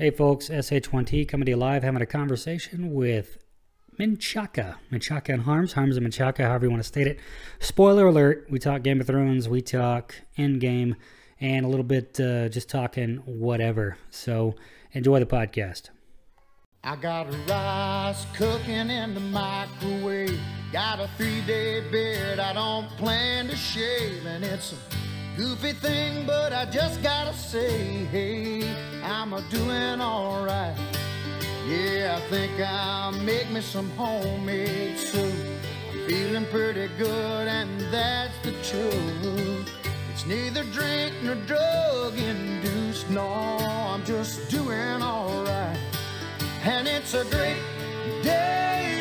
Hey 0.00 0.08
folks, 0.08 0.48
SH1T 0.48 1.28
coming 1.28 1.44
to 1.44 1.50
you 1.50 1.58
live, 1.58 1.82
having 1.82 2.00
a 2.00 2.06
conversation 2.06 2.94
with 2.94 3.36
Menchaca. 3.98 4.76
Menchaca 4.90 5.28
and 5.28 5.42
Harms, 5.42 5.74
Harms 5.74 5.98
and 5.98 6.06
Menchaca, 6.06 6.38
however 6.38 6.64
you 6.64 6.70
want 6.70 6.82
to 6.82 6.88
state 6.88 7.06
it. 7.06 7.18
Spoiler 7.58 8.06
alert, 8.06 8.46
we 8.48 8.58
talk 8.58 8.80
Game 8.80 9.02
of 9.02 9.06
Thrones, 9.06 9.46
we 9.46 9.60
talk 9.60 10.14
Endgame, 10.38 10.96
and 11.38 11.66
a 11.66 11.68
little 11.68 11.84
bit 11.84 12.18
uh, 12.18 12.48
just 12.48 12.70
talking 12.70 13.16
whatever. 13.26 13.98
So 14.08 14.54
enjoy 14.92 15.20
the 15.20 15.26
podcast. 15.26 15.90
I 16.82 16.96
got 16.96 17.26
a 17.26 17.36
rice 17.46 18.24
cooking 18.32 18.88
in 18.88 19.12
the 19.12 19.20
microwave. 19.20 20.40
Got 20.72 21.00
a 21.00 21.10
three 21.18 21.42
day 21.42 21.82
beard 21.90 22.38
I 22.38 22.54
don't 22.54 22.88
plan 22.96 23.48
to 23.48 23.56
shave, 23.56 24.24
and 24.24 24.44
it's 24.44 24.72
a 24.72 24.76
goofy 25.36 25.72
thing, 25.72 26.26
but 26.26 26.52
I 26.52 26.64
just 26.66 27.02
gotta 27.02 27.34
say, 27.34 28.04
hey, 28.06 28.62
I'm 29.02 29.32
a 29.32 29.42
doing 29.50 30.00
alright. 30.00 30.76
Yeah, 31.66 32.18
I 32.18 32.20
think 32.30 32.52
I'll 32.60 33.12
make 33.12 33.50
me 33.50 33.60
some 33.60 33.90
homemade 33.90 34.98
soup. 34.98 35.32
I'm 35.90 36.06
feeling 36.06 36.46
pretty 36.46 36.88
good, 36.98 37.48
and 37.48 37.80
that's 37.92 38.36
the 38.42 38.52
truth. 38.62 39.68
It's 40.12 40.26
neither 40.26 40.64
drink 40.64 41.14
nor 41.22 41.36
drug 41.46 42.18
induced, 42.18 43.08
no, 43.10 43.28
I'm 43.28 44.04
just 44.04 44.50
doing 44.50 45.02
alright. 45.02 45.78
And 46.64 46.86
it's 46.88 47.14
a 47.14 47.24
great 47.24 47.56
day 48.22 48.99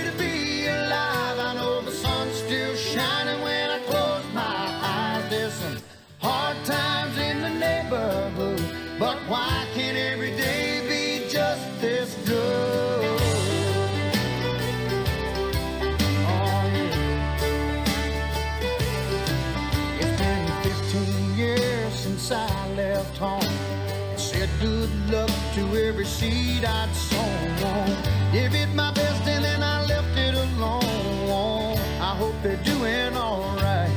to 25.59 25.75
every 25.75 26.05
seed 26.05 26.63
I'd 26.63 26.93
sown. 26.95 27.87
Give 28.31 28.53
it 28.55 28.69
my 28.75 28.91
best 28.91 29.27
and 29.27 29.43
then 29.43 29.61
I 29.61 29.85
left 29.85 30.17
it 30.17 30.33
alone. 30.33 31.77
I 31.99 32.15
hope 32.21 32.35
they're 32.41 32.63
doing 32.63 33.15
alright. 33.17 33.91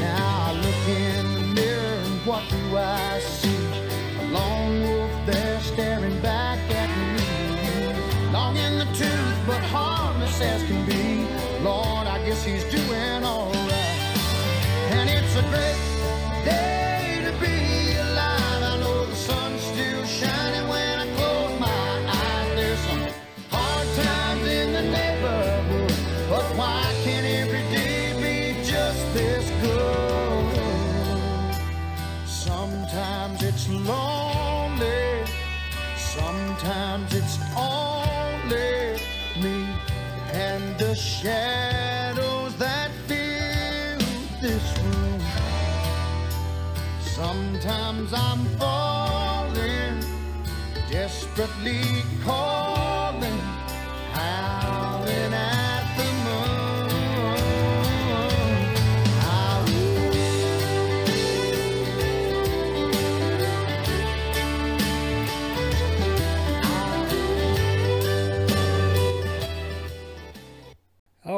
Now 0.00 0.46
I 0.46 0.52
look 0.64 0.82
in 0.88 1.24
the 1.34 1.44
mirror 1.60 1.94
and 2.06 2.26
what 2.26 2.44
do 2.50 2.76
I 2.76 3.18
see? 3.20 3.64
A 4.20 4.24
lone 4.36 4.82
wolf 4.82 5.10
there 5.26 5.60
staring 5.60 6.20
back 6.20 6.58
at 6.82 6.90
me. 7.16 8.32
Long 8.32 8.56
in 8.56 8.78
the 8.78 8.88
tooth, 9.00 9.38
but 9.46 9.62
harmless 9.74 10.40
as 10.40 10.62
can 10.68 10.77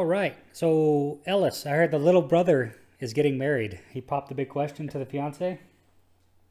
All 0.01 0.07
right. 0.07 0.35
So, 0.53 1.21
Ellis, 1.27 1.67
I 1.67 1.73
heard 1.73 1.91
the 1.91 1.99
little 1.99 2.23
brother 2.23 2.75
is 3.01 3.13
getting 3.13 3.37
married. 3.37 3.81
He 3.91 4.01
popped 4.01 4.31
the 4.31 4.35
big 4.35 4.49
question 4.49 4.89
to 4.89 4.99
the 4.99 5.05
fiance. 5.05 5.61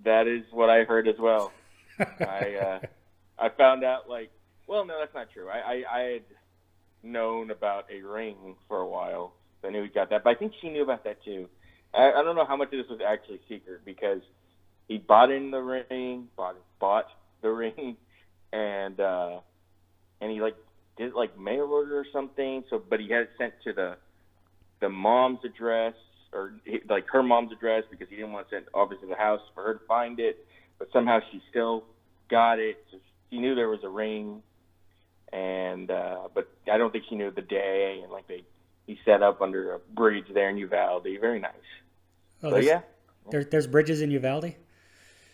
That 0.05 0.27
is 0.27 0.43
what 0.51 0.69
I 0.69 0.83
heard 0.83 1.07
as 1.07 1.15
well. 1.17 1.51
I 1.99 2.57
uh, 2.61 2.79
I 3.39 3.49
found 3.49 3.83
out 3.83 4.07
like, 4.07 4.29
well, 4.67 4.85
no, 4.85 4.99
that's 4.99 5.15
not 5.15 5.31
true. 5.33 5.49
I, 5.49 5.57
I 5.57 5.83
I 5.91 5.99
had 6.01 6.21
known 7.01 7.49
about 7.49 7.87
a 7.91 8.03
ring 8.03 8.55
for 8.67 8.81
a 8.81 8.87
while. 8.87 9.33
I 9.63 9.71
knew 9.71 9.81
he 9.81 9.89
got 9.89 10.11
that, 10.11 10.23
but 10.23 10.29
I 10.29 10.35
think 10.35 10.53
she 10.61 10.69
knew 10.69 10.83
about 10.83 11.03
that 11.05 11.23
too. 11.25 11.49
I, 11.91 12.11
I 12.11 12.21
don't 12.21 12.35
know 12.35 12.45
how 12.45 12.55
much 12.55 12.67
of 12.67 12.77
this 12.77 12.87
was 12.87 12.99
actually 13.03 13.39
secret 13.49 13.83
because 13.83 14.21
he 14.87 14.99
bought 14.99 15.31
in 15.31 15.49
the 15.49 15.59
ring, 15.59 16.27
bought 16.37 16.55
bought 16.79 17.07
the 17.41 17.49
ring, 17.49 17.97
and 18.53 18.99
uh, 18.99 19.39
and 20.21 20.31
he 20.31 20.39
like 20.39 20.55
did 20.99 21.13
like 21.13 21.39
mail 21.39 21.69
order 21.71 21.97
or 21.97 22.05
something. 22.13 22.63
So, 22.69 22.81
but 22.87 22.99
he 22.99 23.09
had 23.09 23.23
it 23.23 23.29
sent 23.37 23.53
to 23.63 23.73
the 23.73 23.97
the 24.81 24.89
mom's 24.89 25.39
address 25.43 25.95
or 26.31 26.53
like 26.87 27.05
her 27.11 27.23
mom's 27.23 27.51
address 27.51 27.83
because 27.89 28.07
he 28.09 28.15
didn't 28.15 28.33
want 28.33 28.49
to 28.49 28.55
send 28.55 28.65
obviously 28.73 29.07
the 29.07 29.15
house 29.15 29.41
for 29.55 29.63
her 29.63 29.73
to 29.75 29.85
find 29.87 30.19
it. 30.19 30.45
But 30.77 30.89
somehow 30.93 31.19
she 31.31 31.41
still 31.49 31.85
got 32.29 32.59
it. 32.59 32.85
So 32.91 32.97
she 33.29 33.39
knew 33.39 33.55
there 33.55 33.69
was 33.69 33.83
a 33.83 33.89
ring, 33.89 34.43
and 35.33 35.89
uh, 35.89 36.27
but 36.33 36.49
I 36.71 36.77
don't 36.77 36.91
think 36.91 37.05
she 37.09 37.15
knew 37.15 37.31
the 37.31 37.41
day. 37.41 38.01
And 38.03 38.11
like 38.11 38.27
they 38.27 38.43
he 38.85 38.99
set 39.05 39.23
up 39.23 39.41
under 39.41 39.73
a 39.73 39.79
bridge 39.79 40.25
there 40.33 40.49
in 40.49 40.57
Uvalde. 40.57 41.07
Very 41.19 41.39
nice. 41.39 41.51
Oh, 42.41 42.49
so 42.49 42.55
there's, 42.55 42.65
yeah, 42.65 42.81
there, 43.31 43.43
there's 43.43 43.67
bridges 43.67 44.01
in 44.01 44.11
Uvalde. 44.11 44.53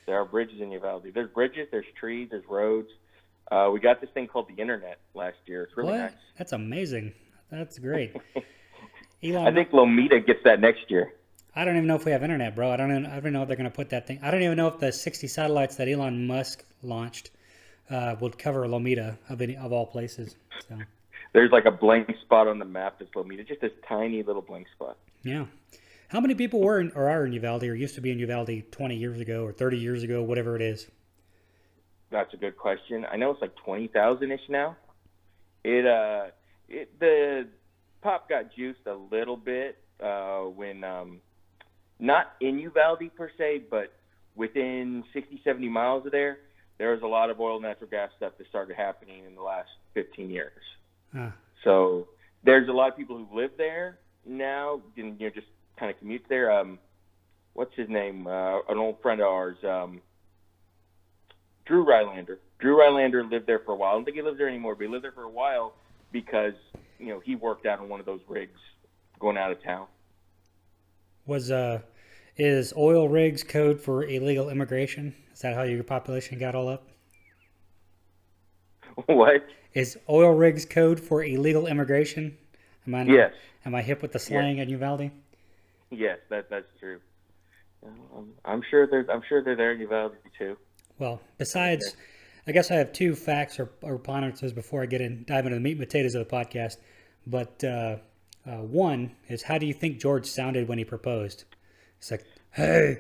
there 0.06 0.16
are 0.16 0.26
bridges 0.26 0.62
in 0.62 0.72
Uvalde. 0.72 1.08
There's 1.14 1.30
bridges. 1.30 1.68
There's 1.72 1.86
trees. 2.00 2.30
There's 2.32 2.48
roads. 2.48 2.90
Uh, 3.52 3.70
we 3.72 3.80
got 3.80 4.02
this 4.02 4.10
thing 4.12 4.28
called 4.28 4.48
the 4.48 4.60
internet 4.60 5.00
last 5.14 5.38
year. 5.46 5.64
It's 5.64 5.78
really 5.78 5.92
what? 5.92 5.98
nice. 5.98 6.12
That's 6.38 6.52
amazing. 6.52 7.14
That's 7.52 7.78
great. 7.80 8.16
Elon, 9.24 9.48
I 9.48 9.54
think 9.54 9.72
Lomita 9.72 10.26
gets 10.26 10.40
that 10.44 10.60
next 10.60 10.90
year. 10.90 11.14
I 11.56 11.64
don't 11.64 11.78
even 11.78 11.88
know 11.88 11.96
if 11.96 12.06
we 12.06 12.12
have 12.12 12.22
internet, 12.22 12.56
bro. 12.56 12.72
I 12.72 12.76
don't 12.76 12.92
even, 12.92 13.06
I 13.06 13.20
don't 13.20 13.32
know 13.32 13.42
if 13.44 13.48
they're 13.48 13.56
going 13.56 13.70
to 13.70 13.76
put 13.76 13.90
that 13.90 14.08
thing. 14.08 14.20
I 14.22 14.30
don't 14.30 14.42
even 14.42 14.58
know 14.58 14.68
if 14.68 14.80
the 14.80 14.92
60 14.92 15.28
satellites 15.28 15.78
that 15.78 15.88
Elon 15.88 16.28
Musk 16.28 16.66
launched 16.82 17.32
uh, 17.90 18.16
would 18.20 18.38
cover 18.38 18.66
Lomita 18.68 19.18
of 19.30 19.42
any 19.42 19.56
of 19.56 19.72
all 19.72 19.86
places. 19.86 20.36
So, 20.68 20.78
There's 21.34 21.52
like 21.52 21.66
a 21.66 21.72
blank 21.72 22.10
spot 22.22 22.48
on 22.48 22.60
the 22.60 22.66
map 22.66 23.00
that's 23.00 23.12
Lomita, 23.12 23.48
just 23.48 23.62
this 23.62 23.72
tiny 23.88 24.24
little 24.24 24.42
blank 24.42 24.68
spot. 24.76 24.98
yeah. 25.24 25.46
How 26.10 26.20
many 26.22 26.36
people 26.36 26.62
were 26.62 26.80
in, 26.80 26.92
or 26.96 27.10
are 27.10 27.26
in 27.26 27.34
Uvalde 27.34 27.64
or 27.64 27.76
used 27.76 27.96
to 27.96 28.02
be 28.02 28.12
in 28.12 28.20
Uvalde 28.20 28.72
20 28.72 28.96
years 28.96 29.20
ago 29.20 29.44
or 29.44 29.52
30 29.52 29.78
years 29.78 30.04
ago, 30.04 30.22
whatever 30.22 30.56
it 30.56 30.62
is? 30.62 30.88
That's 32.16 32.34
a 32.34 32.38
good 32.38 32.56
question. 32.56 33.06
I 33.12 33.18
know 33.18 33.32
it's 33.32 33.42
like 33.42 33.58
twenty 33.58 33.88
thousand 33.88 34.32
ish 34.32 34.48
now. 34.48 34.78
It 35.66 35.86
uh, 35.86 36.28
it 36.70 36.98
the 36.98 37.46
pop 38.02 38.30
got 38.30 38.56
juiced 38.56 38.88
a 38.88 38.94
little 38.94 39.36
bit 39.36 39.78
uh, 40.02 40.44
when 40.44 40.86
um, 40.86 41.20
not 42.00 42.32
in 42.40 42.58
Uvalde 42.60 43.12
per 43.18 43.30
se, 43.38 43.64
but 43.70 43.92
within 44.36 45.04
60, 45.14 45.42
70 45.44 45.68
miles 45.68 46.06
of 46.06 46.14
there, 46.14 46.38
there 46.78 46.92
was 46.92 47.02
a 47.04 47.08
lot 47.08 47.30
of 47.30 47.42
oil, 47.42 47.60
natural 47.60 47.90
gas 47.90 48.12
stuff 48.16 48.32
that 48.38 48.48
started 48.48 48.78
happening 48.78 49.26
in 49.26 49.36
the 49.36 49.42
last 49.42 49.70
fifteen 49.94 50.30
years. 50.30 50.62
Ah, 51.14 51.34
So 51.66 52.08
there's 52.46 52.70
a 52.70 52.72
lot 52.72 52.90
of 52.94 52.98
people 52.98 53.18
who 53.18 53.38
live 53.38 53.52
there 53.58 54.00
now, 54.26 54.82
and 54.96 55.20
you 55.20 55.28
know, 55.28 55.34
just 55.36 55.48
kind 55.78 55.92
of 55.92 56.00
commute 56.00 56.24
there. 56.30 56.50
Um, 56.50 56.80
what's 57.56 57.76
his 57.76 57.90
name? 57.90 58.26
Uh, 58.26 58.60
an 58.70 58.78
old 58.78 59.02
friend 59.02 59.20
of 59.20 59.28
ours, 59.28 59.58
um, 59.66 60.02
Drew 61.66 61.86
Rylander. 61.86 62.38
Drew 62.60 62.78
Rylander 62.78 63.30
lived 63.30 63.48
there 63.48 63.60
for 63.60 63.72
a 63.74 63.76
while. 63.76 63.92
I 63.92 63.94
don't 63.94 64.06
think 64.06 64.16
he 64.18 64.22
lives 64.24 64.38
there 64.38 64.48
anymore, 64.48 64.76
but 64.76 64.84
he 64.86 64.90
lived 64.90 65.04
there 65.04 65.12
for 65.12 65.24
a 65.24 65.30
while 65.30 65.74
because 66.12 66.54
you 67.00 67.08
know 67.08 67.20
he 67.20 67.36
worked 67.36 67.66
out 67.66 67.80
on 67.80 67.90
one 67.90 68.00
of 68.00 68.06
those 68.06 68.22
rigs 68.28 68.60
going 69.20 69.38
out 69.38 69.52
of 69.52 69.62
town. 69.64 69.88
was 71.26 71.52
uh, 71.52 71.82
is 72.38 72.74
oil 72.78 73.08
rigs 73.10 73.44
code 73.44 73.80
for 73.80 74.04
illegal 74.06 74.50
immigration? 74.50 75.16
Is 75.34 75.42
that 75.42 75.56
how 75.56 75.64
your 75.64 75.84
population 75.84 76.40
got 76.40 76.56
all 76.56 76.68
up? 76.70 76.88
what? 79.08 79.46
Is 79.74 79.98
oil 80.10 80.32
rigs 80.32 80.66
code 80.66 81.00
for 81.00 81.24
illegal 81.24 81.68
immigration? 81.68 82.38
Am 82.88 82.96
I 82.96 83.04
Yes, 83.04 83.34
Am 83.66 83.74
I 83.76 83.82
hip 83.82 84.02
with 84.02 84.12
the 84.14 84.20
slang 84.20 84.60
in 84.60 84.70
Uvalde? 84.70 85.12
yes, 85.92 86.20
that 86.30 86.50
that's 86.50 86.68
true. 86.80 87.00
Um, 87.86 88.34
I'm 88.46 88.62
sure 88.70 88.88
they're 88.88 89.06
I'm 89.12 89.22
sure 89.28 89.44
they're 89.44 89.56
there 89.56 89.72
in 89.74 89.80
Uvalde 89.82 90.16
too. 90.38 90.58
Well, 90.98 91.22
besides, 91.38 91.96
I 92.48 92.52
guess 92.52 92.72
I 92.72 92.76
have 92.76 92.94
two 92.94 93.16
facts 93.16 93.60
or, 93.60 93.70
or 93.82 93.98
ponderances 93.98 94.54
before 94.54 94.82
I 94.82 94.86
get 94.86 95.02
in 95.02 95.26
dive 95.28 95.46
into 95.46 95.56
the 95.56 95.62
meat 95.62 95.78
and 95.78 95.80
potatoes 95.80 96.16
of 96.16 96.28
the 96.28 96.36
podcast. 96.36 96.78
But 97.28 97.64
uh, 97.64 97.98
uh, 98.46 98.58
one 98.58 99.16
is, 99.28 99.44
how 99.44 99.58
do 99.58 99.66
you 99.66 99.74
think 99.74 100.00
George 100.00 100.26
sounded 100.26 100.68
when 100.68 100.78
he 100.78 100.86
proposed? 100.86 101.46
It's 101.98 102.12
like, 102.12 102.24
"Hey, 102.52 103.00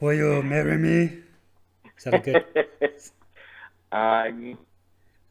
will 0.00 0.14
you 0.14 0.42
marry 0.42 0.78
me?" 0.78 1.18
Is 1.96 2.04
that 2.04 2.14
a 2.14 2.18
good? 2.18 2.44
I'm, 3.92 4.58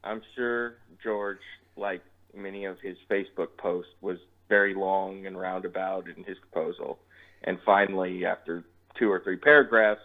I'm 0.04 0.22
sure 0.36 0.78
George, 1.04 1.40
like 1.76 2.02
many 2.36 2.66
of 2.66 2.80
his 2.80 2.98
Facebook 3.10 3.58
posts, 3.58 3.92
was 4.02 4.20
very 4.48 4.74
long 4.76 5.26
and 5.26 5.38
roundabout 5.38 6.08
in 6.08 6.24
his 6.24 6.38
proposal, 6.38 7.00
and 7.44 7.58
finally, 7.66 8.26
after 8.26 8.64
two 8.96 9.12
or 9.12 9.20
three 9.20 9.38
paragraphs, 9.38 10.02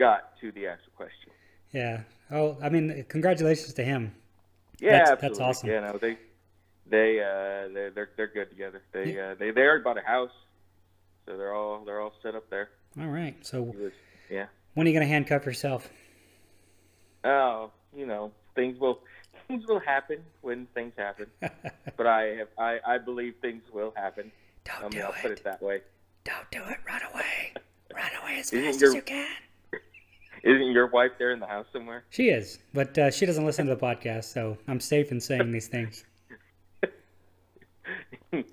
got 0.00 0.36
to 0.40 0.50
the 0.52 0.66
actual 0.66 0.92
question. 0.96 1.30
yeah. 1.72 2.00
Oh, 2.32 2.56
I 2.62 2.68
mean, 2.68 3.04
congratulations 3.08 3.72
to 3.74 3.82
him. 3.84 4.14
Yeah, 4.80 4.92
That's- 4.92 5.10
absolutely. 5.10 5.28
that's 5.28 5.40
awesome. 5.40 5.68
Yeah, 5.68 5.80
no, 5.80 5.98
they, 5.98 6.16
they, 6.88 7.18
uh, 7.20 7.72
they're 7.74 7.90
they're 7.94 8.10
they're 8.16 8.26
good 8.38 8.48
together. 8.50 8.82
They 8.92 9.18
uh, 9.20 9.34
they 9.38 9.50
they 9.50 9.60
already 9.62 9.82
bought 9.84 9.98
a 9.98 10.06
house, 10.06 10.30
so 11.26 11.36
they're 11.36 11.54
all 11.54 11.84
they're 11.84 12.00
all 12.00 12.14
set 12.22 12.34
up 12.34 12.48
there. 12.50 12.70
All 13.00 13.08
right. 13.08 13.34
So 13.46 13.62
was, 13.62 13.92
yeah. 14.30 14.46
when 14.74 14.86
are 14.86 14.90
you 14.90 14.94
gonna 14.94 15.06
handcuff 15.06 15.44
yourself? 15.44 15.90
Oh, 17.24 17.70
you 17.94 18.06
know, 18.06 18.32
things 18.54 18.78
will 18.80 19.00
things 19.48 19.64
will 19.68 19.80
happen 19.80 20.18
when 20.40 20.66
things 20.74 20.92
happen. 20.96 21.26
but 21.96 22.06
I 22.06 22.22
have 22.38 22.48
I 22.58 22.78
I 22.86 22.98
believe 22.98 23.34
things 23.42 23.62
will 23.72 23.92
happen. 23.96 24.30
Don't 24.64 24.78
I 24.78 24.82
mean, 24.82 24.90
do 24.92 25.00
I'll 25.02 25.12
put 25.12 25.32
it. 25.32 25.38
it 25.38 25.44
that 25.44 25.60
way. 25.62 25.82
Don't 26.24 26.50
do 26.50 26.62
it. 26.64 26.78
Run 26.86 27.00
away. 27.12 27.52
Run 27.94 28.10
away 28.22 28.38
as 28.38 28.50
fast 28.54 28.82
as 28.82 28.94
you 28.94 29.02
can. 29.02 29.26
Isn't 30.42 30.72
your 30.72 30.86
wife 30.86 31.12
there 31.18 31.32
in 31.32 31.40
the 31.40 31.46
house 31.46 31.66
somewhere? 31.72 32.04
She 32.10 32.28
is, 32.28 32.58
but 32.72 32.96
uh, 32.98 33.10
she 33.10 33.26
doesn't 33.26 33.44
listen 33.44 33.66
to 33.66 33.74
the 33.74 33.80
podcast, 33.80 34.24
so 34.24 34.56
I'm 34.66 34.80
safe 34.80 35.12
in 35.12 35.20
saying 35.20 35.52
these 35.52 35.68
things. 35.68 36.04
Can't 38.32 38.46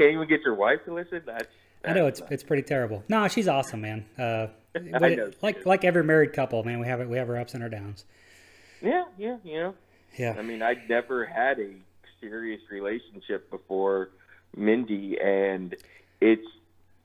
even 0.00 0.28
get 0.28 0.40
your 0.42 0.54
wife 0.54 0.84
to 0.86 0.94
listen. 0.94 1.22
That's, 1.26 1.48
I 1.84 1.92
know 1.92 2.06
it's 2.06 2.22
it's 2.30 2.42
pretty 2.42 2.62
terrible. 2.62 3.04
No, 3.08 3.28
she's 3.28 3.48
awesome, 3.48 3.80
man. 3.82 4.06
Uh, 4.18 4.46
I 4.76 4.78
know 4.78 4.98
like 5.44 5.56
is. 5.56 5.66
like 5.66 5.84
every 5.84 6.04
married 6.04 6.32
couple, 6.32 6.62
man, 6.64 6.78
we 6.80 6.86
have 6.86 7.00
it. 7.00 7.08
We 7.08 7.18
have 7.18 7.28
our 7.28 7.36
ups 7.38 7.54
and 7.54 7.62
our 7.62 7.68
downs. 7.68 8.04
yeah, 8.80 9.04
yeah, 9.18 9.36
you 9.44 9.54
know. 9.54 9.74
Yeah. 10.16 10.34
I 10.38 10.42
mean, 10.42 10.62
I 10.62 10.76
never 10.88 11.26
had 11.26 11.58
a 11.58 11.74
serious 12.20 12.60
relationship 12.70 13.50
before 13.50 14.10
Mindy, 14.56 15.18
and 15.22 15.74
it's 16.20 16.46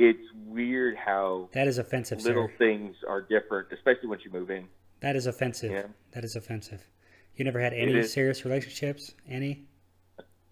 it's 0.01 0.27
weird 0.47 0.95
how 0.97 1.49
that 1.53 1.67
is 1.67 1.77
offensive, 1.77 2.23
little 2.23 2.47
sir. 2.47 2.53
things 2.57 2.95
are 3.07 3.21
different, 3.21 3.67
especially 3.71 4.09
once 4.09 4.23
you 4.25 4.31
move 4.31 4.49
in. 4.49 4.67
That 5.01 5.15
is 5.15 5.27
offensive. 5.27 5.71
Yeah. 5.71 5.83
That 6.13 6.23
is 6.23 6.35
offensive. 6.35 6.87
You 7.35 7.45
never 7.45 7.59
had 7.59 7.73
any 7.73 8.01
serious 8.03 8.43
relationships? 8.43 9.13
Any? 9.29 9.63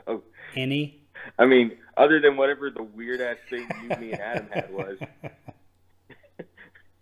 Oh, 0.08 0.22
Any? 0.56 1.02
I 1.38 1.46
mean, 1.46 1.78
other 1.98 2.20
than 2.22 2.38
whatever 2.38 2.70
the 2.70 2.82
weird 2.84 3.22
ass 3.22 3.38
thing 3.50 3.68
you, 3.84 3.90
me, 3.98 4.12
and 4.14 4.22
Adam 4.22 4.48
had 4.52 4.74
was 4.74 4.98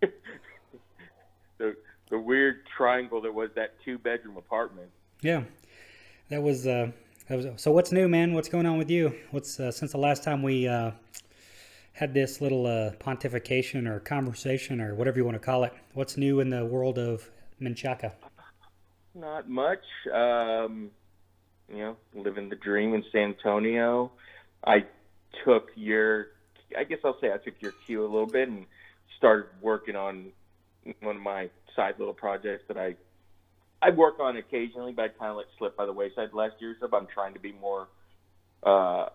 the 1.58 1.76
the 2.10 2.18
weird 2.18 2.66
triangle 2.76 3.20
that 3.22 3.32
was 3.32 3.50
that 3.54 3.74
two 3.84 3.98
bedroom 3.98 4.36
apartment. 4.36 4.90
Yeah, 5.22 5.44
that 6.30 6.42
was. 6.42 6.66
Uh, 6.66 6.90
that 7.28 7.36
was. 7.36 7.46
So 7.56 7.70
what's 7.70 7.92
new, 7.92 8.08
man? 8.08 8.32
What's 8.34 8.48
going 8.48 8.66
on 8.66 8.78
with 8.78 8.90
you? 8.90 9.14
What's 9.30 9.60
uh, 9.60 9.70
since 9.70 9.92
the 9.92 9.98
last 9.98 10.24
time 10.24 10.42
we 10.42 10.66
uh, 10.66 10.90
had 11.98 12.14
this 12.14 12.40
little 12.40 12.64
uh, 12.64 12.92
pontification 13.00 13.88
or 13.88 13.98
conversation 13.98 14.80
or 14.80 14.94
whatever 14.94 15.18
you 15.18 15.24
want 15.24 15.34
to 15.34 15.40
call 15.40 15.64
it? 15.64 15.72
What's 15.94 16.16
new 16.16 16.38
in 16.38 16.48
the 16.48 16.64
world 16.64 16.96
of 16.96 17.28
Menchaca? 17.60 18.12
Not 19.16 19.48
much. 19.48 19.82
Um, 20.14 20.92
you 21.68 21.78
know, 21.78 21.96
living 22.14 22.48
the 22.48 22.56
dream 22.56 22.94
in 22.94 23.04
San 23.10 23.34
Antonio. 23.34 24.12
I 24.64 24.84
took 25.44 25.70
your, 25.74 26.28
I 26.76 26.84
guess 26.84 26.98
I'll 27.04 27.18
say 27.20 27.32
I 27.32 27.38
took 27.38 27.54
your 27.60 27.72
cue 27.84 28.02
a 28.02 28.06
little 28.06 28.26
bit 28.26 28.48
and 28.48 28.66
started 29.16 29.46
working 29.60 29.96
on 29.96 30.30
one 31.00 31.16
of 31.16 31.22
my 31.22 31.50
side 31.74 31.94
little 31.98 32.14
projects 32.14 32.62
that 32.68 32.78
I, 32.78 32.94
I 33.82 33.90
work 33.90 34.20
on 34.20 34.36
occasionally, 34.36 34.92
but 34.92 35.04
I 35.04 35.08
kind 35.08 35.30
of 35.32 35.36
let 35.38 35.46
slip 35.58 35.76
by 35.76 35.84
the 35.84 35.92
wayside 35.92 36.32
last 36.32 36.54
year. 36.60 36.76
So 36.80 36.88
I'm 36.92 37.08
trying 37.12 37.34
to 37.34 37.40
be 37.40 37.52
more, 37.52 37.88
uh, 38.62 39.06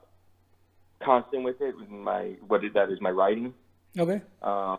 constant 1.02 1.44
with 1.44 1.62
it. 1.62 1.78
With 1.78 1.90
my 1.90 2.36
what 2.48 2.64
is 2.64 2.74
that 2.74 2.90
is 2.90 3.00
my 3.02 3.12
writing. 3.12 3.54
Okay. 3.98 4.22
Uh, 4.42 4.78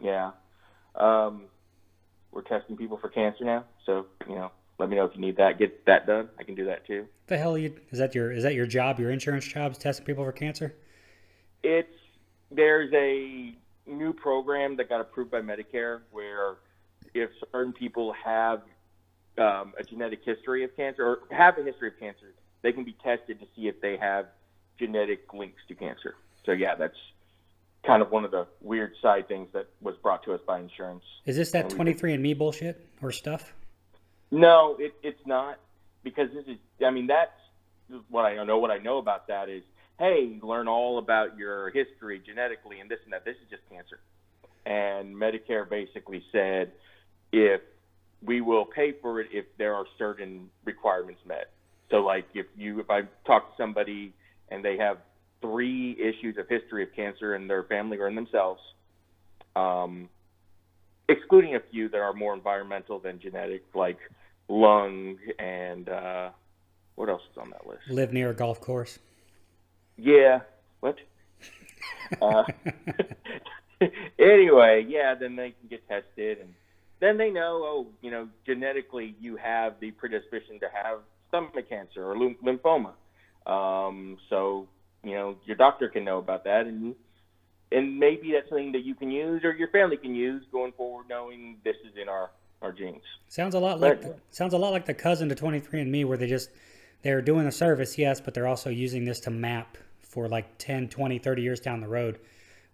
yeah. 0.00 0.32
Um, 0.94 1.44
we're 2.30 2.42
testing 2.42 2.76
people 2.76 2.98
for 2.98 3.08
cancer 3.08 3.44
now, 3.44 3.64
so 3.86 4.06
you 4.28 4.34
know, 4.34 4.50
let 4.78 4.88
me 4.88 4.96
know 4.96 5.04
if 5.04 5.14
you 5.14 5.20
need 5.20 5.36
that. 5.36 5.58
Get 5.58 5.84
that 5.86 6.06
done. 6.06 6.28
I 6.38 6.44
can 6.44 6.54
do 6.54 6.64
that 6.66 6.86
too. 6.86 7.06
The 7.26 7.38
hell 7.38 7.56
you 7.56 7.74
is 7.90 7.98
that 7.98 8.14
your 8.14 8.32
is 8.32 8.42
that 8.42 8.54
your 8.54 8.66
job? 8.66 8.98
Your 8.98 9.10
insurance 9.10 9.46
job 9.46 9.72
is 9.72 9.78
testing 9.78 10.04
people 10.04 10.24
for 10.24 10.32
cancer? 10.32 10.74
It's 11.62 11.88
there's 12.50 12.92
a 12.92 13.54
new 13.86 14.12
program 14.12 14.76
that 14.76 14.88
got 14.88 15.00
approved 15.00 15.30
by 15.30 15.40
Medicare 15.40 16.00
where 16.10 16.56
if 17.14 17.30
certain 17.50 17.72
people 17.72 18.14
have 18.24 18.62
um, 19.38 19.72
a 19.78 19.84
genetic 19.88 20.20
history 20.24 20.64
of 20.64 20.74
cancer 20.76 21.04
or 21.04 21.18
have 21.30 21.58
a 21.58 21.62
history 21.62 21.88
of 21.88 21.98
cancer, 21.98 22.34
they 22.62 22.72
can 22.72 22.84
be 22.84 22.96
tested 23.02 23.40
to 23.40 23.46
see 23.56 23.68
if 23.68 23.80
they 23.80 23.96
have 23.96 24.26
genetic 24.82 25.32
links 25.32 25.60
to 25.68 25.74
cancer. 25.74 26.16
So 26.44 26.52
yeah, 26.52 26.74
that's 26.74 26.96
kind 27.86 28.02
of 28.02 28.10
one 28.10 28.24
of 28.24 28.32
the 28.32 28.46
weird 28.60 28.92
side 29.00 29.28
things 29.28 29.48
that 29.52 29.68
was 29.80 29.94
brought 30.02 30.24
to 30.24 30.32
us 30.32 30.40
by 30.46 30.58
insurance. 30.58 31.04
Is 31.24 31.36
this 31.36 31.52
that 31.52 31.68
23andMe 31.68 32.36
bullshit 32.36 32.84
or 33.00 33.12
stuff? 33.12 33.52
No, 34.30 34.76
it, 34.80 34.94
it's 35.02 35.24
not 35.26 35.58
because 36.02 36.28
this 36.34 36.44
is. 36.46 36.56
I 36.84 36.90
mean, 36.90 37.06
that's 37.06 37.30
what 38.08 38.24
I 38.24 38.42
know. 38.44 38.58
What 38.58 38.70
I 38.70 38.78
know 38.78 38.98
about 38.98 39.28
that 39.28 39.48
is, 39.48 39.62
hey, 39.98 40.38
learn 40.42 40.66
all 40.66 40.98
about 40.98 41.36
your 41.36 41.70
history 41.70 42.20
genetically 42.24 42.80
and 42.80 42.90
this 42.90 42.98
and 43.04 43.12
that. 43.12 43.24
This 43.24 43.36
is 43.36 43.50
just 43.50 43.62
cancer, 43.70 44.00
and 44.66 45.14
Medicare 45.14 45.68
basically 45.68 46.24
said 46.32 46.72
if 47.32 47.60
we 48.24 48.40
will 48.40 48.64
pay 48.64 48.92
for 48.92 49.20
it 49.20 49.28
if 49.32 49.44
there 49.58 49.74
are 49.74 49.84
certain 49.98 50.48
requirements 50.64 51.20
met. 51.26 51.50
So, 51.90 51.98
like 51.98 52.26
if 52.34 52.46
you 52.56 52.80
if 52.80 52.90
I 52.90 53.02
talk 53.26 53.50
to 53.50 53.62
somebody 53.62 54.14
and 54.52 54.64
they 54.64 54.76
have 54.76 54.98
three 55.40 55.96
issues 55.98 56.36
of 56.38 56.48
history 56.48 56.82
of 56.82 56.92
cancer 56.94 57.34
in 57.34 57.48
their 57.48 57.64
family 57.64 57.98
or 57.98 58.06
in 58.08 58.14
themselves, 58.14 58.60
um, 59.56 60.08
excluding 61.08 61.56
a 61.56 61.60
few 61.70 61.88
that 61.88 61.98
are 61.98 62.12
more 62.12 62.34
environmental 62.34 62.98
than 62.98 63.18
genetic, 63.18 63.64
like 63.74 63.98
lung 64.48 65.16
and 65.38 65.88
uh, 65.88 66.30
what 66.94 67.08
else 67.08 67.22
is 67.30 67.38
on 67.38 67.50
that 67.50 67.66
list? 67.66 67.80
Live 67.88 68.12
near 68.12 68.30
a 68.30 68.34
golf 68.34 68.60
course. 68.60 68.98
Yeah, 69.96 70.40
what? 70.80 70.96
uh, 72.22 72.44
anyway, 74.18 74.86
yeah, 74.88 75.14
then 75.14 75.34
they 75.36 75.54
can 75.58 75.68
get 75.68 75.88
tested, 75.88 76.38
and 76.40 76.54
then 77.00 77.16
they 77.16 77.30
know, 77.30 77.62
oh, 77.64 77.86
you 78.00 78.10
know, 78.10 78.28
genetically 78.46 79.14
you 79.20 79.36
have 79.36 79.80
the 79.80 79.90
predisposition 79.92 80.60
to 80.60 80.68
have 80.72 80.98
stomach 81.28 81.68
cancer 81.68 82.04
or 82.04 82.18
lym- 82.18 82.36
lymphoma. 82.44 82.92
Um, 83.46 84.18
so 84.30 84.68
you 85.04 85.14
know, 85.14 85.36
your 85.44 85.56
doctor 85.56 85.88
can 85.88 86.04
know 86.04 86.18
about 86.18 86.44
that, 86.44 86.66
and 86.66 86.94
and 87.72 87.98
maybe 87.98 88.32
that's 88.32 88.48
something 88.48 88.72
that 88.72 88.84
you 88.84 88.94
can 88.94 89.10
use 89.10 89.42
or 89.44 89.52
your 89.52 89.68
family 89.68 89.96
can 89.96 90.14
use 90.14 90.44
going 90.52 90.72
forward, 90.72 91.06
knowing 91.08 91.58
this 91.64 91.76
is 91.84 91.96
in 92.00 92.08
our 92.08 92.30
our 92.60 92.70
genes. 92.72 93.02
Sounds 93.28 93.54
a 93.54 93.58
lot 93.58 93.80
like 93.80 94.02
Right. 94.02 94.14
sounds 94.30 94.54
a 94.54 94.58
lot 94.58 94.70
like 94.72 94.86
the 94.86 94.94
cousin 94.94 95.28
to 95.28 95.34
23andMe 95.34 96.04
where 96.04 96.16
they 96.16 96.28
just 96.28 96.50
they're 97.02 97.20
doing 97.22 97.46
a 97.46 97.52
service, 97.52 97.98
yes, 97.98 98.20
but 98.20 98.32
they're 98.34 98.46
also 98.46 98.70
using 98.70 99.04
this 99.04 99.18
to 99.20 99.30
map 99.30 99.76
for 100.02 100.28
like 100.28 100.58
10, 100.58 100.88
20, 100.88 101.18
30 101.18 101.42
years 101.42 101.58
down 101.58 101.80
the 101.80 101.88
road 101.88 102.20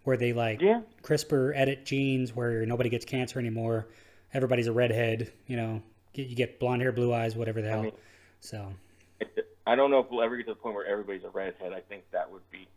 where 0.04 0.18
they 0.18 0.34
like 0.34 0.60
Yeah. 0.60 0.82
CRISPR 1.02 1.52
edit 1.56 1.86
genes 1.86 2.36
where 2.36 2.66
nobody 2.66 2.90
gets 2.90 3.06
cancer 3.06 3.38
anymore. 3.38 3.86
Everybody's 4.34 4.66
a 4.66 4.72
redhead, 4.72 5.32
you 5.46 5.56
know, 5.56 5.80
get- 6.12 6.26
you 6.26 6.36
get 6.36 6.58
blonde 6.60 6.82
hair, 6.82 6.92
blue 6.92 7.14
eyes, 7.14 7.34
whatever 7.36 7.62
the 7.62 7.70
hell. 7.70 7.82
mean- 7.84 7.92
so, 8.40 8.74
It- 9.20 9.47
I 9.68 9.74
don't 9.76 9.90
know 9.90 9.98
if 10.00 10.06
we'll 10.10 10.22
ever 10.22 10.36
get 10.36 10.46
to 10.46 10.52
the 10.52 10.60
point 10.60 10.74
where 10.74 10.86
everybody's 10.86 11.24
a 11.24 11.30
redhead. 11.30 11.72
I 11.72 11.80
think 11.80 12.04
that 12.12 12.30
would 12.30 12.48
be 12.50 12.68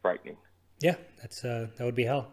frightening. 0.00 0.36
yeah, 0.80 0.96
that's 1.20 1.44
uh 1.44 1.68
that 1.76 1.84
would 1.84 1.94
be 1.94 2.04
hell. 2.04 2.32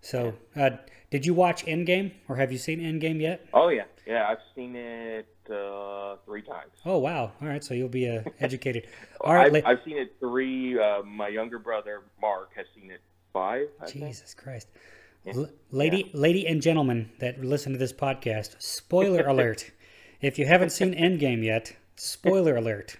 So, 0.00 0.34
uh 0.56 0.70
did 1.10 1.26
you 1.26 1.34
watch 1.34 1.64
Endgame 1.66 2.12
or 2.28 2.36
have 2.36 2.52
you 2.52 2.58
seen 2.58 2.80
Endgame 2.80 3.20
yet? 3.20 3.46
Oh 3.52 3.68
yeah, 3.68 3.84
yeah. 4.06 4.28
I've 4.28 4.38
seen 4.54 4.76
it 4.76 5.26
uh, 5.50 6.16
three 6.24 6.42
times. 6.42 6.70
Oh, 6.86 6.98
wow. 6.98 7.32
All 7.42 7.48
right, 7.48 7.64
so 7.64 7.74
you'll 7.74 7.88
be 7.88 8.08
uh, 8.08 8.22
educated. 8.40 8.86
All 9.20 9.34
right, 9.34 9.54
I've, 9.56 9.66
I've 9.66 9.84
seen 9.84 9.98
it 9.98 10.14
three. 10.20 10.78
Uh, 10.78 11.02
my 11.02 11.26
younger 11.28 11.58
brother 11.58 12.02
Mark 12.20 12.50
has 12.54 12.66
seen 12.74 12.90
it 12.92 13.00
five. 13.32 13.66
I 13.80 13.86
think. 13.86 14.04
Jesus 14.06 14.34
Christ. 14.34 14.68
L- 15.26 15.50
lady, 15.70 16.10
lady 16.14 16.46
and 16.46 16.62
gentlemen 16.62 17.10
that 17.18 17.42
listen 17.44 17.72
to 17.72 17.78
this 17.78 17.92
podcast, 17.92 18.60
spoiler 18.62 19.22
alert. 19.26 19.70
If 20.20 20.38
you 20.38 20.46
haven't 20.46 20.70
seen 20.70 20.94
Endgame 20.94 21.44
yet, 21.44 21.74
spoiler 21.96 22.56
alert. 22.56 22.96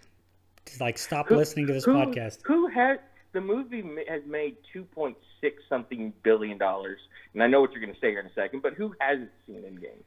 Like, 0.78 0.98
stop 0.98 1.30
listening 1.30 1.66
to 1.66 1.72
this 1.72 1.84
who, 1.84 1.92
podcast. 1.92 2.38
Who 2.44 2.68
has 2.68 2.98
the 3.32 3.40
movie 3.40 3.82
has 4.08 4.22
made 4.26 4.56
two 4.72 4.84
point 4.84 5.16
six 5.40 5.62
something 5.68 6.12
billion 6.22 6.58
dollars, 6.58 6.98
and 7.34 7.42
I 7.42 7.46
know 7.46 7.60
what 7.60 7.72
you're 7.72 7.80
going 7.80 7.94
to 7.94 8.00
say 8.00 8.10
here 8.10 8.20
in 8.20 8.26
a 8.26 8.34
second, 8.34 8.62
but 8.62 8.74
who 8.74 8.94
hasn't 9.00 9.30
seen 9.46 9.62
Endgame? 9.62 10.02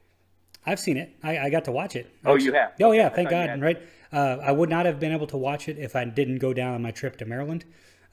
I've 0.66 0.80
seen 0.80 0.96
it. 0.96 1.14
I, 1.22 1.38
I 1.38 1.50
got 1.50 1.64
to 1.66 1.72
watch 1.72 1.94
it. 1.96 2.10
Oh, 2.24 2.36
you 2.36 2.52
have? 2.54 2.72
Oh 2.80 2.92
yeah, 2.92 3.08
thank 3.10 3.30
God. 3.30 3.60
Right. 3.60 3.82
Uh, 4.12 4.38
I 4.42 4.52
would 4.52 4.70
not 4.70 4.86
have 4.86 4.98
been 5.00 5.12
able 5.12 5.26
to 5.28 5.36
watch 5.36 5.68
it 5.68 5.78
if 5.78 5.94
I 5.96 6.04
didn't 6.04 6.38
go 6.38 6.54
down 6.54 6.74
on 6.74 6.82
my 6.82 6.90
trip 6.90 7.16
to 7.18 7.26
Maryland 7.26 7.64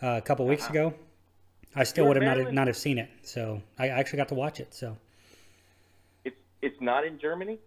uh, 0.02 0.18
a 0.18 0.22
couple 0.22 0.46
weeks 0.48 0.70
ago. 0.70 0.94
I 1.76 1.86
still 1.86 2.04
You 2.04 2.10
would 2.10 2.22
have 2.22 2.38
not 2.38 2.54
not 2.54 2.68
have 2.68 2.76
seen 2.76 2.98
it. 2.98 3.10
So 3.24 3.62
I 3.80 3.88
actually 3.88 4.18
got 4.18 4.28
to 4.30 4.36
watch 4.36 4.60
it. 4.60 4.74
So 4.74 4.98
It's 6.26 6.36
it's 6.62 6.82
not 6.82 7.06
in 7.06 7.20
Germany. 7.20 7.60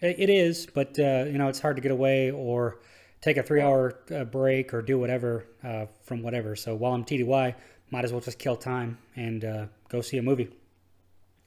it, 0.00 0.16
it 0.18 0.30
is, 0.30 0.66
but 0.66 0.98
uh, 0.98 1.24
you 1.26 1.38
know, 1.38 1.48
it's 1.48 1.60
hard 1.60 1.76
to 1.76 1.82
get 1.82 1.92
away 1.92 2.30
or 2.30 2.78
take 3.22 3.38
a 3.38 3.42
three 3.42 3.62
hour 3.62 3.94
uh, 4.14 4.24
break 4.24 4.74
or 4.74 4.82
do 4.82 4.98
whatever 4.98 5.46
uh, 5.64 5.86
from 6.02 6.22
whatever. 6.22 6.54
So 6.54 6.74
while 6.74 6.92
I'm 6.92 7.04
TDY, 7.04 7.54
might 7.90 8.04
as 8.04 8.12
well 8.12 8.20
just 8.20 8.38
kill 8.38 8.56
time 8.56 8.98
and 9.16 9.44
uh, 9.44 9.66
go 9.88 10.02
see 10.02 10.18
a 10.18 10.22
movie. 10.22 10.50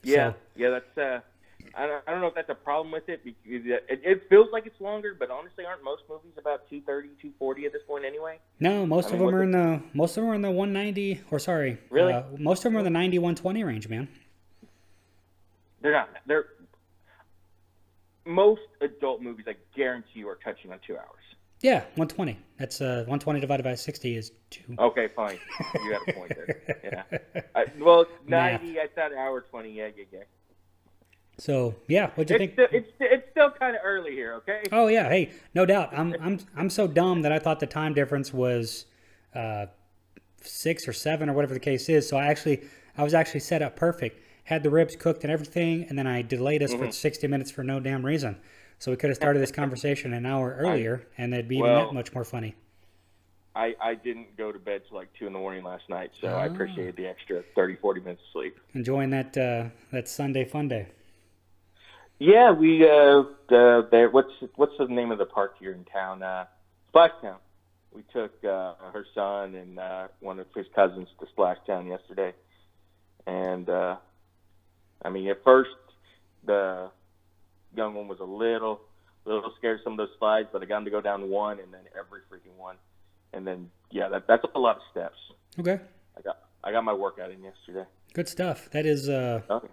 Yeah, 0.02 0.32
So- 0.32 0.36
yeah, 0.56 0.70
that's. 0.72 0.98
Uh, 0.98 1.20
I 1.74 1.88
don't, 1.88 2.04
I 2.08 2.12
don't 2.12 2.22
know 2.22 2.28
if 2.28 2.36
that's 2.36 2.50
a 2.50 2.56
problem 2.56 2.92
with 2.92 3.10
it 3.10 3.22
because 3.24 3.66
it, 3.66 4.02
it 4.04 4.24
feels 4.30 4.48
like 4.54 4.66
it's 4.66 4.80
longer, 4.80 5.16
but 5.18 5.30
honestly, 5.32 5.66
aren't 5.66 5.84
most 5.84 6.04
movies 6.08 6.32
about 6.38 6.70
230, 6.70 7.08
240 7.22 7.66
at 7.66 7.74
this 7.74 7.82
point 7.88 8.06
anyway? 8.06 8.38
No, 8.60 8.86
most 8.86 9.10
I 9.10 9.14
of 9.16 9.20
mean, 9.20 9.26
them 9.26 9.36
are 9.36 9.44
in 9.44 9.52
the 9.52 9.82
most 9.94 10.16
of 10.16 10.24
them 10.24 10.32
are 10.32 10.36
in 10.36 10.42
the 10.42 10.52
190 10.52 11.22
or 11.32 11.40
sorry, 11.40 11.78
Really? 11.90 12.14
uh, 12.14 12.24
most 12.38 12.60
of 12.60 12.64
them 12.66 12.76
are 12.78 12.80
in 12.80 12.86
the 12.86 12.92
90 12.92 13.18
120 13.20 13.64
range, 13.64 13.90
man. 13.90 14.08
They're 15.82 15.92
not. 15.92 16.10
They're 16.28 16.46
most 18.26 18.62
adult 18.82 19.22
movies. 19.22 19.46
I 19.50 19.56
guarantee 19.76 20.20
you 20.20 20.30
are 20.30 20.36
touching 20.44 20.72
on 20.72 20.80
two 20.86 20.96
hours. 20.98 21.24
Yeah, 21.62 21.80
120. 21.96 22.38
That's 22.60 22.80
uh 22.82 23.04
120 23.08 23.40
divided 23.40 23.64
by 23.64 23.76
60 23.76 24.16
is 24.18 24.32
two. 24.50 24.62
Okay, 24.78 25.08
fine. 25.16 25.38
You 25.84 25.92
got 25.92 26.08
a 26.08 26.14
point 26.14 26.32
there. 26.36 26.62
Yeah. 26.84 27.44
I, 27.56 27.66
well, 27.80 28.06
Math. 28.26 28.62
90. 28.62 28.80
I 28.80 28.88
thought 28.88 29.14
hour 29.14 29.42
20. 29.42 29.72
Yeah, 29.72 29.88
yeah, 29.98 30.04
yeah. 30.12 30.20
So 31.38 31.76
yeah, 31.88 32.12
what'd 32.16 32.30
you 32.30 32.36
It's 32.36 32.40
think? 32.40 32.54
still, 32.54 32.68
it's 32.72 32.90
it's 33.00 33.32
still 33.32 33.52
kind 33.52 33.76
of 33.76 33.82
early 33.84 34.12
here. 34.12 34.36
Okay. 34.36 34.64
Oh 34.72 34.88
yeah, 34.88 35.10
hey, 35.10 35.32
no 35.54 35.66
doubt. 35.66 35.90
I'm 35.92 36.16
I'm 36.22 36.40
I'm 36.56 36.70
so 36.70 36.88
dumb 36.88 37.24
that 37.24 37.32
I 37.34 37.40
thought 37.40 37.60
the 37.60 37.68
time 37.68 37.94
difference 37.94 38.34
was 38.34 38.86
uh, 39.34 39.66
six 40.42 40.88
or 40.88 40.94
seven 40.94 41.30
or 41.30 41.34
whatever 41.34 41.54
the 41.54 41.60
case 41.60 41.90
is. 41.90 42.08
So 42.08 42.16
I 42.16 42.28
actually 42.28 42.64
I 42.98 43.04
was 43.04 43.14
actually 43.14 43.42
set 43.42 43.62
up 43.62 43.76
perfect. 43.76 44.22
Had 44.46 44.64
the 44.64 44.70
ribs 44.70 44.96
cooked 44.96 45.24
and 45.24 45.32
everything, 45.32 45.86
and 45.90 45.98
then 45.98 46.08
I 46.08 46.22
delayed 46.22 46.62
us 46.64 46.72
Mm-hmm. 46.72 46.86
for 46.86 46.92
60 46.92 47.28
minutes 47.28 47.50
for 47.52 47.64
no 47.64 47.80
damn 47.82 48.06
reason. 48.06 48.38
So 48.80 48.92
we 48.92 48.98
could 48.98 49.10
have 49.10 49.16
started 49.18 49.40
this 49.40 49.52
conversation 49.52 50.14
an 50.14 50.26
hour 50.26 50.56
earlier, 50.60 51.08
and 51.18 51.34
it'd 51.34 51.48
be 51.48 51.58
even 51.58 51.70
Well- 51.72 51.86
that 51.88 51.94
much 51.94 52.14
more 52.14 52.24
funny. 52.24 52.56
I, 53.58 53.74
I 53.82 53.96
didn't 53.96 54.36
go 54.36 54.52
to 54.52 54.60
bed 54.60 54.82
till 54.90 54.98
like 54.98 55.08
2 55.18 55.28
in 55.28 55.34
the 55.34 55.40
morning 55.40 55.64
last 55.64 55.88
night, 55.88 56.12
so 56.20 56.28
I 56.28 56.50
Ah. 56.50 56.52
appreciated 56.52 56.98
the 56.98 57.08
extra 57.08 57.42
30, 57.56 57.78
40 57.78 58.02
minutes 58.02 58.22
of 58.24 58.32
sleep. 58.34 58.60
Enjoying 58.74 59.12
that 59.12 59.38
uh, 59.38 59.70
that 59.92 60.10
Sunday 60.10 60.44
fun 60.44 60.68
day. 60.68 60.88
Yeah, 62.20 62.52
we, 62.52 62.84
uh, 62.84 63.24
the, 63.50 63.88
there, 63.92 64.10
what's, 64.10 64.32
what's 64.56 64.78
the 64.78 64.88
name 64.88 65.12
of 65.12 65.18
the 65.20 65.26
park 65.26 65.56
here 65.58 65.72
in 65.72 65.86
town? 65.86 66.22
Uh, 66.22 66.46
Splashtown. 66.94 67.38
We 67.94 68.04
took, 68.12 68.32
uh, 68.44 68.74
her 68.94 69.06
son 69.14 69.56
and, 69.56 69.80
uh, 69.80 70.08
one 70.20 70.40
of 70.40 70.48
his 70.56 70.66
cousins 70.76 71.08
to 71.20 71.26
Splashtown 71.26 71.88
yesterday. 71.88 72.34
And, 73.28 73.70
uh, 73.70 73.98
I 75.02 75.10
mean, 75.10 75.28
at 75.30 75.44
first, 75.46 75.72
the 76.46 76.90
young 77.76 77.94
one 77.94 78.08
was 78.08 78.20
a 78.20 78.24
little, 78.26 78.82
little 79.26 79.54
scared 79.58 79.80
of 79.80 79.84
some 79.84 79.94
of 79.94 79.98
those 79.98 80.16
slides, 80.20 80.48
but 80.52 80.62
I 80.62 80.66
got 80.66 80.80
him 80.80 80.86
to 80.86 80.92
go 80.92 81.02
down 81.02 81.30
one 81.30 81.60
and 81.60 81.74
then 81.74 81.82
every 81.98 82.22
freaking 82.32 82.58
one. 82.58 82.76
And 83.34 83.46
then, 83.46 83.70
yeah, 83.92 84.08
that, 84.10 84.28
that's 84.28 84.44
a 84.56 84.60
lot 84.60 84.78
of 84.78 84.82
steps. 84.92 85.18
Okay, 85.60 85.80
I 86.18 86.22
got, 86.22 86.38
I 86.64 86.72
got 86.72 86.84
my 86.84 86.94
workout 86.94 87.32
in 87.32 87.44
yesterday. 87.44 87.86
good 88.14 88.28
stuff. 88.30 88.70
That 88.72 88.86
is, 88.86 89.10
uh, 89.10 89.42
Okay. 89.50 89.68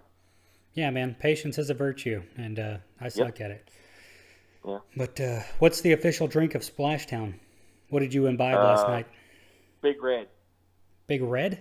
yeah, 0.73 0.89
man. 0.89 1.15
Patience 1.19 1.57
is 1.57 1.69
a 1.69 1.73
virtue, 1.73 2.21
and 2.37 2.59
uh, 2.59 2.77
I 2.99 3.07
suck 3.09 3.39
at 3.41 3.51
it. 3.51 3.69
Yeah. 4.67 4.79
But 4.95 5.19
uh, 5.19 5.39
what's 5.59 5.81
the 5.81 5.91
official 5.93 6.27
drink 6.27 6.55
of 6.55 6.61
Splashtown? 6.61 7.35
What 7.89 7.99
did 7.99 8.13
you 8.13 8.27
imbibe 8.27 8.55
last 8.55 8.85
Uh, 8.85 8.91
night? 8.91 9.07
Big 9.81 10.01
Red. 10.01 10.27
Big 11.07 11.21
Red? 11.21 11.59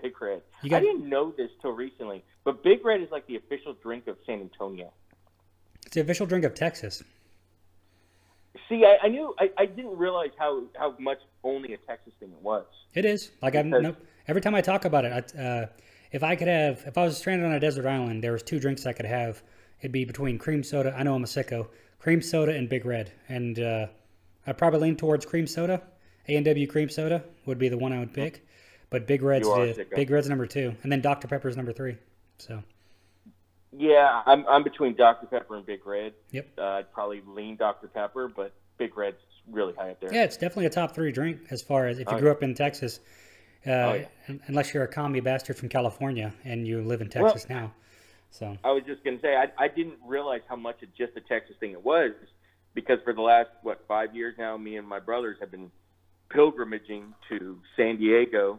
Big 0.00 0.20
Red. 0.20 0.42
You 0.62 0.70
got- 0.70 0.76
I 0.78 0.80
didn't 0.80 1.08
know 1.08 1.32
this 1.36 1.50
till 1.60 1.72
recently, 1.72 2.24
but 2.44 2.62
Big 2.62 2.84
Red 2.84 3.00
is 3.00 3.10
like 3.10 3.26
the 3.26 3.36
official 3.36 3.74
drink 3.82 4.06
of 4.06 4.16
San 4.24 4.40
Antonio. 4.40 4.92
It's 5.92 5.96
the 5.96 6.00
official 6.00 6.24
drink 6.24 6.46
of 6.46 6.54
Texas. 6.54 7.02
See, 8.66 8.82
I, 8.86 8.96
I 9.02 9.08
knew 9.08 9.34
I, 9.38 9.50
I 9.58 9.66
didn't 9.66 9.98
realize 9.98 10.30
how 10.38 10.62
how 10.74 10.94
much 10.98 11.18
only 11.44 11.74
a 11.74 11.76
Texas 11.76 12.14
thing 12.18 12.30
it 12.30 12.42
was. 12.42 12.64
It 12.94 13.04
is. 13.04 13.30
Like 13.42 13.56
I 13.56 13.62
Because- 13.62 13.82
nope. 13.82 13.96
every 14.26 14.40
time 14.40 14.54
I 14.54 14.62
talk 14.62 14.86
about 14.86 15.04
it, 15.04 15.34
I, 15.36 15.38
uh, 15.38 15.66
if 16.10 16.22
I 16.22 16.34
could 16.34 16.48
have, 16.48 16.82
if 16.86 16.96
I 16.96 17.04
was 17.04 17.18
stranded 17.18 17.44
on 17.46 17.52
a 17.52 17.60
desert 17.60 17.84
island, 17.84 18.24
there 18.24 18.32
was 18.32 18.42
two 18.42 18.58
drinks 18.58 18.86
I 18.86 18.94
could 18.94 19.04
have. 19.04 19.42
It'd 19.80 19.92
be 19.92 20.06
between 20.06 20.38
cream 20.38 20.62
soda. 20.62 20.94
I 20.96 21.02
know 21.02 21.14
I'm 21.14 21.24
a 21.24 21.26
sicko. 21.26 21.68
Cream 21.98 22.22
soda 22.22 22.56
and 22.56 22.70
Big 22.70 22.86
Red, 22.86 23.12
and 23.28 23.60
uh, 23.60 23.86
I'd 24.46 24.56
probably 24.56 24.80
lean 24.80 24.96
towards 24.96 25.26
cream 25.26 25.46
soda. 25.46 25.82
A 26.26 26.36
and 26.36 26.44
W 26.46 26.66
cream 26.66 26.88
soda 26.88 27.22
would 27.44 27.58
be 27.58 27.68
the 27.68 27.76
one 27.76 27.92
I 27.92 27.98
would 27.98 28.14
pick, 28.14 28.46
but 28.88 29.06
Big 29.06 29.20
Red's 29.22 29.46
You 29.46 29.52
are 29.52 29.62
a 29.66 29.72
the. 29.74 29.86
Big 29.94 30.10
Red's 30.10 30.30
number 30.30 30.46
two, 30.46 30.74
and 30.84 30.90
then 30.90 31.02
Dr 31.02 31.28
Pepper's 31.28 31.54
number 31.54 31.74
three. 31.74 31.98
So 32.38 32.62
Yeah, 33.76 34.22
I'm 34.26 34.46
I'm 34.46 34.62
between 34.62 34.94
Dr 34.96 35.26
Pepper 35.26 35.56
and 35.56 35.64
Big 35.66 35.86
Red. 35.86 36.12
Yep. 36.30 36.48
Uh, 36.58 36.62
I'd 36.62 36.92
probably 36.92 37.22
lean 37.26 37.56
Dr 37.56 37.88
Pepper, 37.88 38.28
but 38.28 38.52
Big 38.78 38.96
Red's 38.96 39.16
really 39.50 39.74
high 39.74 39.90
up 39.90 40.00
there. 40.00 40.12
yeah, 40.12 40.24
it's 40.24 40.36
definitely 40.36 40.66
a 40.66 40.70
top 40.70 40.94
three 40.94 41.10
drink 41.12 41.40
as 41.50 41.62
far 41.62 41.86
as 41.86 41.98
if 41.98 42.06
you 42.08 42.16
Oh, 42.16 42.18
grew 42.18 42.28
yeah. 42.28 42.32
up 42.34 42.42
in 42.42 42.54
Texas. 42.54 43.00
Uh, 43.66 43.70
Oh, 43.70 43.92
yeah. 44.28 44.36
Unless 44.46 44.74
you're 44.74 44.82
a 44.84 44.88
commie 44.88 45.20
bastard 45.20 45.56
from 45.56 45.68
California 45.68 46.32
and 46.44 46.66
you 46.66 46.82
live 46.82 47.00
in 47.00 47.08
Texas 47.08 47.48
now. 47.48 47.72
So 48.30 48.56
I 48.64 48.70
was 48.72 48.82
just 48.84 49.04
gonna 49.04 49.20
say 49.20 49.36
I 49.36 49.48
I 49.58 49.68
didn't 49.68 49.98
realize 50.06 50.40
how 50.48 50.56
much 50.56 50.82
of 50.82 50.94
just 50.94 51.12
a 51.16 51.20
Texas 51.20 51.56
thing 51.60 51.72
it 51.72 51.82
was, 51.84 52.12
because 52.74 52.98
for 53.04 53.12
the 53.12 53.20
last 53.22 53.50
what 53.62 53.84
five 53.88 54.14
years 54.16 54.34
now, 54.38 54.56
me 54.56 54.76
and 54.76 54.86
my 54.88 54.98
brothers 55.00 55.36
have 55.40 55.50
been 55.50 55.70
pilgrimaging 56.30 57.12
to 57.28 57.58
San 57.76 57.96
Diego 57.98 58.58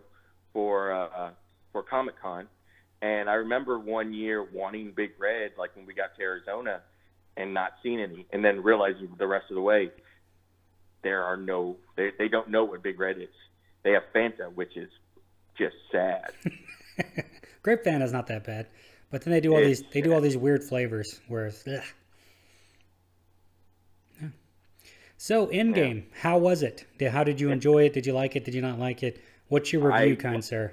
for 0.53 0.91
uh, 0.91 1.31
for 1.71 1.81
Comic 1.83 2.19
Con, 2.21 2.47
and 3.03 3.29
I 3.29 3.33
remember 3.35 3.77
one 3.77 4.13
year 4.13 4.43
wanting 4.51 4.91
Big 4.95 5.11
Red, 5.19 5.51
like 5.57 5.75
when 5.75 5.85
we 5.85 5.93
got 5.93 6.15
to 6.15 6.21
Arizona, 6.23 6.81
and 7.37 7.53
not 7.53 7.73
seeing 7.83 7.99
any, 7.99 8.25
and 8.31 8.43
then 8.43 8.63
realizing 8.63 9.09
the 9.17 9.27
rest 9.27 9.45
of 9.51 9.55
the 9.55 9.61
way 9.61 9.91
there 11.03 11.21
are 11.23 11.35
no 11.37 11.75
they 11.97 12.11
they 12.17 12.27
don't 12.29 12.49
know 12.49 12.63
what 12.63 12.81
Big 12.81 12.99
Red 12.99 13.17
is. 13.17 13.27
They 13.83 13.91
have 13.91 14.03
Fanta, 14.15 14.51
which 14.53 14.77
is 14.77 14.89
just 15.57 15.75
sad. 15.91 16.31
Grape 17.61 17.83
Fanta 17.83 18.03
is 18.03 18.13
not 18.13 18.27
that 18.27 18.45
bad, 18.45 18.67
but 19.11 19.21
then 19.23 19.33
they 19.33 19.41
do 19.41 19.51
all 19.51 19.59
It's- 19.59 19.79
these 19.81 19.89
they 19.91 20.01
do 20.01 20.13
all 20.13 20.21
these 20.21 20.37
weird 20.37 20.63
flavors. 20.63 21.19
Where 21.27 21.47
ugh. 21.47 21.53
Yeah. 21.67 21.81
So 25.17 25.47
Endgame, 25.47 26.03
how 26.21 26.37
was 26.37 26.63
it? 26.63 26.85
How 27.11 27.23
did 27.23 27.39
you 27.41 27.49
enjoy 27.51 27.83
it? 27.85 27.93
Did 27.93 28.05
you 28.05 28.13
like 28.13 28.35
it? 28.35 28.45
Did 28.45 28.53
you 28.53 28.61
not 28.61 28.79
like 28.79 29.03
it? 29.03 29.21
What's 29.49 29.73
your 29.73 29.91
review, 29.91 30.13
I- 30.13 30.15
kind 30.15 30.43
sir? 30.43 30.71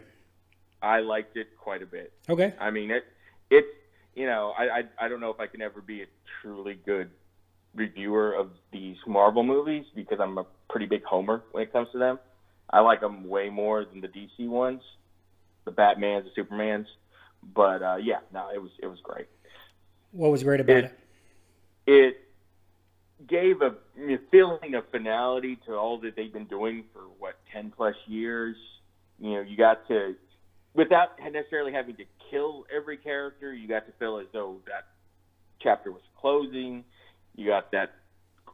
I 0.83 1.01
liked 1.01 1.37
it 1.37 1.49
quite 1.59 1.83
a 1.83 1.87
bit. 1.87 2.13
Okay. 2.29 2.55
I 2.61 2.71
mean, 2.71 2.91
it 2.91 3.05
it's 3.51 3.69
you 4.15 4.27
know 4.27 4.53
I, 4.59 4.79
I 4.79 4.83
I 5.07 5.09
don't 5.09 5.21
know 5.21 5.31
if 5.31 5.41
I 5.41 5.47
can 5.47 5.61
ever 5.63 5.81
be 5.81 6.03
a 6.03 6.07
truly 6.41 6.75
good 6.87 7.11
reviewer 7.75 8.33
of 8.35 8.51
these 8.73 8.97
Marvel 9.07 9.43
movies 9.43 9.85
because 9.95 10.19
I'm 10.21 10.39
a 10.39 10.47
pretty 10.69 10.87
big 10.87 11.05
homer 11.05 11.43
when 11.53 11.63
it 11.63 11.73
comes 11.73 11.89
to 11.93 11.99
them. 11.99 12.19
I 12.69 12.81
like 12.81 13.01
them 13.01 13.29
way 13.29 13.49
more 13.51 13.85
than 13.85 14.01
the 14.01 14.09
DC 14.09 14.49
ones, 14.49 14.83
the 15.65 15.71
Batman's, 15.71 16.27
the 16.35 16.43
Supermans. 16.43 16.87
But 17.55 17.83
uh, 17.83 17.97
yeah, 18.03 18.19
no, 18.33 18.49
it 18.55 18.61
was 18.61 18.71
it 18.83 18.87
was 18.87 18.99
great. 19.03 19.27
What 20.13 20.31
was 20.31 20.43
great 20.43 20.61
about 20.61 20.77
It- 20.77 20.85
it? 20.85 20.95
It 21.87 22.17
gave 23.27 23.61
a 23.63 23.75
feeling 24.31 24.75
of 24.75 24.89
finality 24.91 25.57
to 25.67 25.75
all 25.75 25.99
that 26.01 26.17
they've 26.17 26.33
been 26.33 26.45
doing 26.47 26.85
for 26.93 27.01
what 27.19 27.35
ten 27.53 27.71
plus 27.75 27.95
years. 28.07 28.57
You 29.19 29.35
know, 29.35 29.41
you 29.41 29.57
got 29.57 29.87
to 29.89 30.15
without 30.75 31.19
necessarily 31.33 31.73
having 31.73 31.97
to 31.97 32.05
kill 32.31 32.65
every 32.75 32.97
character, 32.97 33.53
you 33.53 33.69
got 33.69 33.87
to 33.87 33.93
feel 33.99 34.19
as 34.19 34.27
though 34.33 34.57
that 34.67 34.87
chapter 35.61 35.91
was 35.91 36.03
closing. 36.21 36.85
You 37.35 37.47
got 37.47 37.73
that 37.73 37.93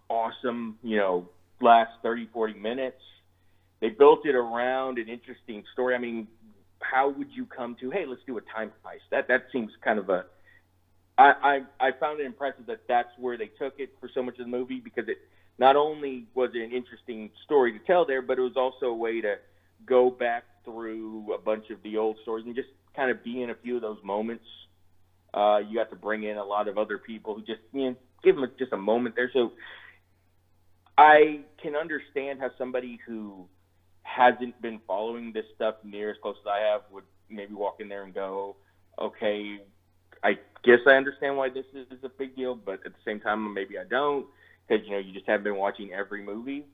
awesome, 0.08 0.78
you 0.82 0.96
know, 0.96 1.28
last 1.61 1.92
30, 2.02 2.28
40 2.32 2.54
minutes. 2.54 3.00
They 3.80 3.90
built 3.90 4.25
it 4.25 4.35
around 4.35 4.99
an 4.99 5.08
interesting 5.08 5.64
story. 5.73 5.94
I 5.94 5.99
mean, 5.99 6.28
how 6.80 7.11
would 7.11 7.30
you 7.32 7.46
come 7.46 7.76
to, 7.80 7.90
hey, 7.90 8.06
let's 8.06 8.23
do 8.26 8.38
a 8.38 8.40
time 8.40 8.73
heist? 8.85 9.00
That 9.11 9.28
that 9.28 9.46
seems 9.52 9.70
kind 9.82 9.99
of 9.99 10.08
a 10.08 10.26
I, 11.18 11.62
I 11.80 11.88
I 11.88 11.92
found 11.92 12.20
it 12.20 12.26
impressive 12.26 12.66
that 12.66 12.82
that's 12.88 13.08
where 13.18 13.38
they 13.38 13.46
took 13.58 13.78
it 13.78 13.90
for 14.00 14.11
so 14.12 14.23
much 14.23 14.38
of 14.38 14.44
the 14.44 14.50
movie 14.50 14.80
because 14.80 15.08
it 15.08 15.18
not 15.58 15.76
only 15.76 16.26
was 16.35 16.50
it 16.54 16.62
an 16.62 16.73
interesting 16.73 17.30
story 17.44 17.73
to 17.73 17.78
tell 17.87 18.04
there, 18.04 18.20
but 18.20 18.38
it 18.38 18.42
was 18.42 18.56
also 18.56 18.87
a 18.87 18.94
way 18.94 19.20
to 19.23 19.37
go 19.87 20.11
back 20.11 20.44
through 20.66 21.32
a 21.32 21.38
bunch 21.38 21.70
of 21.70 21.82
the 21.82 21.96
old 21.96 22.18
stories 22.20 22.44
and 22.44 22.54
just 22.54 22.68
kind 22.94 23.11
of 23.11 23.25
be 23.25 23.42
in 23.42 23.49
a 23.49 23.54
few 23.54 23.76
of 23.76 23.82
those 23.82 23.99
moments. 24.04 24.44
Uh, 25.32 25.61
you 25.66 25.76
got 25.76 25.88
to 25.88 25.96
bring 25.96 26.25
in 26.25 26.37
a 26.37 26.44
lot 26.44 26.68
of 26.68 26.76
other 26.76 26.99
people 26.99 27.35
who 27.35 27.40
just 27.40 27.61
you 27.73 27.90
know 27.90 27.96
give 28.23 28.37
them 28.37 28.50
just 28.58 28.73
a 28.73 28.76
moment 28.76 29.16
there. 29.16 29.30
So 29.32 29.52
I 30.99 31.40
can 31.62 31.75
understand 31.75 32.40
how 32.40 32.50
somebody 32.58 33.00
who 33.06 33.46
hasn't 34.02 34.61
been 34.61 34.80
following 34.87 35.32
this 35.32 35.46
stuff 35.54 35.76
near 35.85 36.11
as 36.11 36.16
close 36.23 36.37
as 36.40 36.46
I 36.46 36.58
have 36.61 36.82
would 36.90 37.04
maybe 37.28 37.54
walk 37.54 37.80
in 37.80 37.88
there 37.88 38.04
and 38.04 38.14
go, 38.14 38.56
okay, 39.00 39.61
I 40.23 40.38
guess 40.64 40.80
I 40.87 40.92
understand 40.92 41.37
why 41.37 41.49
this 41.50 41.66
is, 41.75 41.87
a 42.02 42.08
big 42.08 42.37
deal, 42.37 42.54
but 42.54 42.80
at 42.87 42.92
the 42.92 43.00
same 43.04 43.20
time, 43.20 43.52
maybe 43.52 43.78
I 43.78 43.85
don't 43.85 44.26
because 44.66 44.85
you 44.87 44.92
know 44.92 44.99
you 44.99 45.12
just 45.12 45.26
haven't 45.26 45.44
been 45.44 45.56
watching 45.56 45.92
every 45.92 46.23
movie. 46.23 46.66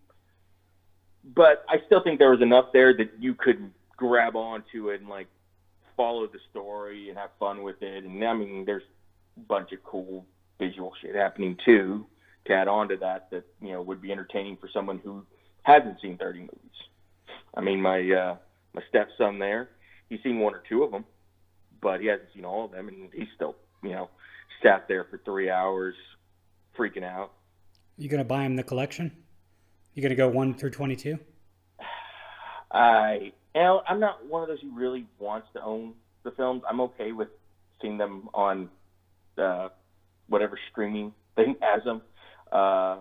But 1.25 1.64
I 1.68 1.76
still 1.87 2.02
think 2.02 2.18
there 2.18 2.30
was 2.30 2.42
enough 2.42 2.66
there 2.72 2.96
that 2.96 3.11
you 3.18 3.34
could 3.34 3.70
grab 4.02 4.35
onto 4.35 4.90
it 4.90 5.00
and 5.00 5.09
like 5.09 5.28
follow 5.97 6.26
the 6.26 6.40
story 6.50 7.09
and 7.09 7.16
have 7.16 7.30
fun 7.38 7.62
with 7.62 7.80
it. 7.82 8.04
And 8.04 8.25
I 8.25 8.35
mean, 8.35 8.64
there's 8.64 8.82
a 9.37 9.40
bunch 9.40 9.71
of 9.73 9.82
cool 9.85 10.26
visual 10.59 10.92
shit 11.00 11.14
happening 11.14 11.56
too 11.64 12.04
to 12.47 12.52
add 12.52 12.66
on 12.66 12.88
to 12.88 12.97
that 12.97 13.30
that 13.30 13.44
you 13.61 13.73
know 13.73 13.80
would 13.80 14.02
be 14.02 14.11
entertaining 14.11 14.56
for 14.56 14.68
someone 14.73 14.99
who 14.99 15.25
hasn't 15.62 16.00
seen 16.02 16.18
30 16.18 16.40
movies. 16.40 16.78
I 17.54 17.61
mean, 17.61 17.80
my 17.80 18.00
uh, 18.11 18.37
my 18.75 18.82
stepson 18.88 19.38
there, 19.38 19.71
he's 20.09 20.21
seen 20.25 20.40
one 20.40 20.54
or 20.54 20.62
two 20.68 20.82
of 20.82 20.90
them, 20.90 21.04
but 21.80 22.00
he 22.00 22.09
hasn't 22.09 22.30
seen 22.35 22.44
all 22.44 22.64
of 22.64 22.73
them, 22.73 22.88
and 22.88 23.09
he's 23.14 23.28
still 23.37 23.54
you 23.85 23.90
know 23.90 24.11
sat 24.62 24.88
there 24.88 25.04
for 25.04 25.21
three 25.25 25.49
hours 25.49 25.94
freaking 26.76 27.04
out. 27.04 27.32
You 27.97 28.09
gonna 28.09 28.25
buy 28.25 28.42
him 28.42 28.56
the 28.56 28.64
collection? 28.64 29.12
You 29.94 30.02
gonna 30.02 30.16
go 30.16 30.28
one 30.28 30.54
through 30.54 30.71
twenty-two? 30.71 31.18
I 32.73 33.32
and 33.54 33.80
I'm 33.88 34.00
not 34.00 34.26
one 34.26 34.42
of 34.42 34.49
those 34.49 34.61
who 34.61 34.75
really 34.75 35.06
wants 35.18 35.49
to 35.54 35.62
own 35.62 35.94
the 36.23 36.30
films. 36.32 36.62
I'm 36.68 36.80
okay 36.82 37.12
with 37.12 37.28
seeing 37.80 37.99
them 37.99 38.28
on 38.35 38.68
uh, 39.38 39.68
whatever 40.28 40.59
streaming 40.71 41.12
thing 41.37 41.56
has 41.61 41.85
them. 41.85 42.02
Uh, 42.50 42.99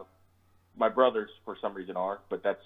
my 0.77 0.89
brothers, 0.89 1.29
for 1.45 1.57
some 1.61 1.73
reason, 1.73 1.95
are, 1.97 2.19
but 2.29 2.43
that's 2.43 2.63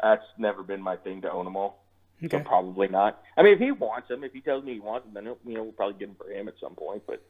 that's 0.00 0.24
never 0.38 0.62
been 0.62 0.80
my 0.80 0.96
thing 0.96 1.20
to 1.22 1.30
own 1.30 1.44
them 1.44 1.56
all. 1.56 1.84
Okay. 2.24 2.38
So 2.38 2.44
probably 2.44 2.88
not. 2.88 3.22
I 3.36 3.42
mean, 3.42 3.54
if 3.54 3.60
he 3.60 3.70
wants 3.70 4.08
them, 4.08 4.24
if 4.24 4.32
he 4.32 4.40
tells 4.40 4.64
me 4.64 4.74
he 4.74 4.80
wants 4.80 5.06
them, 5.06 5.14
then 5.14 5.34
you 5.46 5.54
know 5.54 5.64
we'll 5.64 5.72
probably 5.72 5.98
get 5.98 6.06
them 6.06 6.16
for 6.16 6.30
him 6.30 6.48
at 6.48 6.54
some 6.60 6.74
point. 6.74 7.02
But 7.06 7.22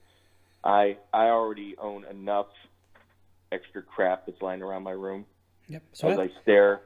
I 0.63 0.97
I 1.13 1.27
already 1.27 1.77
own 1.79 2.05
enough 2.05 2.47
extra 3.53 3.83
crap 3.83 4.27
that's 4.27 4.41
lying 4.41 4.63
around 4.63 4.85
my 4.85 4.93
room 4.93 5.27
Yep. 5.71 5.83
So 5.93 6.09
as 6.09 6.19
I, 6.19 6.23
I 6.25 6.31
stare 6.43 6.81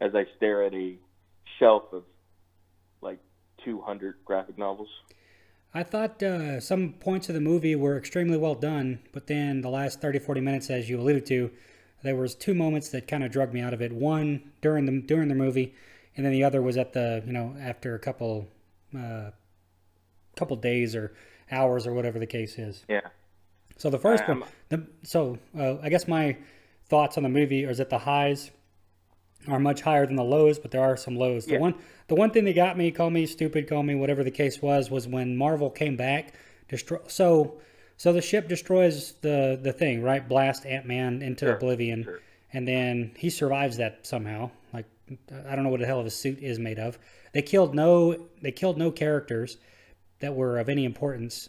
as 0.00 0.14
I 0.14 0.24
stare 0.36 0.64
at 0.64 0.74
a 0.74 0.96
shelf 1.58 1.84
of 1.92 2.04
like 3.00 3.18
200 3.64 4.16
graphic 4.24 4.58
novels. 4.58 4.88
I 5.72 5.84
thought 5.84 6.20
uh, 6.22 6.58
some 6.60 6.94
points 6.94 7.28
of 7.28 7.34
the 7.34 7.40
movie 7.40 7.76
were 7.76 7.96
extremely 7.96 8.36
well 8.36 8.56
done, 8.56 8.98
but 9.12 9.28
then 9.28 9.60
the 9.60 9.68
last 9.70 10.00
30, 10.00 10.18
40 10.18 10.40
minutes, 10.40 10.68
as 10.68 10.90
you 10.90 10.98
alluded 11.00 11.26
to, 11.26 11.50
there 12.02 12.16
was 12.16 12.34
two 12.34 12.54
moments 12.54 12.88
that 12.88 13.06
kind 13.06 13.22
of 13.22 13.30
drug 13.30 13.52
me 13.54 13.60
out 13.60 13.72
of 13.72 13.80
it. 13.80 13.92
One 13.92 14.50
during 14.62 14.86
the 14.86 15.00
during 15.00 15.28
the 15.28 15.34
movie, 15.34 15.74
and 16.16 16.24
then 16.26 16.32
the 16.32 16.42
other 16.42 16.60
was 16.62 16.76
at 16.76 16.92
the 16.92 17.22
you 17.26 17.32
know 17.32 17.54
after 17.60 17.94
a 17.94 17.98
couple 17.98 18.48
uh, 18.98 19.30
couple 20.34 20.56
days 20.56 20.96
or 20.96 21.14
hours 21.52 21.86
or 21.86 21.92
whatever 21.92 22.18
the 22.18 22.26
case 22.26 22.58
is. 22.58 22.84
Yeah. 22.88 23.00
So 23.76 23.90
the 23.90 23.98
first 23.98 24.24
Um, 24.28 24.40
one, 24.40 24.48
the, 24.70 24.86
so 25.04 25.38
uh, 25.56 25.76
I 25.82 25.88
guess 25.88 26.08
my 26.08 26.36
thoughts 26.86 27.16
on 27.16 27.22
the 27.22 27.28
movie 27.28 27.64
is 27.64 27.78
that 27.78 27.90
the 27.90 27.98
highs 27.98 28.50
are 29.48 29.58
much 29.58 29.80
higher 29.82 30.06
than 30.06 30.16
the 30.16 30.24
lows, 30.24 30.58
but 30.58 30.70
there 30.70 30.82
are 30.82 30.96
some 30.96 31.16
lows. 31.16 31.46
The 31.46 31.52
Yeah. 31.54 31.58
one, 31.60 31.74
the 32.08 32.14
one 32.14 32.30
thing 32.30 32.44
that 32.44 32.54
got 32.54 32.76
me, 32.76 32.90
call 32.90 33.10
me 33.10 33.26
stupid, 33.26 33.68
call 33.68 33.82
me 33.82 33.94
whatever 33.94 34.22
the 34.22 34.30
case 34.30 34.60
was, 34.60 34.90
was 34.90 35.08
when 35.08 35.36
Marvel 35.36 35.70
came 35.70 35.96
back. 35.96 36.34
Destroy. 36.68 36.98
So, 37.08 37.58
so 37.96 38.12
the 38.12 38.20
ship 38.22 38.48
destroys 38.48 39.12
the 39.22 39.58
the 39.60 39.72
thing, 39.72 40.02
right? 40.02 40.26
Blast 40.28 40.64
Ant 40.66 40.86
Man 40.86 41.22
into 41.22 41.46
Sure, 41.46 41.54
oblivion, 41.56 42.04
sure. 42.04 42.20
and 42.52 42.66
then 42.68 43.12
he 43.16 43.30
survives 43.30 43.76
that 43.78 44.06
somehow. 44.06 44.50
Like 44.72 44.86
I 45.46 45.54
don't 45.56 45.64
know 45.64 45.70
what 45.70 45.80
the 45.80 45.86
hell 45.86 45.98
of 45.98 46.04
his 46.04 46.14
suit 46.14 46.38
is 46.40 46.58
made 46.58 46.78
of. 46.78 46.98
They 47.32 47.42
killed 47.42 47.74
no, 47.74 48.28
they 48.42 48.52
killed 48.52 48.78
no 48.78 48.90
characters 48.90 49.56
that 50.20 50.34
were 50.34 50.58
of 50.58 50.68
any 50.68 50.84
importance 50.84 51.48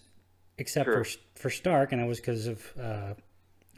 except 0.58 0.86
Sure. 0.88 1.04
for 1.04 1.18
for 1.36 1.50
Stark, 1.50 1.92
and 1.92 2.02
that 2.02 2.08
was 2.08 2.20
because 2.20 2.48
of 2.48 2.74
uh, 2.80 3.14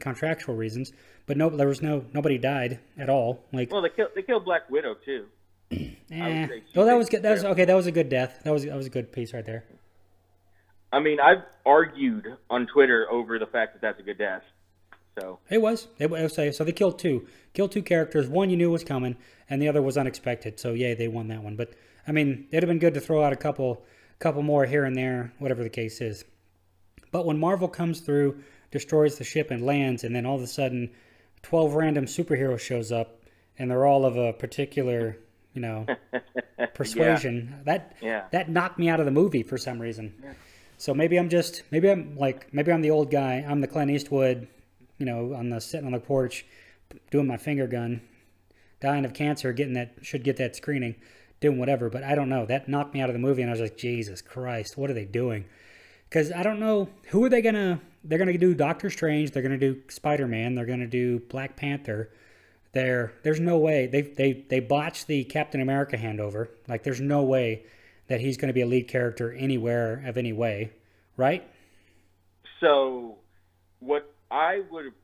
contractual 0.00 0.54
reasons. 0.54 0.92
But 1.26 1.36
no, 1.36 1.48
there 1.50 1.68
was 1.68 1.82
no 1.82 2.04
nobody 2.12 2.38
died 2.38 2.80
at 2.98 3.08
all. 3.08 3.44
Like, 3.52 3.72
Well, 3.72 3.82
they 3.82 3.88
killed 3.88 4.10
they 4.14 4.22
killed 4.22 4.44
Black 4.44 4.68
Widow 4.70 4.96
too. 5.04 5.26
eh. 5.70 6.48
oh, 6.76 6.84
that 6.84 6.96
was 6.96 7.08
good. 7.08 7.22
That 7.22 7.32
was 7.32 7.44
okay. 7.44 7.64
That 7.64 7.74
was 7.74 7.86
a 7.86 7.92
good 7.92 8.08
death. 8.08 8.40
That 8.44 8.52
was 8.52 8.64
that 8.64 8.76
was 8.76 8.86
a 8.86 8.90
good 8.90 9.12
piece 9.12 9.32
right 9.32 9.44
there. 9.44 9.64
I 10.92 11.00
mean, 11.00 11.18
I've 11.18 11.42
argued 11.66 12.26
on 12.48 12.66
Twitter 12.66 13.10
over 13.10 13.38
the 13.38 13.46
fact 13.46 13.72
that 13.74 13.80
that's 13.80 13.98
a 13.98 14.02
good 14.02 14.18
death. 14.18 14.42
So 15.18 15.38
It 15.48 15.62
was. 15.62 15.88
It 15.98 16.10
was 16.10 16.34
so 16.34 16.64
they 16.64 16.72
killed 16.72 16.98
two, 16.98 17.26
killed 17.52 17.72
two 17.72 17.82
characters. 17.82 18.28
One 18.28 18.50
you 18.50 18.56
knew 18.56 18.70
was 18.70 18.84
coming, 18.84 19.16
and 19.48 19.62
the 19.62 19.68
other 19.68 19.80
was 19.82 19.96
unexpected. 19.96 20.60
So 20.60 20.72
yay, 20.72 20.94
they 20.94 21.08
won 21.08 21.28
that 21.28 21.42
one. 21.42 21.56
But 21.56 21.72
I 22.06 22.12
mean, 22.12 22.46
it'd 22.50 22.62
have 22.62 22.68
been 22.68 22.78
good 22.78 22.94
to 22.94 23.00
throw 23.00 23.22
out 23.22 23.32
a 23.32 23.36
couple, 23.36 23.84
couple 24.18 24.42
more 24.42 24.66
here 24.66 24.84
and 24.84 24.96
there, 24.96 25.32
whatever 25.38 25.62
the 25.62 25.70
case 25.70 26.00
is. 26.00 26.24
But 27.12 27.26
when 27.26 27.38
Marvel 27.38 27.68
comes 27.68 28.00
through, 28.00 28.42
destroys 28.70 29.18
the 29.18 29.24
ship 29.24 29.50
and 29.50 29.64
lands, 29.64 30.04
and 30.04 30.14
then 30.14 30.26
all 30.26 30.36
of 30.36 30.42
a 30.42 30.48
sudden, 30.48 30.90
twelve 31.44 31.74
random 31.74 32.06
superheroes 32.06 32.58
shows 32.60 32.90
up, 32.90 33.20
and 33.58 33.70
they're 33.70 33.86
all 33.86 34.04
of 34.04 34.16
a 34.16 34.32
particular, 34.32 35.16
you 35.52 35.60
know, 35.60 35.86
persuasion. 36.74 37.60
That 37.64 37.96
Yeah. 38.00 38.24
that 38.32 38.48
knocked 38.48 38.78
me 38.78 38.88
out 38.88 38.98
of 38.98 39.06
the 39.06 39.12
movie 39.12 39.42
for 39.42 39.58
some 39.58 39.80
reason. 39.80 40.14
So 40.78 40.92
maybe 40.92 41.16
I'm 41.16 41.28
just 41.28 41.62
maybe 41.70 41.88
I'm 41.90 42.16
like 42.16 42.52
maybe 42.52 42.72
I'm 42.72 42.80
the 42.82 42.90
old 42.90 43.10
guy. 43.10 43.44
I'm 43.46 43.60
the 43.60 43.68
Clint 43.68 43.90
Eastwood, 43.90 44.48
you 44.98 45.06
know, 45.06 45.34
on 45.34 45.50
the 45.50 45.60
sitting 45.60 45.86
on 45.86 45.92
the 45.92 46.00
porch, 46.00 46.44
doing 47.10 47.26
my 47.26 47.36
finger 47.36 47.66
gun, 47.66 48.00
dying 48.80 49.04
of 49.04 49.14
cancer, 49.14 49.52
getting 49.52 49.74
that 49.74 49.94
should 50.02 50.24
get 50.24 50.36
that 50.38 50.56
screening, 50.56 50.96
doing 51.40 51.58
whatever. 51.58 51.88
But 51.90 52.02
I 52.02 52.14
don't 52.14 52.28
know. 52.28 52.44
That 52.46 52.68
knocked 52.68 52.94
me 52.94 53.00
out 53.00 53.08
of 53.08 53.14
the 53.14 53.20
movie, 53.20 53.42
and 53.42 53.50
I 53.50 53.52
was 53.54 53.60
like, 53.60 53.76
Jesus 53.76 54.20
Christ, 54.20 54.76
what 54.76 54.90
are 54.90 54.94
they 54.94 55.04
doing? 55.04 55.44
Because 56.08 56.32
I 56.32 56.42
don't 56.42 56.60
know 56.60 56.88
who 57.08 57.24
are 57.24 57.28
they 57.28 57.42
gonna. 57.42 57.80
They're 58.04 58.18
gonna 58.18 58.38
do 58.38 58.54
Doctor 58.54 58.90
Strange. 58.90 59.30
They're 59.30 59.42
gonna 59.42 59.58
do 59.58 59.80
Spider 59.88 60.26
Man. 60.26 60.54
They're 60.54 60.66
gonna 60.66 60.86
do 60.86 61.20
Black 61.20 61.56
Panther. 61.56 62.10
There, 62.72 63.12
there's 63.22 63.40
no 63.40 63.58
way 63.58 63.86
they 63.86 64.02
they 64.02 64.44
they 64.48 64.60
botched 64.60 65.06
the 65.06 65.24
Captain 65.24 65.60
America 65.60 65.96
handover. 65.96 66.48
Like, 66.68 66.82
there's 66.82 67.00
no 67.00 67.22
way 67.22 67.64
that 68.08 68.20
he's 68.20 68.36
going 68.36 68.48
to 68.48 68.52
be 68.52 68.60
a 68.60 68.66
lead 68.66 68.86
character 68.86 69.32
anywhere 69.32 70.02
of 70.06 70.18
any 70.18 70.32
way, 70.32 70.70
right? 71.16 71.48
so 72.64 73.16
what 73.80 74.10
I 74.30 74.62
would 74.70 74.86
have 74.86 74.94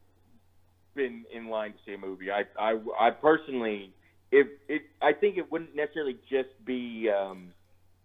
been 0.94 1.24
in 1.32 1.48
line 1.48 1.72
to 1.72 1.78
see 1.84 1.94
a 1.94 1.98
movie. 1.98 2.30
I 2.30 2.44
I, 2.58 2.78
I 2.98 3.10
personally, 3.10 3.92
if 4.32 4.46
it, 4.68 4.82
I 5.02 5.12
think 5.12 5.36
it 5.36 5.50
wouldn't 5.52 5.76
necessarily 5.76 6.16
just 6.28 6.48
be 6.64 7.10
um, 7.10 7.52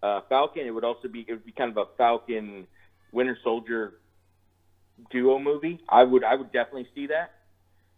uh, 0.03 0.21
Falcon. 0.29 0.65
It 0.65 0.71
would 0.71 0.83
also 0.83 1.07
be 1.07 1.25
it 1.27 1.31
would 1.31 1.45
be 1.45 1.51
kind 1.51 1.71
of 1.71 1.77
a 1.77 1.85
Falcon 1.97 2.67
Winter 3.11 3.37
Soldier 3.43 3.93
duo 5.11 5.39
movie. 5.39 5.79
I 5.89 6.03
would 6.03 6.23
I 6.23 6.35
would 6.35 6.51
definitely 6.51 6.87
see 6.95 7.07
that. 7.07 7.31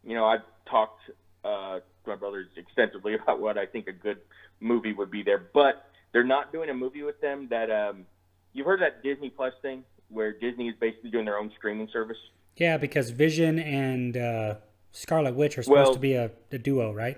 You 0.03 0.15
know, 0.15 0.25
I've 0.25 0.41
talked 0.69 1.01
uh, 1.43 1.79
to 1.79 1.81
my 2.07 2.15
brothers 2.15 2.47
extensively 2.55 3.15
about 3.21 3.39
what 3.39 3.57
I 3.57 3.65
think 3.65 3.87
a 3.87 3.93
good 3.93 4.17
movie 4.59 4.93
would 4.93 5.11
be 5.11 5.23
there, 5.23 5.49
but 5.53 5.89
they're 6.13 6.23
not 6.23 6.51
doing 6.51 6.69
a 6.69 6.73
movie 6.73 7.03
with 7.03 7.19
them. 7.21 7.47
That 7.49 7.69
um, 7.71 8.05
you've 8.53 8.65
heard 8.65 8.81
that 8.81 9.03
Disney 9.03 9.29
Plus 9.29 9.53
thing 9.61 9.83
where 10.09 10.31
Disney 10.31 10.69
is 10.69 10.75
basically 10.79 11.09
doing 11.09 11.25
their 11.25 11.37
own 11.37 11.51
streaming 11.57 11.89
service. 11.91 12.17
Yeah, 12.55 12.77
because 12.77 13.09
Vision 13.11 13.59
and 13.59 14.15
uh, 14.15 14.55
Scarlet 14.91 15.35
Witch 15.35 15.57
are 15.57 15.63
supposed 15.63 15.85
Well- 15.87 15.93
to 15.93 15.99
be 15.99 16.13
a, 16.13 16.31
a 16.51 16.57
duo, 16.57 16.93
right? 16.93 17.17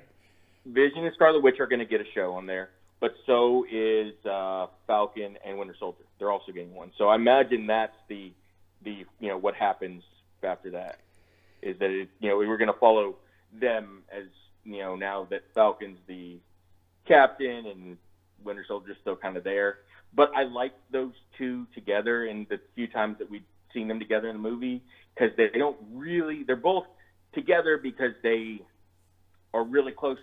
Vision 0.65 1.05
and 1.05 1.13
Scarlet 1.15 1.41
Witch 1.41 1.59
are 1.59 1.67
going 1.67 1.79
to 1.79 1.85
get 1.85 2.01
a 2.01 2.05
show 2.13 2.33
on 2.33 2.45
there, 2.45 2.69
but 2.99 3.11
so 3.25 3.65
is 3.71 4.13
uh, 4.25 4.67
Falcon 4.87 5.37
and 5.45 5.57
Winter 5.57 5.75
Soldier. 5.79 6.03
They're 6.19 6.31
also 6.31 6.51
getting 6.51 6.75
one. 6.75 6.91
So 6.97 7.07
I 7.07 7.15
imagine 7.15 7.65
that's 7.67 7.95
the 8.07 8.33
the 8.83 9.05
you 9.19 9.29
know 9.29 9.37
what 9.37 9.55
happens 9.55 10.03
after 10.43 10.71
that 10.71 10.99
is 11.61 11.77
that 11.79 11.89
it, 11.89 12.09
you 12.19 12.29
know 12.29 12.37
we 12.37 12.47
were 12.47 12.57
going 12.57 12.71
to 12.71 12.79
follow 12.79 13.15
them 13.59 14.03
as 14.11 14.25
you 14.63 14.79
know 14.79 14.95
now 14.95 15.27
that 15.29 15.41
Falcon's 15.53 15.97
the 16.07 16.37
captain 17.07 17.65
and 17.65 17.97
Winter 18.43 18.63
Soldier's 18.67 18.97
still 19.01 19.15
kind 19.15 19.37
of 19.37 19.43
there. 19.43 19.79
But 20.13 20.31
I 20.35 20.43
like 20.43 20.73
those 20.91 21.13
two 21.37 21.67
together 21.75 22.25
in 22.25 22.47
the 22.49 22.59
few 22.75 22.87
times 22.87 23.17
that 23.19 23.29
we've 23.29 23.43
seen 23.73 23.87
them 23.87 23.99
together 23.99 24.29
in 24.29 24.35
the 24.35 24.41
movie 24.41 24.81
because 25.13 25.35
they, 25.37 25.49
they 25.51 25.59
don't 25.59 25.77
really 25.93 26.43
they're 26.43 26.55
both 26.55 26.85
together 27.33 27.77
because 27.77 28.13
they 28.23 28.61
are 29.53 29.63
really 29.63 29.91
close 29.91 30.17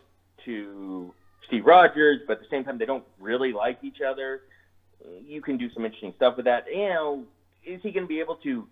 to 0.44 1.12
Steve 1.46 1.64
Rogers, 1.64 2.20
but 2.26 2.34
at 2.34 2.40
the 2.40 2.48
same 2.50 2.64
time 2.64 2.78
they 2.78 2.86
don't 2.86 3.04
really 3.20 3.52
like 3.52 3.78
each 3.82 4.00
other. 4.00 4.42
You 5.24 5.40
can 5.42 5.56
do 5.56 5.70
some 5.72 5.84
interesting 5.84 6.14
stuff 6.16 6.36
with 6.36 6.46
that. 6.46 6.64
You 6.70 6.88
know, 6.88 7.24
is 7.66 7.80
he 7.82 7.90
going 7.90 8.04
to 8.04 8.08
be 8.08 8.20
able 8.20 8.36
to 8.36 8.66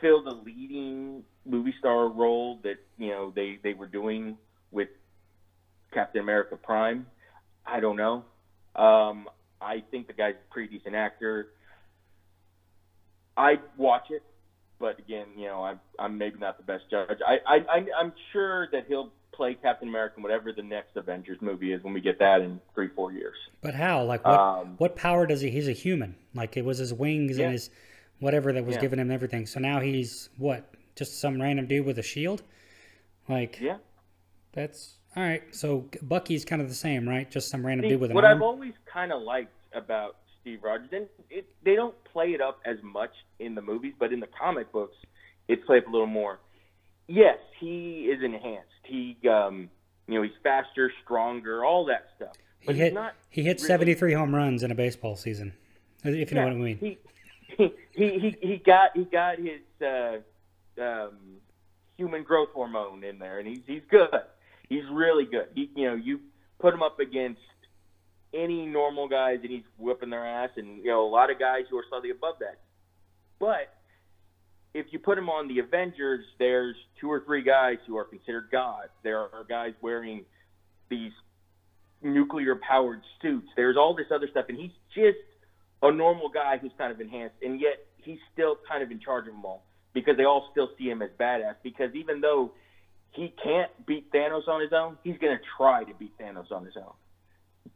fill 0.00 0.24
the 0.24 0.30
leading 0.32 1.22
movie 1.44 1.74
star 1.78 2.08
role 2.08 2.58
that 2.62 2.76
you 2.98 3.10
know 3.10 3.32
they 3.34 3.58
they 3.62 3.74
were 3.74 3.86
doing 3.86 4.36
with 4.70 4.88
Captain 5.92 6.20
America 6.22 6.56
Prime? 6.56 7.06
I 7.66 7.80
don't 7.80 7.96
know. 7.96 8.24
Um, 8.74 9.28
I 9.60 9.82
think 9.90 10.06
the 10.08 10.12
guy's 10.14 10.34
a 10.34 10.52
pretty 10.52 10.76
decent 10.78 10.94
actor. 10.96 11.48
I'd 13.36 13.60
watch 13.76 14.06
it, 14.10 14.22
but 14.78 14.98
again, 14.98 15.26
you 15.36 15.46
know, 15.46 15.62
I'm 15.62 15.80
I'm 15.98 16.18
maybe 16.18 16.38
not 16.38 16.58
the 16.58 16.64
best 16.64 16.84
judge. 16.90 17.18
I 17.26 17.36
I 17.46 17.56
I- 17.68 17.86
I'm 18.00 18.12
sure 18.32 18.68
that 18.72 18.86
he'll 18.88 19.12
play 19.32 19.54
Captain 19.54 19.88
America 19.88 20.16
in 20.18 20.22
whatever 20.22 20.52
the 20.52 20.62
next 20.62 20.94
Avengers 20.96 21.38
movie 21.40 21.72
is 21.72 21.82
when 21.82 21.94
we 21.94 22.00
get 22.02 22.18
that 22.18 22.42
in 22.42 22.60
three 22.74 22.88
four 22.94 23.12
years. 23.12 23.36
But 23.62 23.74
how? 23.74 24.02
Like, 24.04 24.24
what 24.26 24.38
Um, 24.38 24.74
what 24.78 24.96
power 24.96 25.26
does 25.26 25.40
he? 25.40 25.50
He's 25.50 25.68
a 25.68 25.72
human. 25.72 26.16
Like, 26.34 26.56
it 26.56 26.64
was 26.64 26.78
his 26.78 26.92
wings 26.92 27.38
Yeah. 27.38 27.44
and 27.44 27.52
his 27.54 27.70
whatever 28.22 28.52
that 28.52 28.64
was 28.64 28.76
Yeah. 28.76 28.80
giving 28.82 28.98
him 28.98 29.10
everything. 29.10 29.46
So 29.46 29.60
now 29.60 29.80
he's 29.80 30.30
what? 30.38 30.72
Just 30.94 31.20
some 31.20 31.40
random 31.42 31.66
dude 31.66 31.84
with 31.84 31.98
a 31.98 32.02
shield? 32.02 32.42
Like 33.28 33.58
Yeah. 33.60 33.78
that's 34.52 34.98
all 35.16 35.22
right. 35.22 35.42
So 35.54 35.88
Bucky's 36.02 36.44
kind 36.44 36.62
of 36.62 36.68
the 36.68 36.74
same, 36.74 37.08
right? 37.08 37.30
Just 37.30 37.48
some 37.50 37.64
random 37.66 37.84
See, 37.84 37.90
dude 37.90 38.00
with 38.00 38.10
an 38.10 38.14
what 38.14 38.24
arm. 38.24 38.36
I've 38.38 38.42
always 38.42 38.72
kind 38.90 39.12
of 39.12 39.22
liked 39.22 39.52
about 39.74 40.16
Steve 40.40 40.62
Rogers, 40.62 40.88
and 40.92 41.08
it, 41.30 41.46
they 41.64 41.74
don't 41.74 41.94
play 42.04 42.32
it 42.32 42.40
up 42.40 42.60
as 42.64 42.76
much 42.82 43.12
in 43.38 43.54
the 43.54 43.62
movies, 43.62 43.94
but 43.98 44.12
in 44.12 44.20
the 44.20 44.26
comic 44.28 44.70
books, 44.72 44.96
it's 45.48 45.64
played 45.66 45.82
up 45.82 45.88
a 45.88 45.92
little 45.92 46.06
more. 46.06 46.40
Yes, 47.08 47.38
he 47.58 48.10
is 48.12 48.22
enhanced. 48.22 48.68
He, 48.84 49.16
um, 49.28 49.70
you 50.08 50.14
know, 50.14 50.22
he's 50.22 50.32
faster, 50.42 50.90
stronger, 51.04 51.64
all 51.64 51.84
that 51.86 52.06
stuff. 52.16 52.32
But 52.66 52.74
he 52.76 52.80
he's 52.80 52.84
hit 52.88 52.94
not 52.94 53.14
he 53.30 53.42
hit 53.42 53.58
really- 53.58 53.66
73 53.66 54.12
home 54.14 54.34
runs 54.34 54.62
in 54.62 54.70
a 54.70 54.74
baseball 54.74 55.16
season. 55.16 55.52
If 56.04 56.30
you 56.30 56.34
know 56.36 56.44
what 56.44 56.52
I 56.52 56.56
mean. 56.56 56.78
He, 56.78 56.98
he 57.56 57.72
he 57.92 58.18
he 58.18 58.36
he 58.46 58.56
got 58.58 58.90
he 58.94 59.04
got 59.04 59.38
his 59.38 59.60
uh, 59.80 60.18
um, 60.80 61.16
human 61.96 62.22
growth 62.22 62.48
hormone 62.54 63.04
in 63.04 63.18
there, 63.18 63.38
and 63.38 63.48
he's 63.48 63.62
he's 63.66 63.82
good. 63.90 64.08
He's 64.68 64.84
really 64.90 65.24
good. 65.24 65.48
He 65.54 65.70
you 65.76 65.88
know 65.88 65.94
you 65.94 66.20
put 66.58 66.72
him 66.72 66.82
up 66.82 66.98
against 67.00 67.40
any 68.34 68.66
normal 68.66 69.08
guys, 69.08 69.38
and 69.42 69.50
he's 69.50 69.64
whipping 69.78 70.10
their 70.10 70.26
ass, 70.26 70.50
and 70.56 70.78
you 70.78 70.90
know 70.90 71.06
a 71.06 71.10
lot 71.10 71.30
of 71.30 71.38
guys 71.38 71.64
who 71.70 71.76
are 71.76 71.84
slightly 71.88 72.10
above 72.10 72.36
that. 72.40 72.60
But 73.38 73.74
if 74.74 74.86
you 74.90 74.98
put 74.98 75.18
him 75.18 75.28
on 75.28 75.48
the 75.48 75.58
Avengers, 75.58 76.24
there's 76.38 76.76
two 77.00 77.10
or 77.10 77.20
three 77.20 77.42
guys 77.42 77.76
who 77.86 77.96
are 77.96 78.04
considered 78.04 78.48
gods. 78.50 78.88
There 79.02 79.18
are 79.18 79.44
guys 79.48 79.74
wearing 79.82 80.24
these 80.88 81.12
nuclear 82.02 82.56
powered 82.56 83.02
suits. 83.20 83.48
There's 83.56 83.76
all 83.76 83.94
this 83.94 84.06
other 84.14 84.28
stuff, 84.30 84.46
and 84.48 84.58
he's 84.58 84.72
just 84.94 85.18
a 85.82 85.92
normal 85.92 86.28
guy 86.28 86.58
who's 86.58 86.72
kind 86.78 86.92
of 86.92 87.00
enhanced, 87.00 87.36
and 87.42 87.60
yet 87.60 87.84
he's 87.96 88.18
still 88.32 88.56
kind 88.68 88.82
of 88.82 88.90
in 88.90 89.00
charge 89.00 89.26
of 89.26 89.32
them 89.34 89.44
all 89.44 89.64
because 89.92 90.16
they 90.16 90.24
all 90.24 90.48
still 90.52 90.70
see 90.78 90.84
him 90.88 91.02
as 91.02 91.10
badass. 91.18 91.54
Because 91.62 91.94
even 91.94 92.20
though 92.20 92.52
he 93.10 93.32
can't 93.42 93.70
beat 93.86 94.10
Thanos 94.12 94.48
on 94.48 94.60
his 94.60 94.72
own, 94.72 94.96
he's 95.04 95.18
going 95.18 95.36
to 95.36 95.42
try 95.56 95.84
to 95.84 95.94
beat 95.94 96.16
Thanos 96.18 96.50
on 96.50 96.64
his 96.64 96.76
own. 96.76 96.92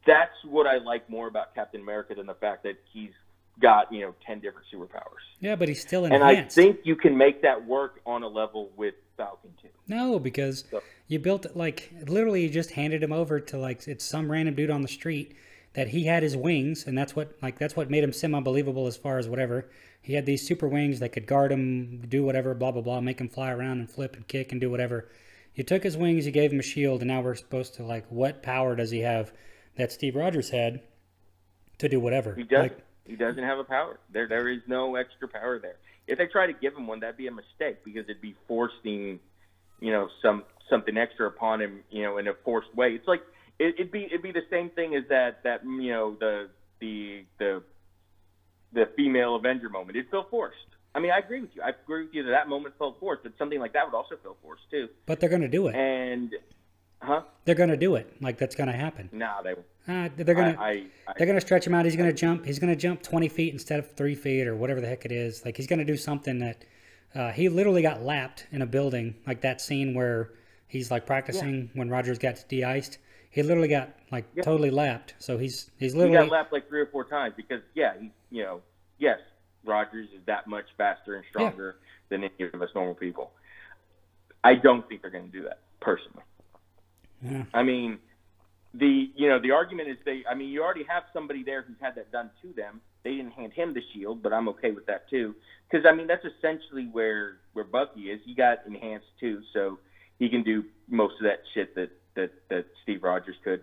That's 0.05 0.31
what 0.45 0.67
I 0.67 0.77
like 0.77 1.09
more 1.09 1.27
about 1.27 1.53
Captain 1.55 1.81
America 1.81 2.15
than 2.15 2.25
the 2.25 2.33
fact 2.35 2.63
that 2.63 2.75
he's 2.91 3.11
got 3.59 3.91
you 3.91 4.01
know 4.01 4.13
ten 4.25 4.39
different 4.39 4.67
superpowers. 4.73 5.23
Yeah, 5.39 5.55
but 5.55 5.67
he's 5.67 5.81
still 5.81 6.05
enhanced. 6.05 6.57
And 6.57 6.67
I 6.67 6.73
think 6.73 6.79
you 6.85 6.95
can 6.95 7.17
make 7.17 7.41
that 7.41 7.65
work 7.65 7.99
on 8.05 8.23
a 8.23 8.27
level 8.27 8.69
with 8.75 8.93
Falcon 9.17 9.51
too. 9.61 9.69
No, 9.87 10.19
because 10.19 10.65
So- 10.69 10.81
you 11.07 11.19
built 11.19 11.45
like 11.55 11.91
literally 12.07 12.43
you 12.43 12.49
just 12.49 12.71
handed 12.71 13.01
him 13.03 13.11
over 13.11 13.39
to 13.39 13.57
like 13.57 13.87
it's 13.87 14.05
some 14.05 14.31
random 14.31 14.55
dude 14.55 14.69
on 14.69 14.81
the 14.81 14.87
street 14.87 15.35
that 15.77 15.89
he 15.89 16.05
had 16.05 16.23
his 16.23 16.35
wings 16.35 16.87
and 16.87 16.97
that's 16.97 17.15
what 17.15 17.31
like 17.39 17.59
that's 17.59 17.75
what 17.75 17.87
made 17.87 18.03
him 18.03 18.11
semi 18.11 18.39
believable 18.39 18.87
as 18.87 18.97
far 18.97 19.19
as 19.19 19.29
whatever. 19.29 19.69
He 20.01 20.15
had 20.15 20.25
these 20.25 20.45
super 20.45 20.67
wings 20.67 20.99
that 21.01 21.09
could 21.09 21.27
guard 21.27 21.51
him, 21.51 22.03
do 22.09 22.23
whatever, 22.23 22.55
blah 22.55 22.71
blah 22.71 22.81
blah, 22.81 22.99
make 22.99 23.21
him 23.21 23.29
fly 23.29 23.51
around 23.51 23.77
and 23.77 23.89
flip 23.89 24.15
and 24.15 24.27
kick 24.27 24.51
and 24.51 24.59
do 24.59 24.71
whatever. 24.71 25.07
You 25.53 25.63
took 25.63 25.83
his 25.83 25.95
wings, 25.95 26.25
you 26.25 26.31
gave 26.31 26.51
him 26.51 26.59
a 26.59 26.63
shield, 26.63 27.01
and 27.01 27.09
now 27.09 27.21
we're 27.21 27.35
supposed 27.35 27.75
to 27.75 27.83
like 27.83 28.07
what 28.09 28.41
power 28.41 28.75
does 28.75 28.89
he 28.89 29.01
have 29.01 29.31
that 29.75 29.91
Steve 29.91 30.15
Rogers 30.15 30.49
had 30.49 30.81
to 31.77 31.87
do 31.87 31.99
whatever? 31.99 32.33
He 32.33 32.43
doesn't. 32.43 32.63
Like, 32.63 32.79
he 33.05 33.15
doesn't 33.15 33.43
have 33.43 33.59
a 33.59 33.63
power. 33.63 33.99
There, 34.11 34.27
there 34.27 34.49
is 34.49 34.61
no 34.67 34.95
extra 34.95 35.27
power 35.27 35.59
there. 35.59 35.75
If 36.07 36.17
they 36.17 36.25
try 36.25 36.47
to 36.47 36.53
give 36.53 36.75
him 36.75 36.87
one, 36.87 37.01
that'd 37.01 37.17
be 37.17 37.27
a 37.27 37.31
mistake 37.31 37.85
because 37.85 38.05
it'd 38.05 38.19
be 38.19 38.35
forcing, 38.47 39.19
you 39.79 39.91
know, 39.91 40.09
some 40.23 40.43
something 40.71 40.97
extra 40.97 41.27
upon 41.27 41.61
him, 41.61 41.83
you 41.91 42.01
know, 42.01 42.17
in 42.17 42.27
a 42.27 42.33
forced 42.43 42.73
way. 42.75 42.89
It's 42.93 43.07
like 43.07 43.21
it, 43.59 43.75
it'd 43.75 43.91
be 43.91 44.05
it'd 44.05 44.21
be 44.21 44.31
the 44.31 44.45
same 44.49 44.69
thing 44.71 44.95
as 44.95 45.03
that 45.09 45.43
that 45.43 45.63
you 45.63 45.91
know 45.91 46.15
the 46.19 46.49
the 46.79 47.25
the 47.39 47.63
the 48.73 48.89
female 48.95 49.35
Avenger 49.35 49.69
moment. 49.69 49.97
It'd 49.97 50.11
feel 50.11 50.25
forced. 50.29 50.57
I 50.93 50.99
mean, 50.99 51.11
I 51.11 51.19
agree 51.19 51.41
with 51.41 51.51
you. 51.55 51.61
I 51.61 51.69
agree 51.69 52.05
with 52.05 52.13
you 52.13 52.23
that 52.23 52.31
that 52.31 52.49
moment 52.49 52.75
felt 52.77 52.99
forced, 52.99 53.23
but 53.23 53.33
something 53.37 53.59
like 53.59 53.73
that 53.73 53.85
would 53.85 53.95
also 53.95 54.15
feel 54.21 54.35
forced 54.41 54.63
too. 54.71 54.89
but 55.05 55.19
they're 55.19 55.29
gonna 55.29 55.47
do 55.47 55.67
it. 55.67 55.75
And, 55.75 56.33
huh? 57.01 57.21
They're 57.45 57.55
gonna 57.55 57.77
do 57.77 57.95
it. 57.95 58.11
Like 58.21 58.37
that's 58.37 58.55
gonna 58.55 58.75
happen. 58.75 59.09
Nah, 59.11 59.41
they. 59.41 59.51
Uh, 59.51 60.09
they're 60.15 60.35
gonna. 60.35 60.57
I, 60.59 60.65
I, 60.69 60.71
I 61.07 61.13
They're 61.17 61.27
gonna 61.27 61.41
stretch 61.41 61.65
him 61.67 61.73
out. 61.73 61.85
He's 61.85 61.95
gonna 61.95 62.13
jump. 62.13 62.45
He's 62.45 62.59
gonna 62.59 62.75
jump 62.75 63.03
20 63.03 63.29
feet 63.29 63.53
instead 63.53 63.79
of 63.79 63.91
three 63.93 64.15
feet 64.15 64.47
or 64.47 64.55
whatever 64.55 64.81
the 64.81 64.87
heck 64.87 65.05
it 65.05 65.11
is. 65.11 65.45
Like 65.45 65.55
he's 65.57 65.67
gonna 65.67 65.85
do 65.85 65.97
something 65.97 66.39
that 66.39 66.65
uh, 67.15 67.31
he 67.31 67.47
literally 67.49 67.81
got 67.81 68.01
lapped 68.01 68.47
in 68.51 68.61
a 68.61 68.65
building, 68.65 69.15
like 69.25 69.41
that 69.41 69.61
scene 69.61 69.93
where 69.93 70.31
he's 70.67 70.91
like 70.91 71.05
practicing 71.05 71.69
when 71.73 71.89
Rogers 71.89 72.19
got 72.19 72.43
de-iced. 72.49 72.97
He 73.37 73.43
literally 73.43 73.67
got 73.67 73.91
like 74.11 74.25
totally 74.41 74.71
lapped. 74.71 75.13
So 75.19 75.37
he's 75.37 75.69
he's 75.77 75.93
he 75.93 75.99
literally 75.99 76.17
got 76.17 76.31
lapped 76.31 76.51
like 76.51 76.67
three 76.67 76.81
or 76.81 76.87
four 76.87 77.03
times 77.03 77.35
because 77.37 77.61
yeah, 77.75 77.93
he, 77.99 78.11
you 78.31 78.41
know, 78.41 78.61
yes, 78.97 79.19
Rogers 79.63 80.07
is 80.11 80.21
that 80.25 80.47
much 80.47 80.65
faster 80.75 81.13
and 81.17 81.23
stronger 81.29 81.75
than 82.09 82.23
any 82.23 82.49
of 82.51 82.59
us 82.59 82.69
normal 82.73 82.95
people. 82.95 83.29
I 84.43 84.55
don't 84.55 84.89
think 84.89 85.03
they're 85.03 85.11
going 85.11 85.29
to 85.29 85.31
do 85.31 85.43
that 85.43 85.59
personally. 85.79 86.23
Yeah. 87.21 87.43
I 87.53 87.61
mean, 87.61 87.99
the 88.73 89.11
you 89.15 89.29
know 89.29 89.39
the 89.39 89.51
argument 89.51 89.89
is 89.89 89.97
they. 90.03 90.23
I 90.27 90.33
mean, 90.33 90.49
you 90.49 90.63
already 90.63 90.85
have 90.89 91.03
somebody 91.13 91.43
there 91.43 91.61
who's 91.61 91.77
had 91.79 91.93
that 91.93 92.11
done 92.11 92.31
to 92.41 92.51
them. 92.53 92.81
They 93.03 93.17
didn't 93.17 93.33
hand 93.33 93.53
him 93.53 93.75
the 93.75 93.83
shield, 93.93 94.23
but 94.23 94.33
I'm 94.33 94.49
okay 94.49 94.71
with 94.71 94.87
that 94.87 95.07
too. 95.11 95.35
Because 95.69 95.85
I 95.85 95.93
mean, 95.93 96.07
that's 96.07 96.25
essentially 96.25 96.89
where 96.91 97.37
where 97.53 97.65
Bucky 97.65 98.09
is. 98.09 98.19
He 98.25 98.33
got 98.33 98.65
enhanced 98.65 99.05
too, 99.19 99.43
so 99.53 99.77
he 100.17 100.27
can 100.27 100.41
do 100.41 100.63
most 100.89 101.17
of 101.19 101.25
that 101.25 101.41
shit 101.53 101.75
that 101.75 101.91
that 102.17 102.31
that 102.49 102.65
Steve 102.83 103.03
Rogers 103.03 103.37
could. 103.43 103.61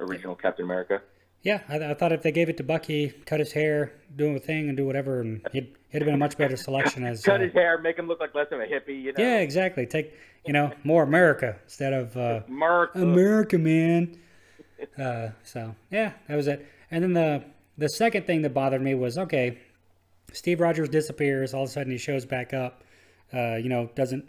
Original 0.00 0.34
Captain 0.34 0.64
America. 0.64 1.00
yeah. 1.42 1.60
I, 1.68 1.90
I 1.90 1.94
thought 1.94 2.12
if 2.12 2.22
they 2.22 2.32
gave 2.32 2.48
it 2.48 2.56
to 2.56 2.64
Bucky, 2.64 3.10
cut 3.26 3.40
his 3.40 3.52
hair, 3.52 3.92
do 4.16 4.34
a 4.34 4.38
thing, 4.38 4.68
and 4.68 4.76
do 4.76 4.84
whatever, 4.86 5.20
and 5.20 5.46
he'd, 5.52 5.76
it'd 5.90 6.02
have 6.02 6.06
been 6.06 6.14
a 6.14 6.18
much 6.18 6.36
better 6.36 6.56
selection 6.56 7.04
as. 7.04 7.22
Cut 7.24 7.40
uh, 7.40 7.44
his 7.44 7.52
hair, 7.52 7.78
make 7.78 7.98
him 7.98 8.08
look 8.08 8.20
like 8.20 8.34
less 8.34 8.48
of 8.50 8.60
a 8.60 8.64
hippie. 8.64 9.00
You 9.02 9.12
know. 9.12 9.22
yeah, 9.22 9.38
exactly. 9.38 9.86
Take 9.86 10.14
you 10.46 10.52
know 10.52 10.72
more 10.84 11.02
America 11.02 11.56
instead 11.64 11.92
of. 11.92 12.16
Uh, 12.16 12.40
Mark. 12.48 12.94
America, 12.94 13.58
man. 13.58 14.18
Uh, 14.98 15.28
so 15.44 15.74
yeah, 15.90 16.12
that 16.28 16.36
was 16.36 16.48
it. 16.48 16.66
And 16.90 17.04
then 17.04 17.12
the 17.12 17.44
the 17.78 17.88
second 17.88 18.26
thing 18.26 18.42
that 18.42 18.54
bothered 18.54 18.82
me 18.82 18.94
was 18.94 19.18
okay, 19.18 19.58
Steve 20.32 20.60
Rogers 20.60 20.88
disappears. 20.88 21.54
All 21.54 21.64
of 21.64 21.68
a 21.68 21.72
sudden, 21.72 21.92
he 21.92 21.98
shows 21.98 22.24
back 22.24 22.52
up. 22.52 22.82
Uh, 23.32 23.56
you 23.56 23.68
know, 23.68 23.88
doesn't 23.94 24.28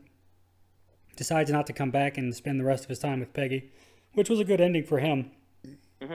decides 1.16 1.52
not 1.52 1.68
to 1.68 1.74
come 1.74 1.92
back 1.92 2.18
and 2.18 2.34
spend 2.36 2.60
the 2.60 2.64
rest 2.64 2.84
of 2.84 2.90
his 2.90 3.00
time 3.00 3.20
with 3.20 3.34
Peggy, 3.34 3.72
which 4.14 4.30
was 4.30 4.40
a 4.40 4.44
good 4.44 4.62
ending 4.62 4.84
for 4.84 5.00
him, 5.00 5.32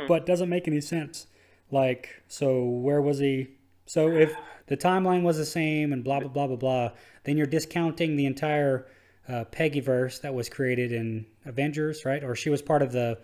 but 0.06 0.26
doesn't 0.26 0.48
make 0.48 0.66
any 0.68 0.80
sense. 0.80 1.26
Like, 1.70 2.22
so 2.28 2.62
where 2.64 3.00
was 3.00 3.18
he? 3.18 3.48
So 3.87 4.08
if 4.08 4.34
the 4.66 4.76
timeline 4.76 5.22
was 5.22 5.37
the 5.37 5.46
same 5.46 5.92
and 5.92 6.04
blah 6.04 6.20
blah 6.20 6.28
blah 6.28 6.46
blah 6.46 6.56
blah, 6.56 6.90
then 7.24 7.37
you're 7.37 7.46
discounting 7.46 8.16
the 8.16 8.26
entire 8.26 8.87
uh, 9.28 9.44
Peggyverse 9.50 10.20
that 10.22 10.34
was 10.34 10.48
created 10.48 10.92
in 10.92 11.26
Avengers, 11.44 12.04
right? 12.04 12.22
Or 12.24 12.34
she 12.34 12.50
was 12.50 12.62
part 12.62 12.82
of 12.82 12.92
the 12.92 13.18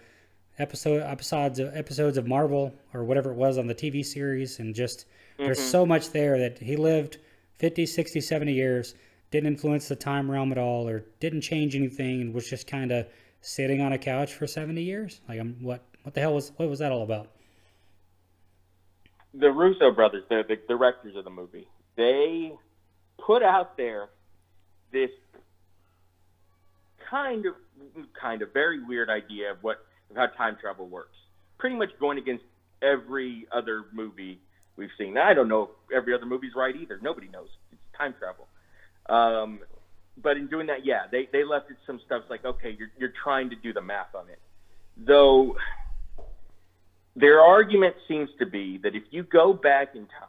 episode 0.59 1.03
episodes 1.03 1.59
of 1.59 1.75
episodes 1.77 2.17
of 2.17 2.27
Marvel 2.27 2.75
or 2.93 3.05
whatever 3.05 3.31
it 3.31 3.37
was 3.37 3.59
on 3.59 3.67
the 3.67 3.75
TV 3.75 4.05
series, 4.05 4.59
and 4.59 4.75
just 4.75 5.07
there's 5.37 5.59
so 5.59 5.85
much 5.85 6.11
there 6.11 6.39
that 6.39 6.59
he 6.59 6.77
lived 6.77 7.19
50, 7.59 7.87
60, 7.87 8.21
70 8.21 8.53
years, 8.53 8.95
didn't 9.35 9.49
influence 9.49 9.89
the 9.89 9.97
time 9.97 10.31
realm 10.31 10.53
at 10.53 10.59
all, 10.59 10.89
or 10.89 11.05
didn't 11.21 11.43
change 11.43 11.77
anything, 11.77 12.21
and 12.21 12.35
was 12.35 12.49
just 12.49 12.67
kind 12.67 12.91
of 12.93 13.07
sitting 13.41 13.81
on 13.81 13.93
a 13.93 13.99
couch 13.99 14.33
for 14.33 14.47
70 14.47 14.83
years. 14.83 15.21
Like, 15.29 15.39
I'm 15.39 15.57
what 15.61 15.83
what 16.03 16.15
the 16.15 16.21
hell 16.21 16.35
was 16.35 16.53
what 16.57 16.69
was 16.69 16.79
that 16.79 16.93
all 16.93 17.03
about? 17.03 17.29
the 19.35 19.51
Russo 19.51 19.91
brothers, 19.91 20.25
the, 20.29 20.43
the 20.49 20.57
directors 20.69 21.17
of 21.17 21.25
the 21.25 21.31
movie, 21.31 21.67
they 21.97 22.53
put 23.25 23.43
out 23.43 23.77
there 23.77 24.09
this 24.93 25.11
kind 27.11 27.45
of 27.47 27.55
kind 28.21 28.43
of 28.43 28.53
very 28.53 28.83
weird 28.83 29.11
idea 29.11 29.53
of 29.53 29.59
what 29.63 29.79
of 30.11 30.17
how 30.17 30.27
time 30.27 30.57
travel 30.61 30.87
works. 30.87 31.17
Pretty 31.59 31.77
much 31.77 31.91
going 31.99 32.19
against 32.19 32.45
every 32.83 33.47
other 33.53 33.85
movie 33.93 34.41
we've 34.77 34.91
seen. 34.99 35.19
I 35.19 35.35
don't 35.35 35.49
know 35.49 35.63
if 35.63 35.97
every 35.97 36.15
other 36.15 36.27
movie's 36.27 36.55
right 36.55 36.75
either. 36.75 36.99
Nobody 37.03 37.29
knows. 37.29 37.49
It's 37.73 37.81
time 37.97 38.15
travel. 38.19 38.47
Um, 39.09 39.61
but 40.23 40.37
in 40.37 40.47
doing 40.47 40.67
that, 40.69 40.85
yeah, 40.85 41.03
they, 41.11 41.29
they 41.33 41.45
left 41.45 41.71
it 41.71 41.77
some 41.87 42.01
stuff 42.07 42.23
like, 42.31 42.45
okay, 42.45 42.75
you're, 42.79 42.91
you're 42.99 43.13
trying 43.23 43.51
to 43.51 43.57
do 43.57 43.73
the 43.73 43.81
math 43.81 44.15
on 44.15 44.29
it. 44.29 44.41
Though 44.97 45.57
their 47.17 47.41
argument 47.41 47.97
seems 48.09 48.29
to 48.39 48.47
be 48.47 48.79
that 48.83 48.95
if 48.95 49.05
you 49.11 49.23
go 49.25 49.53
back 49.53 49.95
in 49.95 50.03
time, 50.03 50.29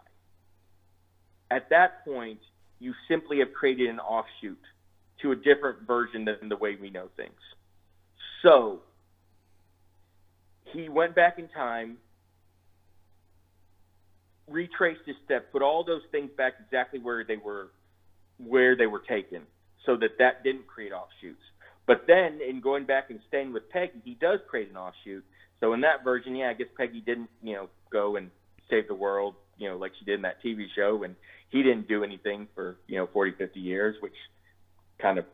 at 1.51 1.69
that 1.69 2.03
point, 2.03 2.39
you 2.79 2.93
simply 3.07 3.39
have 3.39 3.53
created 3.53 3.89
an 3.89 3.99
offshoot 3.99 4.59
to 5.21 5.31
a 5.31 5.35
different 5.35 5.87
version 5.87 6.25
than 6.25 6.49
the 6.49 6.57
way 6.57 6.75
we 6.79 6.89
know 6.89 7.07
things. 7.15 7.31
So, 8.41 8.81
he 10.73 10.89
went 10.89 11.15
back 11.15 11.39
in 11.39 11.47
time, 11.47 11.97
retraced 14.47 15.01
his 15.05 15.15
steps, 15.23 15.45
put 15.51 15.61
all 15.61 15.83
those 15.83 16.01
things 16.11 16.29
back 16.37 16.53
exactly 16.63 16.99
where 16.99 17.23
they 17.23 17.37
were, 17.37 17.69
where 18.37 18.75
they 18.75 18.87
were 18.87 19.01
taken, 19.07 19.43
so 19.85 19.95
that 19.97 20.17
that 20.19 20.43
didn't 20.43 20.67
create 20.67 20.91
offshoots. 20.91 21.41
But 21.87 22.05
then, 22.07 22.39
in 22.47 22.61
going 22.61 22.85
back 22.85 23.09
and 23.09 23.19
staying 23.27 23.53
with 23.53 23.69
Peggy, 23.69 24.01
he 24.03 24.15
does 24.15 24.39
create 24.49 24.69
an 24.69 24.77
offshoot. 24.77 25.23
So 25.59 25.73
in 25.73 25.81
that 25.81 26.03
version, 26.03 26.35
yeah, 26.35 26.49
I 26.49 26.53
guess 26.53 26.67
Peggy 26.75 26.99
didn't, 26.99 27.29
you 27.43 27.53
know, 27.53 27.69
go 27.91 28.15
and 28.15 28.31
save 28.69 28.87
the 28.87 28.95
world. 28.95 29.35
you 29.57 29.69
know, 29.69 29.77
like 29.77 29.91
she 29.97 30.05
did 30.05 30.15
in 30.15 30.21
that 30.23 30.43
TV 30.43 30.65
show, 30.75 31.03
and 31.03 31.15
he 31.49 31.63
didn't 31.63 31.87
do 31.87 32.03
anything 32.03 32.47
for 32.55 32.77
you 32.87 32.97
know 32.97 33.07
40, 33.13 33.33
50 33.37 33.59
years, 33.59 33.95
which 34.01 34.15
kind 34.99 35.17
of 35.19 35.25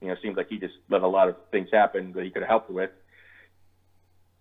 you 0.00 0.08
know 0.08 0.14
seems 0.22 0.36
like 0.36 0.48
he 0.48 0.58
just 0.58 0.74
let 0.90 1.02
a 1.02 1.08
lot 1.08 1.28
of 1.28 1.36
things 1.50 1.68
happen 1.72 2.12
that 2.14 2.24
he 2.24 2.30
could 2.30 2.42
have 2.42 2.48
helped 2.48 2.70
with. 2.70 2.90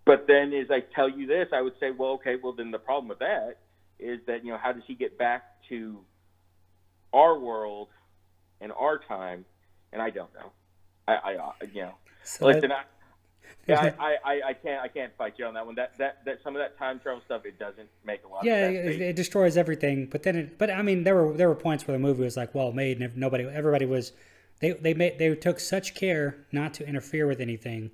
But 0.06 0.26
then, 0.28 0.52
as 0.54 0.72
I 0.72 0.80
tell 0.96 1.10
you 1.10 1.28
this, 1.28 1.48
I 1.54 1.62
would 1.62 1.74
say, 1.80 1.92
well, 1.92 2.12
okay, 2.14 2.36
well 2.42 2.54
then 2.54 2.72
the 2.72 2.80
problem 2.80 3.10
with 3.10 3.20
that 3.20 3.58
is 4.00 4.20
that 4.26 4.44
you 4.44 4.52
know 4.52 4.58
how 4.58 4.72
does 4.72 4.84
he 4.88 4.96
get 4.96 5.18
back 5.18 5.44
to 5.70 6.00
our 7.13 7.38
world 7.39 7.89
and 8.62 8.71
our 8.74 9.00
time? 9.00 9.45
And 9.93 10.02
I 10.02 10.10
don't 10.10 10.34
know. 10.34 10.52
I, 11.08 11.13
I 11.15 11.36
uh, 11.36 11.52
you 11.74 11.84
know, 11.84 11.95
So 12.24 12.45
listen, 12.45 12.71
I, 12.71 12.84
yeah, 13.67 13.91
I, 14.00 14.15
I, 14.24 14.41
I 14.50 14.54
can't 14.54 14.82
I 14.82 14.88
can't 14.88 15.13
fight 15.17 15.36
you 15.38 15.45
on 15.45 15.54
that 15.56 15.65
one. 15.65 15.76
That 15.76 15.97
that 15.97 16.26
that 16.26 16.39
some 16.43 16.56
of 16.56 16.62
that 16.62 16.78
time 16.78 17.00
travel 17.00 17.21
stuff 17.26 17.45
it 17.45 17.60
doesn't 17.60 17.89
make 18.06 18.24
a 18.24 18.28
lot 18.28 18.45
yeah, 18.45 18.67
of 18.67 18.71
sense. 18.74 18.95
it, 18.95 19.02
it 19.02 19.15
destroys 19.15 19.58
everything. 19.58 20.08
But 20.08 20.24
then, 20.24 20.36
it, 20.36 20.58
but 20.58 20.69
I 20.71 20.82
mean, 20.82 21.04
there 21.04 21.15
were 21.15 21.34
there 21.38 21.47
were 21.50 21.56
points 21.56 21.88
where 21.88 21.95
the 21.95 22.02
movie 22.02 22.24
was 22.24 22.38
like 22.38 22.56
well 22.56 22.71
made, 22.71 23.02
and 23.02 23.15
nobody, 23.17 23.45
everybody 23.45 23.86
was, 23.86 24.13
they 24.60 24.71
they 24.74 24.93
made 24.93 25.17
they 25.19 25.34
took 25.36 25.60
such 25.60 25.95
care 25.95 26.45
not 26.52 26.74
to 26.76 26.88
interfere 26.88 27.28
with 27.28 27.39
anything, 27.39 27.91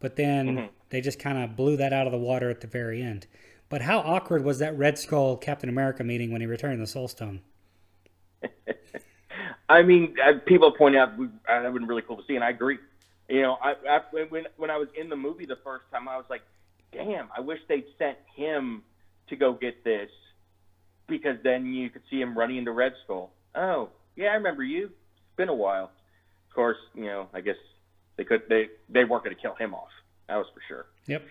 but 0.00 0.16
then 0.16 0.58
Mm-hmm. 0.58 0.66
they 0.90 1.00
just 1.00 1.18
kind 1.18 1.38
of 1.38 1.56
blew 1.56 1.76
that 1.76 1.92
out 1.92 2.06
of 2.06 2.12
the 2.12 2.18
water 2.18 2.50
at 2.50 2.60
the 2.60 2.66
very 2.66 3.02
end. 3.02 3.26
But 3.68 3.82
how 3.82 3.98
awkward 4.00 4.44
was 4.44 4.58
that 4.60 4.76
Red 4.78 4.98
Skull 4.98 5.36
Captain 5.36 5.68
America 5.68 6.02
meeting 6.04 6.32
when 6.32 6.40
he 6.40 6.46
returned 6.46 6.80
the 6.80 6.86
Soul 6.86 7.08
Stone? 7.08 7.40
I 9.68 9.82
mean, 9.82 10.16
uh, 10.24 10.34
people 10.46 10.72
point 10.72 10.96
out 10.96 11.16
we- 11.16 11.26
uh, 11.26 11.62
that 11.62 11.72
would 11.72 11.80
been 11.80 11.88
really 11.88 12.02
cool 12.02 12.16
to 12.16 12.22
see, 12.26 12.34
and 12.34 12.44
I 12.44 12.50
agree. 12.50 12.78
You 13.28 13.42
know, 13.42 13.58
I, 13.62 13.74
I 13.88 14.00
when 14.10 14.46
when 14.56 14.70
I 14.70 14.76
was 14.76 14.88
in 14.98 15.08
the 15.08 15.16
movie 15.16 15.46
the 15.46 15.58
first 15.62 15.84
time, 15.92 16.08
I 16.08 16.16
was 16.16 16.24
like, 16.30 16.42
"Damn, 16.92 17.28
I 17.36 17.40
wish 17.40 17.58
they'd 17.68 17.84
sent 17.98 18.16
him 18.34 18.82
to 19.28 19.36
go 19.36 19.52
get 19.52 19.84
this, 19.84 20.10
because 21.06 21.36
then 21.42 21.66
you 21.66 21.90
could 21.90 22.02
see 22.10 22.20
him 22.20 22.36
running 22.36 22.56
into 22.56 22.72
Red 22.72 22.94
Skull." 23.04 23.30
Oh, 23.54 23.90
yeah, 24.16 24.28
I 24.28 24.34
remember 24.34 24.64
you. 24.64 24.86
It's 24.86 25.36
been 25.36 25.48
a 25.50 25.54
while. 25.54 25.90
Of 26.48 26.54
course, 26.54 26.78
you 26.94 27.04
know, 27.04 27.28
I 27.34 27.40
guess 27.42 27.56
they 28.16 28.24
could 28.24 28.42
they 28.48 28.68
they 28.88 29.04
weren't 29.04 29.24
going 29.24 29.36
to 29.36 29.40
kill 29.40 29.54
him 29.54 29.74
off. 29.74 29.90
That 30.28 30.36
was 30.36 30.46
for 30.54 30.60
sure. 30.66 30.86
Yep. 31.06 31.22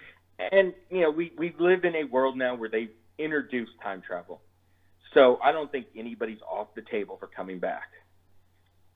And 0.52 0.74
you 0.92 1.02
know, 1.02 1.10
we 1.10 1.32
we 1.38 1.56
live 1.58 1.84
in 1.84 1.96
a 1.96 2.04
world 2.04 2.38
now 2.38 2.56
where 2.56 2.70
they 2.70 2.90
introduced 3.18 3.72
time 3.82 4.02
travel, 4.02 4.42
so 5.18 5.40
I 5.44 5.52
don't 5.52 5.72
think 5.72 5.88
anybody's 5.98 6.42
off 6.48 6.68
the 6.76 6.84
table 6.84 7.18
for 7.20 7.26
coming 7.28 7.58
back. 7.58 7.90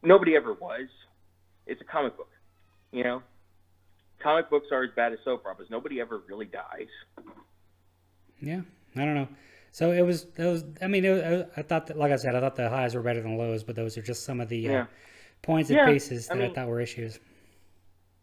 Nobody 0.03 0.35
ever 0.35 0.53
was. 0.53 0.87
It's 1.65 1.81
a 1.81 1.83
comic 1.83 2.15
book, 2.15 2.29
you 2.91 3.03
know. 3.03 3.23
Comic 4.21 4.49
books 4.51 4.67
are 4.71 4.83
as 4.83 4.91
bad 4.95 5.13
as 5.13 5.19
soap 5.25 5.45
operas. 5.47 5.69
Nobody 5.71 5.99
ever 5.99 6.21
really 6.27 6.45
dies. 6.45 6.87
Yeah, 8.39 8.61
I 8.95 8.99
don't 9.05 9.15
know. 9.15 9.27
So 9.71 9.91
it 9.91 10.01
was, 10.01 10.27
it 10.37 10.43
was. 10.45 10.63
I 10.81 10.87
mean, 10.87 11.05
it 11.05 11.09
was, 11.09 11.45
I 11.57 11.61
thought 11.63 11.87
that, 11.87 11.97
like 11.97 12.11
I 12.11 12.17
said, 12.17 12.35
I 12.35 12.39
thought 12.39 12.55
the 12.55 12.69
highs 12.69 12.93
were 12.93 13.01
better 13.01 13.21
than 13.21 13.37
lows, 13.37 13.63
but 13.63 13.75
those 13.75 13.97
are 13.97 14.01
just 14.03 14.23
some 14.23 14.41
of 14.41 14.49
the 14.49 14.69
uh, 14.69 14.85
points 15.41 15.69
and 15.71 15.77
Yeah, 15.77 15.87
pieces 15.87 16.27
that 16.27 16.37
I, 16.37 16.39
mean- 16.39 16.53
thought 16.53 16.67
were 16.67 16.81
issues. 16.81 17.19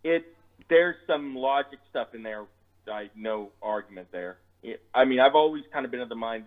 It 0.04 0.24
there's 0.68 0.94
some 1.06 1.34
logic 1.34 1.80
stuff 1.90 2.14
in 2.14 2.22
there. 2.22 2.44
I 2.90 3.11
no 3.16 3.50
argument 3.61 4.08
there. 4.12 4.38
It, 4.62 4.82
I 4.94 5.04
mean, 5.04 5.18
I've 5.18 5.34
always 5.34 5.64
kind 5.72 5.84
of 5.84 5.90
been 5.90 6.00
of 6.00 6.08
the 6.08 6.14
mind. 6.14 6.44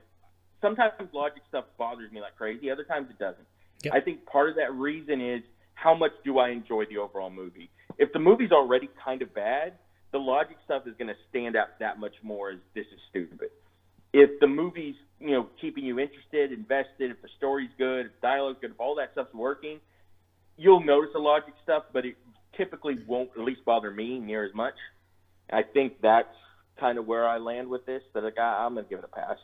Sometimes 0.61 0.93
logic 1.11 1.43
stuff 1.49 1.65
bothers 1.77 2.11
me 2.11 2.21
like 2.21 2.35
crazy. 2.37 2.69
Other 2.69 2.83
times 2.83 3.07
it 3.09 3.19
doesn't. 3.19 3.45
Yep. 3.83 3.93
I 3.93 3.99
think 3.99 4.25
part 4.25 4.49
of 4.49 4.55
that 4.57 4.73
reason 4.73 5.21
is 5.21 5.41
how 5.73 5.95
much 5.95 6.11
do 6.23 6.37
I 6.37 6.49
enjoy 6.49 6.85
the 6.85 6.97
overall 6.97 7.31
movie. 7.31 7.69
If 7.97 8.13
the 8.13 8.19
movie's 8.19 8.51
already 8.51 8.89
kind 9.03 9.21
of 9.21 9.33
bad, 9.33 9.73
the 10.11 10.19
logic 10.19 10.57
stuff 10.65 10.83
is 10.85 10.93
going 10.97 11.07
to 11.07 11.15
stand 11.29 11.55
out 11.55 11.79
that 11.79 11.99
much 11.99 12.13
more 12.21 12.51
as 12.51 12.59
this 12.75 12.85
is 12.93 12.99
stupid. 13.09 13.49
If 14.13 14.39
the 14.39 14.47
movie's 14.47 14.95
you 15.19 15.31
know 15.31 15.47
keeping 15.59 15.85
you 15.85 15.99
interested, 15.99 16.51
invested, 16.51 17.11
if 17.11 17.21
the 17.21 17.29
story's 17.37 17.69
good, 17.77 18.07
if 18.07 18.11
dialogue's 18.21 18.59
good, 18.61 18.71
if 18.71 18.79
all 18.79 18.95
that 18.95 19.13
stuff's 19.13 19.33
working, 19.33 19.79
you'll 20.57 20.83
notice 20.83 21.11
the 21.13 21.19
logic 21.19 21.53
stuff, 21.63 21.83
but 21.93 22.05
it 22.05 22.15
typically 22.57 22.97
won't 23.07 23.29
at 23.37 23.43
least 23.43 23.63
bother 23.65 23.89
me 23.89 24.19
near 24.19 24.45
as 24.45 24.53
much. 24.53 24.75
I 25.51 25.63
think 25.63 26.01
that's 26.01 26.35
kind 26.79 26.97
of 26.97 27.05
where 27.05 27.27
I 27.27 27.37
land 27.37 27.69
with 27.69 27.85
this. 27.85 28.03
That 28.13 28.23
like, 28.23 28.37
I, 28.37 28.65
I'm 28.65 28.75
gonna 28.75 28.87
give 28.87 28.99
it 28.99 29.05
a 29.05 29.07
pass. 29.07 29.37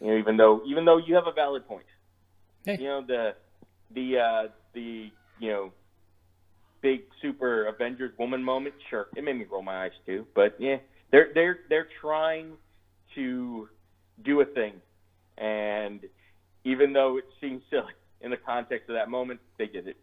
You 0.00 0.08
know, 0.08 0.18
even 0.18 0.36
though 0.36 0.62
even 0.66 0.84
though 0.84 0.98
you 0.98 1.14
have 1.14 1.26
a 1.26 1.32
valid 1.32 1.66
point. 1.66 1.86
Hey. 2.64 2.78
You 2.80 2.88
know 2.88 3.04
the 3.06 3.34
the 3.94 4.18
uh, 4.18 4.48
the 4.74 5.10
you 5.38 5.50
know 5.50 5.72
big 6.82 7.02
super 7.22 7.66
Avengers 7.66 8.12
woman 8.18 8.42
moment. 8.42 8.74
Sure, 8.90 9.06
it 9.16 9.24
made 9.24 9.36
me 9.38 9.44
roll 9.50 9.62
my 9.62 9.84
eyes 9.84 9.92
too. 10.06 10.26
But 10.34 10.56
yeah, 10.58 10.76
they're 11.10 11.28
they're 11.34 11.58
they're 11.68 11.88
trying 12.00 12.52
to 13.14 13.68
do 14.24 14.40
a 14.40 14.44
thing, 14.44 14.74
and 15.38 16.00
even 16.64 16.92
though 16.92 17.18
it 17.18 17.24
seems 17.40 17.62
silly 17.70 17.92
in 18.20 18.30
the 18.30 18.36
context 18.36 18.88
of 18.88 18.94
that 18.94 19.08
moment, 19.10 19.40
they 19.58 19.66
did 19.66 19.86
it. 19.86 19.96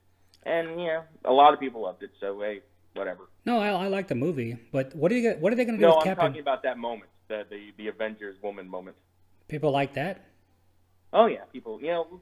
And 0.43 0.80
you 0.80 0.88
know, 0.88 1.04
a 1.25 1.34
lot 1.34 1.54
of 1.54 1.60
people 1.60 1.82
loved 1.82 2.04
it. 2.04 2.12
So 2.19 2.39
hey, 2.41 2.62
whatever. 2.93 3.30
No, 3.45 3.60
I, 3.60 3.69
I 3.69 3.88
like 3.88 4.08
the 4.08 4.15
movie, 4.15 4.58
but 4.71 4.95
what 4.95 5.12
are 5.12 5.15
you? 5.17 5.32
What 5.39 5.51
are 5.51 5.56
they 5.56 5.65
going 5.65 5.77
to 5.77 5.82
do 5.82 5.88
No, 5.88 5.95
with 5.97 6.08
I'm 6.08 6.12
Captain? 6.15 6.25
talking 6.27 6.41
about 6.41 6.63
that 6.63 6.77
moment, 6.77 7.10
the 7.27 7.43
the 7.49 7.71
the 7.77 7.88
Avengers 7.88 8.38
woman 8.43 8.67
moment. 8.67 8.95
People 9.51 9.71
like 9.71 9.95
that. 9.95 10.21
Oh 11.11 11.25
yeah, 11.25 11.43
people. 11.51 11.77
You 11.81 11.87
know, 11.87 12.21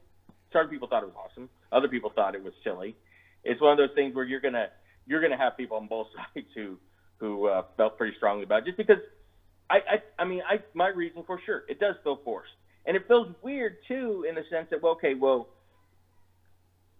certain 0.51 0.71
people 0.71 0.87
thought 0.87 1.03
it 1.03 1.05
was 1.05 1.15
awesome. 1.15 1.47
Other 1.71 1.87
people 1.87 2.11
thought 2.13 2.33
it 2.33 2.43
was 2.43 2.53
silly. 2.63 2.95
It's 3.43 3.61
one 3.61 3.71
of 3.71 3.77
those 3.77 3.93
things 3.93 4.15
where 4.15 4.25
you're 4.25 4.41
gonna 4.41 4.69
you're 5.05 5.21
gonna 5.21 5.37
have 5.37 5.55
people 5.55 5.77
on 5.77 5.85
both 5.87 6.07
sides 6.35 6.47
who 6.55 6.77
who 7.17 7.45
uh, 7.45 7.61
felt 7.77 7.99
pretty 7.99 8.17
strongly 8.17 8.45
about 8.45 8.63
it. 8.63 8.65
Just 8.65 8.77
because 8.77 8.97
I 9.69 9.75
I 9.75 10.23
I 10.23 10.25
mean 10.25 10.41
I 10.41 10.63
my 10.73 10.87
reason 10.87 11.23
for 11.27 11.39
sure 11.45 11.65
it 11.69 11.79
does 11.79 11.93
feel 12.03 12.19
forced 12.25 12.49
and 12.87 12.97
it 12.97 13.07
feels 13.07 13.27
weird 13.43 13.77
too 13.87 14.25
in 14.27 14.33
the 14.33 14.41
sense 14.49 14.65
that 14.71 14.81
well 14.81 14.93
okay 14.93 15.13
well 15.13 15.49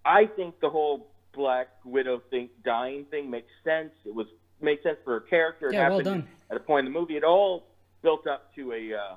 I 0.05 0.27
think 0.35 0.59
the 0.59 0.69
whole 0.69 1.07
Black 1.33 1.69
Widow 1.83 2.21
thing 2.29 2.49
dying 2.63 3.05
thing 3.09 3.31
makes 3.31 3.49
sense. 3.63 3.93
It 4.05 4.13
was 4.13 4.27
makes 4.61 4.83
sense 4.83 4.99
for 5.03 5.13
her 5.13 5.21
character. 5.21 5.69
It 5.69 5.73
Yeah, 5.73 5.89
well 5.89 6.01
done. 6.01 6.27
at 6.51 6.57
a 6.57 6.59
point 6.59 6.85
in 6.85 6.93
the 6.93 6.99
movie. 6.99 7.17
It 7.17 7.23
all 7.23 7.65
built 8.03 8.27
up 8.27 8.53
to 8.55 8.73
a 8.73 8.93
uh, 8.93 9.15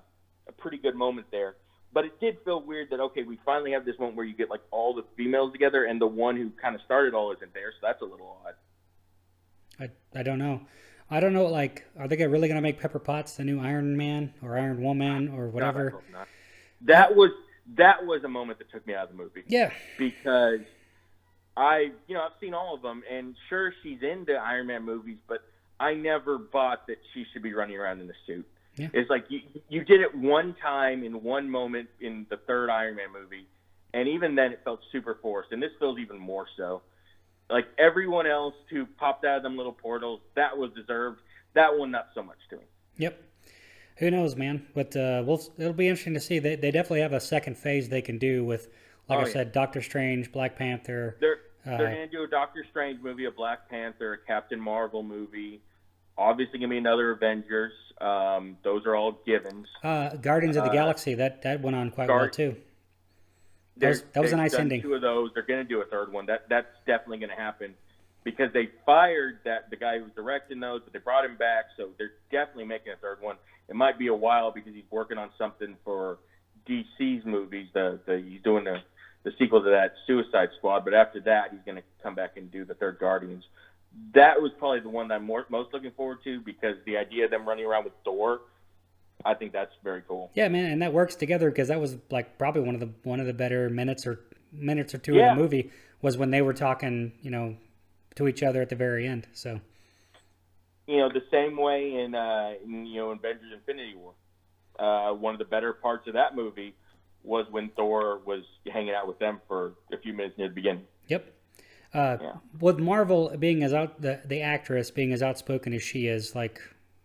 a 0.49 0.53
pretty 0.53 0.79
good 0.79 0.95
moment 0.95 1.27
there. 1.31 1.57
But 1.93 2.07
it 2.07 2.19
did 2.21 2.39
feel 2.45 2.63
weird 2.63 2.91
that 2.91 3.01
okay, 3.01 3.23
we 3.23 3.39
finally 3.45 3.73
have 3.73 3.85
this 3.85 3.99
moment 3.99 4.17
where 4.17 4.25
you 4.25 4.35
get 4.35 4.49
like 4.49 4.63
all 4.71 4.95
the 4.95 5.05
females 5.17 5.53
together, 5.53 5.85
and 5.85 6.01
the 6.01 6.07
one 6.07 6.37
who 6.37 6.51
kind 6.51 6.75
of 6.75 6.81
started 6.83 7.15
all 7.15 7.33
isn't 7.33 7.53
there, 7.53 7.73
so 7.73 7.87
that's 7.87 8.01
a 8.01 8.05
little 8.05 8.39
odd. 8.47 8.55
I, 9.79 10.19
I 10.19 10.23
don't 10.23 10.39
know. 10.39 10.63
I 11.11 11.21
don't 11.21 11.35
know. 11.35 11.47
Like, 11.47 11.85
are 11.99 12.09
they 12.09 12.17
really 12.17 12.49
going 12.49 12.57
to 12.57 12.63
make 12.63 12.81
Pepper 12.81 12.99
Potts 12.99 13.37
the 13.37 13.45
new 13.45 13.61
Iron 13.61 13.97
Man 13.97 14.33
or 14.43 14.59
Iron 14.59 14.83
Woman 14.83 15.29
or 15.29 15.49
whatever? 15.49 16.03
not. 16.11 16.27
That 16.83 17.15
was 17.15 17.31
that 17.77 18.07
was 18.07 18.25
a 18.25 18.29
moment 18.29 18.59
that 18.59 18.71
took 18.71 18.87
me 18.87 18.95
out 18.95 19.05
of 19.05 19.11
the 19.11 19.23
movie 19.23 19.45
Yeah, 19.47 19.71
because 19.99 20.61
I, 21.57 21.91
you 22.09 22.15
know, 22.15 22.23
I've 22.23 22.33
seen 22.41 22.55
all 22.55 22.75
of 22.75 22.83
them, 22.83 23.03
and 23.11 23.37
sure, 23.49 23.73
she's 23.83 24.03
into 24.03 24.33
Iron 24.33 24.67
Man 24.67 24.85
movies, 24.85 25.19
but 25.29 25.41
I 25.79 25.95
never 25.95 26.39
bought 26.39 26.87
that 26.87 26.97
she 27.13 27.25
should 27.33 27.43
be 27.43 27.53
running 27.53 27.77
around 27.77 28.01
in 28.01 28.09
a 28.09 28.15
suit. 28.27 28.47
Yeah. 28.77 28.89
It's 28.95 29.11
like 29.11 29.27
you 29.29 29.41
you 29.69 29.85
did 29.85 30.01
it 30.01 30.15
one 30.15 30.55
time 30.61 31.05
in 31.05 31.23
one 31.23 31.49
moment 31.51 31.89
in 32.01 32.27
the 32.31 32.37
third 32.39 32.71
Iron 32.71 32.97
Man 32.97 33.13
movie, 33.13 33.47
and 33.93 34.09
even 34.09 34.35
then 34.35 34.53
it 34.53 34.61
felt 34.65 34.81
super 34.91 35.19
forced, 35.21 35.53
and 35.53 35.63
this 35.63 35.73
feels 35.79 35.99
even 35.99 36.19
more 36.19 36.47
so. 36.57 36.83
Like 37.51 37.67
everyone 37.79 38.27
else 38.27 38.55
who 38.71 38.87
popped 38.87 39.25
out 39.27 39.37
of 39.39 39.43
them 39.43 39.57
little 39.57 39.73
portals, 39.75 40.21
that 40.37 40.57
was 40.57 40.71
deserved. 40.73 41.21
That 41.55 41.77
one, 41.77 41.91
not 41.91 42.09
so 42.15 42.23
much 42.23 42.39
to 42.51 42.57
me. 42.57 42.63
Yep. 42.97 43.21
Who 43.99 44.11
knows, 44.11 44.37
man? 44.37 44.67
But 44.75 44.97
uh, 44.97 45.23
we'll, 45.27 45.43
it'll 45.59 45.75
be 45.75 45.87
interesting 45.87 46.15
to 46.15 46.21
see. 46.21 46.39
They, 46.39 46.57
they 46.57 46.71
definitely 46.71 47.03
have 47.03 47.13
a 47.13 47.21
second 47.21 47.59
phase 47.59 47.91
they 47.91 48.01
can 48.01 48.17
do 48.17 48.43
with, 48.43 48.69
like 49.07 49.19
Oh, 49.19 49.23
I 49.23 49.27
yeah. 49.27 49.33
said, 49.33 49.53
Doctor 49.53 49.83
Strange, 49.83 50.33
Black 50.33 50.57
Panther. 50.57 51.19
They're 51.21 51.41
Uh, 51.67 51.77
they're 51.77 51.91
gonna 51.91 52.07
do 52.09 52.23
a 52.23 52.27
Doctor 52.27 52.65
Strange 52.71 53.03
movie, 53.03 53.27
a 53.27 53.31
Black 53.31 53.69
Panther, 53.69 54.15
a 54.15 54.19
Captain 54.27 54.59
Marvel 54.59 55.03
movie. 55.03 55.61
Obviously, 56.17 56.59
gonna 56.59 56.71
be 56.71 56.79
another 56.79 57.11
Avengers. 57.11 57.73
Um, 58.03 58.57
those 58.65 58.85
are 58.87 58.97
all 58.97 59.13
givens. 59.25 59.69
Uh, 59.83 60.11
Guardians 60.17 60.57
of 60.57 60.65
the 60.65 60.71
Uh, 60.71 60.75
Galaxy. 60.75 61.15
That 61.15 61.43
that 61.43 61.61
went 61.61 61.77
on 61.77 61.91
quite 61.91 62.09
well 62.09 62.29
too. 62.29 62.57
That 63.79 63.89
was- 63.89 64.03
that 64.13 64.21
was 64.23 64.33
a 64.33 64.37
nice 64.37 64.55
ending. 64.55 64.83
Two 64.83 64.95
of 64.95 65.01
those. 65.01 65.33
They're 65.35 65.43
gonna 65.45 65.65
do 65.65 65.81
a 65.81 65.85
third 65.87 66.13
one. 66.13 66.27
That 66.27 66.49
that's 66.49 66.69
definitely 66.87 67.19
gonna 67.19 67.37
happen 67.41 67.75
because 68.25 68.53
they 68.53 68.67
fired 68.85 69.39
that 69.45 69.71
the 69.71 69.77
guy 69.77 69.99
who 69.99 70.05
was 70.05 70.13
directing 70.15 70.61
those, 70.61 70.83
but 70.83 70.93
they 70.93 70.99
brought 70.99 71.25
him 71.25 71.37
back. 71.37 71.67
So 71.77 71.91
they're 71.99 72.13
definitely 72.31 72.65
making 72.67 72.93
a 72.93 72.97
third 72.97 73.21
one. 73.21 73.37
It 73.69 73.77
might 73.77 73.99
be 73.99 74.09
a 74.09 74.15
while 74.15 74.51
because 74.51 74.75
he's 74.75 74.91
working 74.91 75.17
on 75.19 75.31
something 75.39 75.77
for 75.85 76.19
DC's 76.67 77.25
movies. 77.25 77.69
The 77.73 78.01
the 78.05 78.19
he's 78.19 78.43
doing 78.43 78.65
the 78.65 78.83
the 79.23 79.33
sequel 79.39 79.63
to 79.63 79.71
that 79.71 79.95
Suicide 80.07 80.51
Squad. 80.59 80.85
But 80.85 80.95
after 80.95 81.21
that, 81.21 81.53
he's 81.53 81.63
gonna 81.65 81.83
come 82.03 82.15
back 82.15 82.37
and 82.37 82.51
do 82.51 82.65
the 82.65 82.75
third 82.75 82.99
Guardians. 82.99 83.47
That 84.15 84.41
was 84.41 84.53
probably 84.59 84.81
the 84.81 84.89
one 84.89 85.09
that 85.09 85.15
I'm 85.17 85.25
more, 85.25 85.47
most 85.49 85.73
looking 85.73 85.91
forward 85.93 86.19
to 86.25 86.41
because 86.41 86.77
the 86.87 86.97
idea 86.97 87.25
of 87.27 87.31
them 87.31 87.47
running 87.49 87.65
around 87.65 87.85
with 87.85 87.93
Thor, 88.05 88.41
I 89.25 89.35
think 89.35 89.53
that's 89.53 89.73
very 89.85 90.03
cool. 90.07 90.31
Yeah, 90.35 90.49
man, 90.49 90.71
and 90.71 90.83
that 90.83 90.93
works 90.93 91.15
together 91.15 91.51
because 91.51 91.69
that 91.69 91.81
was 91.81 91.97
like 92.11 92.39
probably 92.39 92.63
one 92.63 92.75
of 92.75 92.81
the 92.81 92.91
one 93.05 93.21
of 93.21 93.27
the 93.27 93.33
better 93.35 93.69
minutes 93.71 94.07
or 94.07 94.21
minutes 94.53 94.95
or 94.95 94.99
two 94.99 95.15
Yeah. 95.15 95.33
of 95.33 95.37
the 95.37 95.43
movie 95.43 95.71
was 96.01 96.17
when 96.17 96.31
they 96.31 96.43
were 96.43 96.53
talking, 96.53 97.13
you 97.23 97.31
know, 97.31 97.57
to 98.17 98.29
each 98.29 98.43
other 98.43 98.61
at 98.61 98.69
the 98.69 98.77
very 98.77 99.07
end. 99.07 99.29
So 99.33 99.61
you 100.87 100.99
know, 100.99 101.09
the 101.09 101.23
same 101.31 101.57
way 101.57 101.95
in, 101.95 102.15
uh, 102.15 102.55
in 102.65 102.87
you 102.87 103.01
know, 103.01 103.11
Avengers 103.11 103.53
Infinity 103.55 103.95
War. 103.95 104.15
Uh, 104.79 105.15
one 105.15 105.35
of 105.35 105.39
the 105.39 105.45
better 105.45 105.73
parts 105.73 106.09
of 106.09 106.15
that 106.15 106.35
movie 106.35 106.75
was 107.23 107.47
when 107.51 107.69
Thor 107.71 108.21
was 108.25 108.43
hanging 108.71 108.93
out 108.93 109.07
with 109.07 109.19
them 109.19 109.41
for 109.47 109.75
a 109.93 109.99
few 109.99 110.13
minutes 110.13 110.37
near 110.39 110.49
the 110.49 110.55
beginning. 110.55 110.85
Yep. 111.07 111.33
Uh, 111.95 112.17
Yeah. 112.21 112.33
With 112.61 112.79
Marvel 112.79 113.35
being 113.39 113.63
as 113.63 113.73
out 113.73 114.01
the 114.01 114.21
the 114.25 114.41
actress 114.43 114.91
being 114.91 115.13
as 115.13 115.23
outspoken 115.23 115.73
as 115.75 115.83
she 115.83 116.07
is, 116.07 116.35
like, 116.35 116.61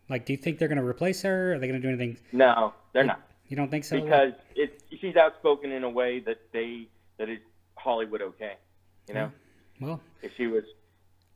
like, 0.09 0.25
do 0.25 0.33
you 0.33 0.37
think 0.37 0.59
they're 0.59 0.67
going 0.69 0.77
to 0.77 0.85
replace 0.85 1.21
her? 1.23 1.53
Are 1.53 1.59
they 1.59 1.67
going 1.67 1.81
to 1.81 1.85
do 1.85 1.93
anything? 1.93 2.17
No, 2.31 2.73
they're 2.93 3.03
not 3.03 3.21
You 3.47 3.57
don't 3.57 3.69
think 3.69 3.83
so? 3.83 3.99
because 4.01 4.33
it 4.55 4.81
she's 5.01 5.15
outspoken 5.15 5.71
in 5.71 5.83
a 5.83 5.89
way 5.89 6.19
that 6.21 6.37
they 6.53 6.87
that 7.17 7.29
is 7.29 7.39
Hollywood 7.75 8.21
okay. 8.21 8.53
You 9.07 9.13
know, 9.13 9.31
well, 9.81 10.01
if 10.21 10.31
she 10.37 10.47
was 10.47 10.63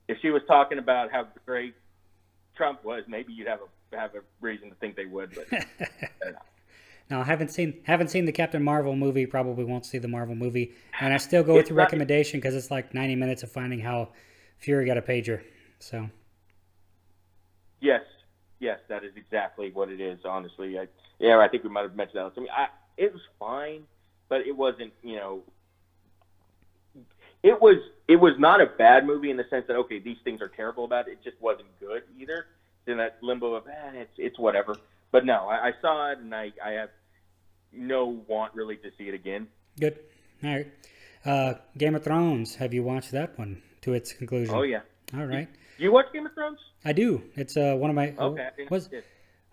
if 0.07 0.17
she 0.21 0.29
was 0.29 0.41
talking 0.47 0.77
about 0.77 1.11
how 1.11 1.27
great 1.45 1.73
Trump 2.55 2.83
was, 2.83 3.03
maybe 3.07 3.33
you'd 3.33 3.47
have 3.47 3.59
a 3.61 3.97
have 3.97 4.15
a 4.15 4.21
reason 4.39 4.69
to 4.69 4.75
think 4.75 4.95
they 4.95 5.05
would. 5.05 5.35
But 5.35 5.65
they're 7.11 7.19
not. 7.19 7.23
no, 7.23 7.23
I 7.23 7.25
haven't 7.25 7.49
seen 7.49 7.81
haven't 7.83 8.09
seen 8.09 8.25
the 8.25 8.31
Captain 8.31 8.63
Marvel 8.63 8.95
movie. 8.95 9.25
Probably 9.25 9.63
won't 9.63 9.85
see 9.85 9.97
the 9.97 10.07
Marvel 10.07 10.35
movie, 10.35 10.73
and 10.99 11.13
I 11.13 11.17
still 11.17 11.43
go 11.43 11.53
with 11.53 11.61
It's 11.61 11.69
your 11.69 11.77
recommendation 11.77 12.39
because 12.39 12.55
it's 12.55 12.71
like 12.71 12.93
ninety 12.93 13.15
minutes 13.15 13.43
of 13.43 13.51
finding 13.51 13.79
how 13.79 14.09
Fury 14.57 14.85
got 14.85 14.97
a 14.97 15.01
pager. 15.01 15.41
So 15.79 16.09
Yes, 17.81 18.01
yes, 18.59 18.79
that 18.87 19.03
is 19.03 19.11
exactly 19.15 19.71
what 19.71 19.89
it 19.89 19.99
is. 19.99 20.19
Honestly, 20.23 20.79
I, 20.79 20.87
yeah, 21.19 21.39
I 21.39 21.47
think 21.47 21.63
we 21.63 21.69
might 21.69 21.81
have 21.81 21.95
mentioned 21.95 22.19
that. 22.19 22.31
I 22.37 22.39
mean, 22.39 22.49
I, 22.55 22.67
it 22.95 23.11
was 23.11 23.21
fine, 23.39 23.83
but 24.29 24.41
it 24.41 24.55
wasn't. 24.55 24.93
You 25.03 25.15
know, 25.15 25.43
it 27.43 27.59
was 27.59 27.77
it 28.07 28.17
was 28.17 28.33
not 28.37 28.61
a 28.61 28.67
bad 28.67 29.05
movie 29.05 29.31
in 29.31 29.37
the 29.37 29.45
sense 29.49 29.65
that 29.67 29.75
okay, 29.75 29.99
these 29.99 30.17
things 30.23 30.41
are 30.41 30.47
terrible 30.47 30.85
about 30.85 31.07
it. 31.07 31.13
It 31.13 31.23
just 31.23 31.41
wasn't 31.41 31.67
good 31.79 32.03
either. 32.17 32.45
In 32.87 32.97
that 32.97 33.17
limbo 33.21 33.53
of 33.55 33.67
eh, 33.67 33.91
it's 33.93 34.13
it's 34.17 34.39
whatever. 34.39 34.75
But 35.11 35.25
no, 35.25 35.47
I, 35.47 35.67
I 35.67 35.73
saw 35.81 36.11
it 36.11 36.19
and 36.19 36.33
I 36.33 36.51
I 36.63 36.71
have 36.71 36.89
no 37.73 38.21
want 38.27 38.53
really 38.55 38.77
to 38.77 38.89
see 38.97 39.05
it 39.05 39.13
again. 39.13 39.47
good. 39.79 39.99
All 40.43 40.49
right. 40.49 40.67
Uh, 41.25 41.53
Game 41.77 41.93
of 41.95 42.03
Thrones. 42.03 42.55
Have 42.55 42.73
you 42.73 42.83
watched 42.83 43.11
that 43.11 43.37
one 43.37 43.61
to 43.81 43.93
its 43.93 44.11
conclusion? 44.13 44.55
Oh 44.55 44.63
yeah, 44.63 44.81
All 45.15 45.25
right. 45.25 45.47
you 45.77 45.91
watch 45.91 46.07
Game 46.13 46.25
of 46.25 46.33
Thrones? 46.33 46.59
I 46.83 46.93
do. 46.93 47.23
It's 47.35 47.55
uh, 47.57 47.75
one 47.77 47.89
of 47.91 47.95
my 47.95 48.13
Okay, 48.17 48.47
I 48.59 48.67
was. 48.69 48.89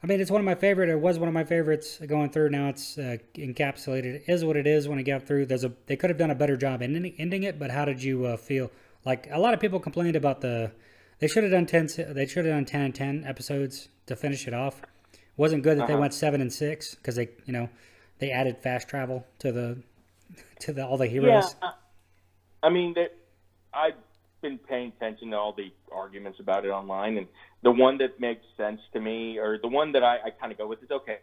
I 0.02 0.06
mean, 0.06 0.20
it's 0.20 0.30
one 0.30 0.40
of 0.40 0.44
my 0.44 0.54
favorite. 0.54 0.88
It 0.88 0.98
was 1.00 1.18
one 1.18 1.28
of 1.28 1.34
my 1.34 1.44
favorites 1.44 1.98
going 2.06 2.30
through. 2.30 2.50
Now 2.50 2.68
it's 2.68 2.96
uh, 2.96 3.16
encapsulated. 3.34 4.14
It 4.14 4.24
is 4.28 4.44
what 4.44 4.56
it 4.56 4.66
is. 4.66 4.88
When 4.88 4.98
it 4.98 5.02
got 5.02 5.26
through, 5.26 5.46
there's 5.46 5.64
a 5.64 5.72
they 5.86 5.96
could 5.96 6.08
have 6.10 6.18
done 6.18 6.30
a 6.30 6.34
better 6.34 6.56
job 6.56 6.80
ending, 6.82 7.14
ending 7.18 7.42
it. 7.42 7.58
But 7.58 7.70
how 7.70 7.84
did 7.84 8.02
you 8.02 8.24
uh, 8.24 8.36
feel? 8.36 8.70
Like 9.04 9.28
a 9.30 9.38
lot 9.38 9.54
of 9.54 9.60
people 9.60 9.78
complained 9.80 10.16
about 10.16 10.40
the. 10.40 10.72
They 11.18 11.26
should 11.28 11.42
have 11.42 11.52
done 11.52 11.66
ten. 11.66 11.88
They 12.14 12.26
should 12.26 12.44
have 12.46 12.54
done 12.54 12.64
ten 12.64 12.80
and 12.82 12.94
ten 12.94 13.24
episodes 13.26 13.88
to 14.06 14.16
finish 14.16 14.46
it 14.48 14.54
off. 14.54 14.80
It 15.12 15.18
wasn't 15.36 15.62
good 15.64 15.78
that 15.78 15.86
they 15.86 15.92
Uh-huh. 15.94 16.00
went 16.00 16.14
seven 16.14 16.40
and 16.40 16.52
six 16.52 16.94
because 16.94 17.16
they, 17.16 17.28
you 17.44 17.52
know, 17.52 17.68
they 18.18 18.30
added 18.30 18.58
fast 18.58 18.88
travel 18.88 19.26
to 19.40 19.52
the 19.52 19.78
to 20.60 20.72
the 20.72 20.86
all 20.86 20.96
the 20.96 21.06
heroes. 21.06 21.54
Yeah, 21.62 21.70
I 22.62 22.68
mean, 22.70 22.94
that 22.94 23.14
I've 23.72 23.94
been 24.42 24.58
paying 24.58 24.92
attention 24.96 25.30
to 25.30 25.36
all 25.36 25.52
the 25.52 25.72
arguments 25.92 26.38
about 26.40 26.64
it 26.64 26.68
online, 26.68 27.18
and 27.18 27.26
the 27.62 27.70
one 27.70 27.98
that 27.98 28.20
makes 28.20 28.44
sense 28.56 28.80
to 28.92 29.00
me, 29.00 29.38
or 29.38 29.58
the 29.58 29.68
one 29.68 29.92
that 29.92 30.04
I, 30.04 30.16
I 30.26 30.30
kind 30.30 30.52
of 30.52 30.58
go 30.58 30.66
with, 30.66 30.82
is 30.82 30.90
okay. 30.90 31.18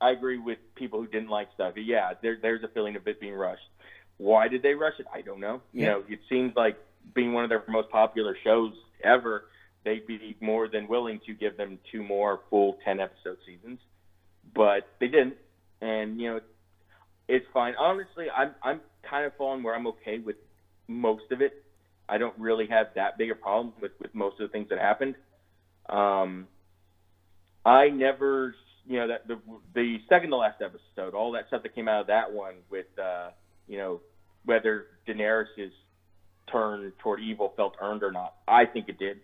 I 0.00 0.10
agree 0.10 0.38
with 0.38 0.58
people 0.74 1.00
who 1.00 1.06
didn't 1.06 1.28
like 1.28 1.48
stuff. 1.54 1.74
Yeah, 1.76 2.14
there, 2.20 2.36
there's 2.40 2.64
a 2.64 2.68
feeling 2.68 2.96
of 2.96 3.06
it 3.06 3.20
being 3.20 3.34
rushed. 3.34 3.62
Why 4.18 4.48
did 4.48 4.62
they 4.62 4.74
rush 4.74 4.94
it? 4.98 5.06
I 5.12 5.20
don't 5.20 5.38
know. 5.40 5.62
You 5.72 5.82
Yeah. 5.82 5.88
know, 5.92 6.04
it 6.08 6.18
seems 6.28 6.56
like 6.56 6.76
being 7.14 7.32
one 7.32 7.44
of 7.44 7.50
their 7.50 7.62
most 7.68 7.88
popular 7.90 8.36
shows 8.42 8.72
ever, 9.04 9.44
they'd 9.84 10.06
be 10.06 10.36
more 10.40 10.68
than 10.68 10.88
willing 10.88 11.20
to 11.26 11.34
give 11.34 11.56
them 11.56 11.78
two 11.90 12.02
more 12.02 12.40
full 12.50 12.78
ten 12.84 13.00
episode 13.00 13.38
seasons, 13.46 13.78
but 14.54 14.88
they 14.98 15.08
didn't. 15.08 15.36
And 15.82 16.20
you 16.20 16.30
know, 16.30 16.40
it's 17.28 17.46
fine. 17.52 17.74
Honestly, 17.78 18.26
I'm 18.34 18.54
I'm 18.62 18.80
kind 19.08 19.26
of 19.26 19.32
falling 19.36 19.62
where 19.62 19.74
I'm 19.74 19.88
okay 19.88 20.18
with 20.24 20.36
most 20.86 21.24
of 21.32 21.42
it. 21.42 21.52
I 22.08 22.18
don't 22.18 22.38
really 22.38 22.66
have 22.68 22.88
that 22.94 23.18
big 23.18 23.30
a 23.30 23.34
problem 23.34 23.74
with 23.82 23.92
with 24.00 24.14
most 24.14 24.40
of 24.40 24.48
the 24.48 24.52
things 24.52 24.68
that 24.70 24.78
happened. 24.78 25.16
Um, 25.88 26.46
I 27.66 27.88
never, 27.88 28.54
you 28.86 28.98
know, 29.00 29.08
that 29.08 29.26
the 29.26 29.40
the 29.74 29.96
second 30.08 30.30
to 30.30 30.36
last 30.36 30.62
episode, 30.62 31.14
all 31.14 31.32
that 31.32 31.48
stuff 31.48 31.64
that 31.64 31.74
came 31.74 31.88
out 31.88 32.02
of 32.02 32.06
that 32.06 32.32
one 32.32 32.54
with, 32.70 32.86
uh, 33.02 33.30
you 33.66 33.78
know, 33.78 34.00
whether 34.44 34.86
Daenerys's 35.08 35.72
turn 36.50 36.92
toward 37.02 37.20
evil 37.20 37.54
felt 37.56 37.74
earned 37.80 38.04
or 38.04 38.12
not. 38.12 38.34
I 38.46 38.66
think 38.66 38.88
it 38.88 38.98
did. 38.98 39.18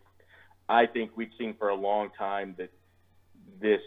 I 0.68 0.86
think 0.86 1.12
we've 1.16 1.30
seen 1.38 1.54
for 1.56 1.68
a 1.68 1.74
long 1.74 2.10
time 2.18 2.54
that 2.58 2.70
this 3.60 3.80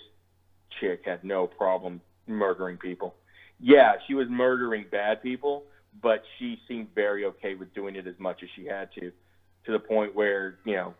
chick 0.79 1.01
had 1.05 1.23
no 1.23 1.47
problem 1.47 2.01
murdering 2.31 2.77
people. 2.77 3.15
Yeah, 3.59 3.93
she 4.07 4.13
was 4.13 4.27
murdering 4.29 4.85
bad 4.91 5.21
people, 5.21 5.63
but 6.01 6.23
she 6.39 6.59
seemed 6.67 6.93
very 6.95 7.25
okay 7.25 7.55
with 7.55 7.73
doing 7.73 7.95
it 7.95 8.07
as 8.07 8.15
much 8.17 8.41
as 8.43 8.49
she 8.55 8.65
had 8.65 8.89
to, 8.93 9.11
to 9.65 9.71
the 9.71 9.79
point 9.79 10.15
where, 10.15 10.57
you 10.65 10.75
know, 10.75 10.93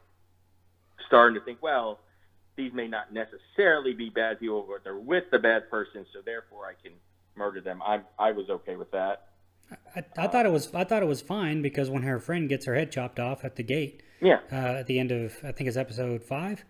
starting 1.08 1.40
to 1.40 1.44
think, 1.44 1.62
well, 1.62 2.00
these 2.56 2.74
may 2.74 2.88
not 2.88 3.14
necessarily 3.14 3.94
be 3.94 4.10
bad 4.10 4.40
people, 4.40 4.68
but 4.70 4.84
they're 4.84 4.96
with 4.96 5.24
the 5.32 5.40
bad 5.40 5.70
person, 5.70 6.06
so 6.14 6.20
therefore 6.24 6.66
I 6.66 6.74
can 6.82 6.94
murder 7.36 7.62
them. 7.62 7.82
I 7.82 8.02
I 8.20 8.32
was 8.32 8.50
okay 8.50 8.76
with 8.76 8.92
that. 8.92 9.28
I, 9.96 10.04
I 10.18 10.28
thought 10.28 10.46
it 10.46 10.52
was 10.52 10.74
I 10.74 10.84
thought 10.84 11.02
it 11.02 11.08
was 11.08 11.22
fine 11.22 11.62
because 11.62 11.90
when 11.90 12.04
her 12.04 12.20
friend 12.20 12.50
gets 12.50 12.66
her 12.66 12.76
head 12.76 12.92
chopped 12.92 13.20
off 13.20 13.44
at 13.44 13.56
the 13.56 13.64
gate, 13.64 14.04
Yeah, 14.22 14.40
uh, 14.52 14.80
at 14.80 14.88
the 14.88 15.00
end 15.00 15.12
of 15.12 15.38
I 15.44 15.52
think 15.52 15.68
it's 15.68 15.78
episode 15.78 16.24
five, 16.24 16.66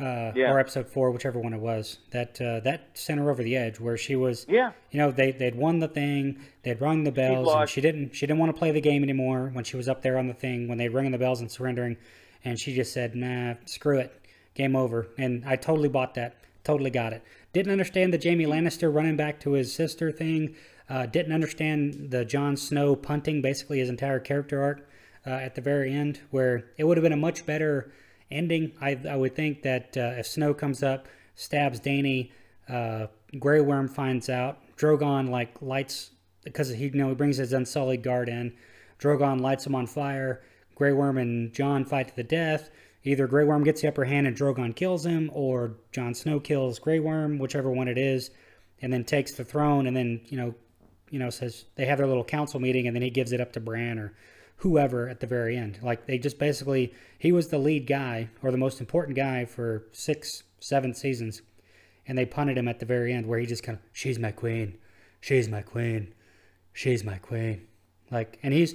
uh, 0.00 0.32
Yeah. 0.34 0.52
or 0.52 0.58
episode 0.58 0.88
four, 0.88 1.10
whichever 1.10 1.38
one 1.38 1.52
it 1.52 1.60
was. 1.60 1.98
That 2.10 2.40
uh, 2.40 2.60
that 2.60 2.88
sent 2.94 3.20
her 3.20 3.30
over 3.30 3.42
the 3.42 3.56
edge 3.56 3.80
where 3.80 3.96
she 3.96 4.16
was. 4.16 4.46
yeah, 4.48 4.72
You 4.90 4.98
know, 4.98 5.10
they 5.10 5.32
they'd 5.32 5.54
won 5.54 5.78
the 5.80 5.88
thing, 5.88 6.38
they'd 6.62 6.80
rung 6.80 7.04
the 7.04 7.12
bells, 7.12 7.48
and 7.60 7.68
she 7.68 7.80
didn't 7.80 8.14
she 8.14 8.26
didn't 8.26 8.38
want 8.38 8.54
to 8.54 8.58
play 8.58 8.70
the 8.70 8.80
game 8.80 9.02
anymore 9.02 9.50
when 9.52 9.64
she 9.64 9.76
was 9.76 9.88
up 9.88 10.02
there 10.02 10.18
on 10.18 10.26
the 10.28 10.34
thing 10.34 10.68
when 10.68 10.78
they 10.78 10.88
ringing 10.88 11.12
the 11.12 11.18
bells 11.18 11.40
and 11.40 11.50
surrendering, 11.50 11.96
and 12.44 12.58
she 12.58 12.74
just 12.74 12.92
said, 12.92 13.14
"Nah, 13.14 13.54
screw 13.64 13.98
it, 13.98 14.12
game 14.54 14.76
over." 14.76 15.08
And 15.18 15.44
I 15.46 15.56
totally 15.56 15.88
bought 15.88 16.14
that, 16.14 16.36
totally 16.64 16.90
got 16.90 17.12
it. 17.12 17.22
Didn't 17.52 17.72
understand 17.72 18.12
the 18.12 18.20
Jaime 18.22 18.44
Lannister 18.46 18.92
running 18.94 19.16
back 19.16 19.40
to 19.40 19.52
his 19.52 19.74
sister 19.74 20.12
thing. 20.12 20.54
Uh, 20.90 21.04
didn't 21.06 21.32
understand 21.32 22.10
the 22.10 22.24
Jon 22.24 22.56
Snow 22.56 22.94
punting 22.96 23.42
basically 23.42 23.78
his 23.78 23.88
entire 23.90 24.18
character 24.20 24.62
arc 24.62 24.88
uh, 25.26 25.30
at 25.30 25.54
the 25.54 25.60
very 25.60 25.92
end, 25.92 26.20
where 26.30 26.64
it 26.78 26.84
would 26.84 26.96
have 26.96 27.02
been 27.02 27.12
a 27.12 27.16
much 27.16 27.44
better 27.44 27.92
ending. 28.30 28.72
I, 28.80 28.98
I 29.08 29.16
would 29.16 29.34
think 29.34 29.62
that 29.62 29.96
uh, 29.96 30.18
if 30.18 30.26
Snow 30.26 30.54
comes 30.54 30.82
up, 30.82 31.08
stabs 31.34 31.80
Dany, 31.80 32.30
uh, 32.68 33.06
Grey 33.38 33.60
Worm 33.60 33.88
finds 33.88 34.28
out, 34.28 34.58
Drogon 34.76 35.30
like 35.30 35.60
lights 35.60 36.10
because 36.44 36.70
he 36.70 36.84
you 36.84 36.90
know 36.92 37.08
he 37.08 37.14
brings 37.14 37.36
his 37.36 37.52
Unsullied 37.52 38.02
guard 38.02 38.28
in. 38.28 38.54
Drogon 38.98 39.40
lights 39.40 39.66
him 39.66 39.74
on 39.74 39.86
fire. 39.86 40.42
Grey 40.74 40.92
Worm 40.92 41.18
and 41.18 41.52
Jon 41.52 41.84
fight 41.84 42.08
to 42.08 42.16
the 42.16 42.22
death. 42.22 42.70
Either 43.04 43.26
Grey 43.26 43.44
Worm 43.44 43.64
gets 43.64 43.80
the 43.82 43.88
upper 43.88 44.04
hand 44.04 44.26
and 44.26 44.36
Drogon 44.36 44.74
kills 44.74 45.04
him, 45.04 45.30
or 45.32 45.76
Jon 45.92 46.14
Snow 46.14 46.40
kills 46.40 46.78
Grey 46.78 47.00
Worm, 47.00 47.38
whichever 47.38 47.70
one 47.70 47.88
it 47.88 47.98
is, 47.98 48.30
and 48.80 48.92
then 48.92 49.04
takes 49.04 49.32
the 49.32 49.44
throne. 49.44 49.86
And 49.86 49.96
then 49.96 50.20
you 50.26 50.36
know, 50.36 50.54
you 51.10 51.18
know, 51.18 51.30
says 51.30 51.64
they 51.76 51.86
have 51.86 51.98
their 51.98 52.06
little 52.06 52.24
council 52.24 52.60
meeting, 52.60 52.86
and 52.86 52.94
then 52.94 53.02
he 53.02 53.10
gives 53.10 53.32
it 53.32 53.40
up 53.40 53.52
to 53.52 53.60
Bran 53.60 53.98
or 53.98 54.14
whoever 54.58 55.08
at 55.08 55.20
the 55.20 55.26
very 55.26 55.56
end. 55.56 55.78
Like 55.82 56.06
they 56.06 56.18
just 56.18 56.38
basically 56.38 56.94
he 57.18 57.32
was 57.32 57.48
the 57.48 57.58
lead 57.58 57.86
guy 57.86 58.28
or 58.42 58.50
the 58.50 58.56
most 58.56 58.80
important 58.80 59.16
guy 59.16 59.44
for 59.44 59.84
six, 59.92 60.42
seven 60.60 60.94
seasons, 60.94 61.42
and 62.06 62.16
they 62.16 62.26
punted 62.26 62.58
him 62.58 62.68
at 62.68 62.80
the 62.80 62.86
very 62.86 63.12
end 63.12 63.26
where 63.26 63.38
he 63.38 63.46
just 63.46 63.62
kind 63.62 63.78
of 63.78 63.84
she's 63.92 64.18
my 64.18 64.30
queen, 64.30 64.76
she's 65.20 65.48
my 65.48 65.62
queen, 65.62 66.12
she's 66.72 67.04
my 67.04 67.18
queen, 67.18 67.66
like 68.10 68.38
and 68.42 68.52
he's 68.52 68.74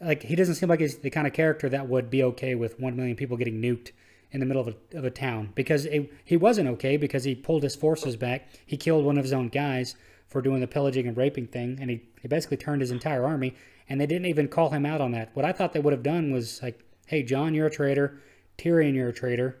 like 0.00 0.22
he 0.22 0.36
doesn't 0.36 0.56
seem 0.56 0.68
like 0.68 0.80
he's 0.80 0.98
the 0.98 1.10
kind 1.10 1.26
of 1.26 1.32
character 1.32 1.68
that 1.68 1.88
would 1.88 2.10
be 2.10 2.22
okay 2.22 2.54
with 2.54 2.78
one 2.80 2.96
million 2.96 3.16
people 3.16 3.36
getting 3.36 3.60
nuked 3.60 3.92
in 4.32 4.40
the 4.40 4.46
middle 4.46 4.66
of 4.66 4.74
a, 4.74 4.98
of 4.98 5.04
a 5.04 5.10
town 5.10 5.52
because 5.54 5.84
it, 5.84 6.10
he 6.24 6.36
wasn't 6.36 6.68
okay 6.68 6.96
because 6.96 7.24
he 7.24 7.34
pulled 7.34 7.62
his 7.62 7.76
forces 7.76 8.16
back. 8.16 8.48
He 8.66 8.76
killed 8.76 9.04
one 9.04 9.18
of 9.18 9.24
his 9.24 9.32
own 9.32 9.48
guys 9.48 9.94
for 10.26 10.40
doing 10.40 10.60
the 10.60 10.66
pillaging 10.66 11.06
and 11.06 11.16
raping 11.16 11.46
thing, 11.46 11.78
and 11.80 11.90
he, 11.90 12.02
he 12.22 12.28
basically 12.28 12.56
turned 12.56 12.80
his 12.80 12.90
entire 12.90 13.24
army. 13.24 13.54
And 13.88 14.00
they 14.00 14.06
didn't 14.06 14.26
even 14.26 14.48
call 14.48 14.70
him 14.70 14.86
out 14.86 15.00
on 15.00 15.12
that. 15.12 15.30
What 15.34 15.44
I 15.44 15.52
thought 15.52 15.72
they 15.72 15.80
would 15.80 15.92
have 15.92 16.02
done 16.02 16.32
was 16.32 16.62
like, 16.62 16.78
"Hey, 17.06 17.22
Jon, 17.22 17.52
you're 17.54 17.66
a 17.66 17.70
traitor. 17.70 18.18
Tyrion, 18.58 18.94
you're 18.94 19.08
a 19.08 19.12
traitor. 19.12 19.56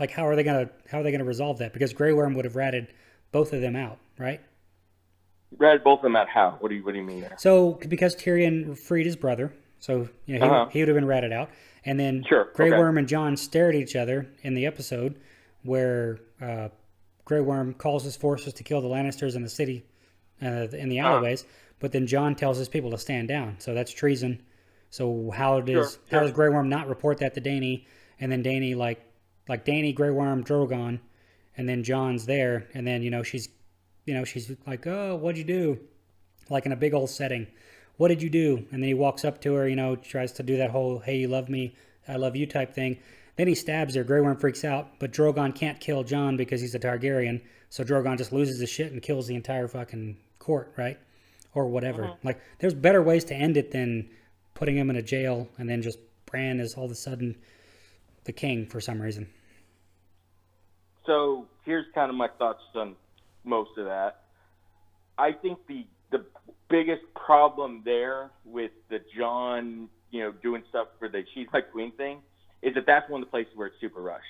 Like, 0.00 0.10
how 0.12 0.26
are 0.26 0.34
they 0.36 0.42
gonna 0.42 0.70
how 0.90 1.00
are 1.00 1.02
they 1.02 1.12
gonna 1.12 1.24
resolve 1.24 1.58
that? 1.58 1.72
Because 1.72 1.92
Grey 1.92 2.12
Worm 2.12 2.34
would 2.34 2.44
have 2.44 2.56
ratted 2.56 2.88
both 3.32 3.52
of 3.52 3.60
them 3.60 3.76
out, 3.76 3.98
right? 4.18 4.40
read 5.58 5.84
both 5.84 6.00
of 6.00 6.02
them 6.04 6.16
out. 6.16 6.28
How? 6.28 6.56
What 6.60 6.68
do 6.68 6.74
you 6.74 6.84
What 6.84 6.92
do 6.92 6.98
you 6.98 7.04
mean 7.04 7.20
there? 7.20 7.34
So 7.38 7.72
because 7.88 8.16
Tyrion 8.16 8.76
freed 8.76 9.06
his 9.06 9.14
brother, 9.16 9.52
so 9.78 10.08
you 10.26 10.38
know, 10.38 10.44
he, 10.46 10.50
Uh-huh. 10.52 10.66
he 10.70 10.78
would 10.80 10.88
have 10.88 10.96
been 10.96 11.06
ratted 11.06 11.32
out. 11.32 11.50
And 11.84 12.00
then 12.00 12.24
Sure, 12.28 12.48
Grey 12.54 12.70
okay. 12.70 12.78
Worm 12.78 12.98
and 12.98 13.06
Jon 13.06 13.36
stare 13.36 13.68
at 13.68 13.74
each 13.74 13.94
other 13.94 14.26
in 14.42 14.54
the 14.54 14.66
episode 14.66 15.14
where 15.62 16.18
uh, 16.40 16.70
Grey 17.24 17.40
Worm 17.40 17.74
calls 17.74 18.04
his 18.04 18.16
forces 18.16 18.52
to 18.54 18.64
kill 18.64 18.80
the 18.80 18.88
Lannisters 18.88 19.36
in 19.36 19.42
the 19.42 19.48
city, 19.48 19.84
uh, 20.42 20.66
in 20.72 20.88
the 20.88 20.98
Uh-huh. 21.00 21.20
But 21.80 21.92
then 21.92 22.06
Jon 22.06 22.34
tells 22.34 22.58
his 22.58 22.68
people 22.68 22.90
to 22.92 22.98
stand 22.98 23.28
down. 23.28 23.56
So 23.58 23.74
that's 23.74 23.92
treason. 23.92 24.42
So 24.90 25.30
how 25.34 25.60
does 25.60 25.92
Sure, 25.92 26.00
how 26.10 26.18
sure. 26.18 26.20
does 26.20 26.32
Grey 26.32 26.48
Worm 26.48 26.68
not 26.68 26.88
report 26.88 27.18
that 27.18 27.34
to 27.34 27.40
Dany? 27.40 27.86
And 28.20 28.30
then 28.30 28.42
Dany 28.42 28.76
like 28.76 29.04
like 29.48 29.64
Dany, 29.64 29.94
Grey 29.94 30.10
Worm, 30.10 30.44
Drogon, 30.44 31.00
and 31.56 31.68
then 31.68 31.82
Jon's 31.84 32.26
there, 32.26 32.68
and 32.74 32.86
then 32.86 33.02
you 33.02 33.10
know 33.10 33.22
she's 33.22 33.48
you 34.06 34.14
know 34.14 34.24
she's 34.24 34.50
like, 34.66 34.86
oh, 34.86 35.16
what'd 35.16 35.38
you 35.38 35.44
do? 35.44 35.78
like 36.50 36.66
in 36.66 36.72
a 36.72 36.76
big 36.76 36.94
old 36.94 37.10
setting. 37.10 37.46
What 37.96 38.08
did 38.08 38.22
you 38.22 38.28
do? 38.28 38.66
And 38.70 38.82
then 38.82 38.88
he 38.88 38.94
walks 38.94 39.24
up 39.24 39.40
to 39.42 39.54
her, 39.54 39.68
you 39.68 39.76
know, 39.76 39.96
tries 39.96 40.32
to 40.32 40.42
do 40.42 40.56
that 40.58 40.70
whole 40.70 40.98
"Hey, 40.98 41.16
you 41.18 41.28
love 41.28 41.48
me, 41.48 41.74
I 42.06 42.16
love 42.16 42.36
you" 42.36 42.46
type 42.46 42.74
thing. 42.74 42.98
Then 43.36 43.48
he 43.48 43.54
stabs 43.54 43.94
her. 43.94 44.04
Grey 44.04 44.20
Worm 44.20 44.36
freaks 44.36 44.64
out, 44.64 44.98
but 44.98 45.12
Drogon 45.12 45.54
can't 45.54 45.80
kill 45.80 46.04
Jon 46.04 46.36
because 46.36 46.60
he's 46.60 46.74
a 46.74 46.78
Targaryen. 46.78 47.40
So 47.70 47.82
Drogon 47.82 48.18
just 48.18 48.32
loses 48.32 48.60
his 48.60 48.68
shit 48.68 48.92
and 48.92 49.02
kills 49.02 49.26
the 49.26 49.34
entire 49.34 49.66
fucking 49.66 50.16
court, 50.38 50.72
right? 50.76 50.98
Or 51.54 51.66
whatever. 51.66 52.04
Uh-huh. 52.04 52.14
Like, 52.24 52.40
there's 52.58 52.74
better 52.74 53.02
ways 53.02 53.24
to 53.26 53.34
end 53.34 53.56
it 53.56 53.70
than 53.70 54.10
putting 54.54 54.76
him 54.76 54.90
in 54.90 54.96
a 54.96 55.02
jail 55.02 55.48
and 55.58 55.68
then 55.68 55.82
just 55.82 55.98
Bran 56.26 56.58
is 56.58 56.74
all 56.74 56.86
of 56.86 56.90
a 56.90 56.96
sudden 56.96 57.36
the 58.24 58.32
king 58.32 58.66
for 58.66 58.80
some 58.80 59.00
reason. 59.00 59.28
So 61.06 61.46
here's 61.64 61.86
kind 61.94 62.10
of 62.10 62.16
my 62.16 62.28
thoughts 62.38 62.62
on 62.74 62.96
most 63.44 63.76
of 63.78 63.84
that. 63.84 64.22
I 65.18 65.32
think 65.32 65.58
the 65.68 65.86
the 66.10 66.24
biggest 66.68 67.02
problem 67.14 67.82
there 67.84 68.30
with 68.44 68.70
the 68.88 69.00
Jon, 69.16 69.88
you 70.10 70.20
know, 70.22 70.32
doing 70.42 70.62
stuff 70.70 70.88
for 70.98 71.08
the 71.08 71.24
she's 71.34 71.46
like 71.52 71.70
queen 71.70 71.92
thing 71.92 72.20
is 72.62 72.74
that 72.74 72.86
that's 72.86 73.08
one 73.10 73.22
of 73.22 73.28
the 73.28 73.30
places 73.30 73.52
where 73.54 73.68
it's 73.68 73.80
super 73.80 74.00
rushed. 74.00 74.24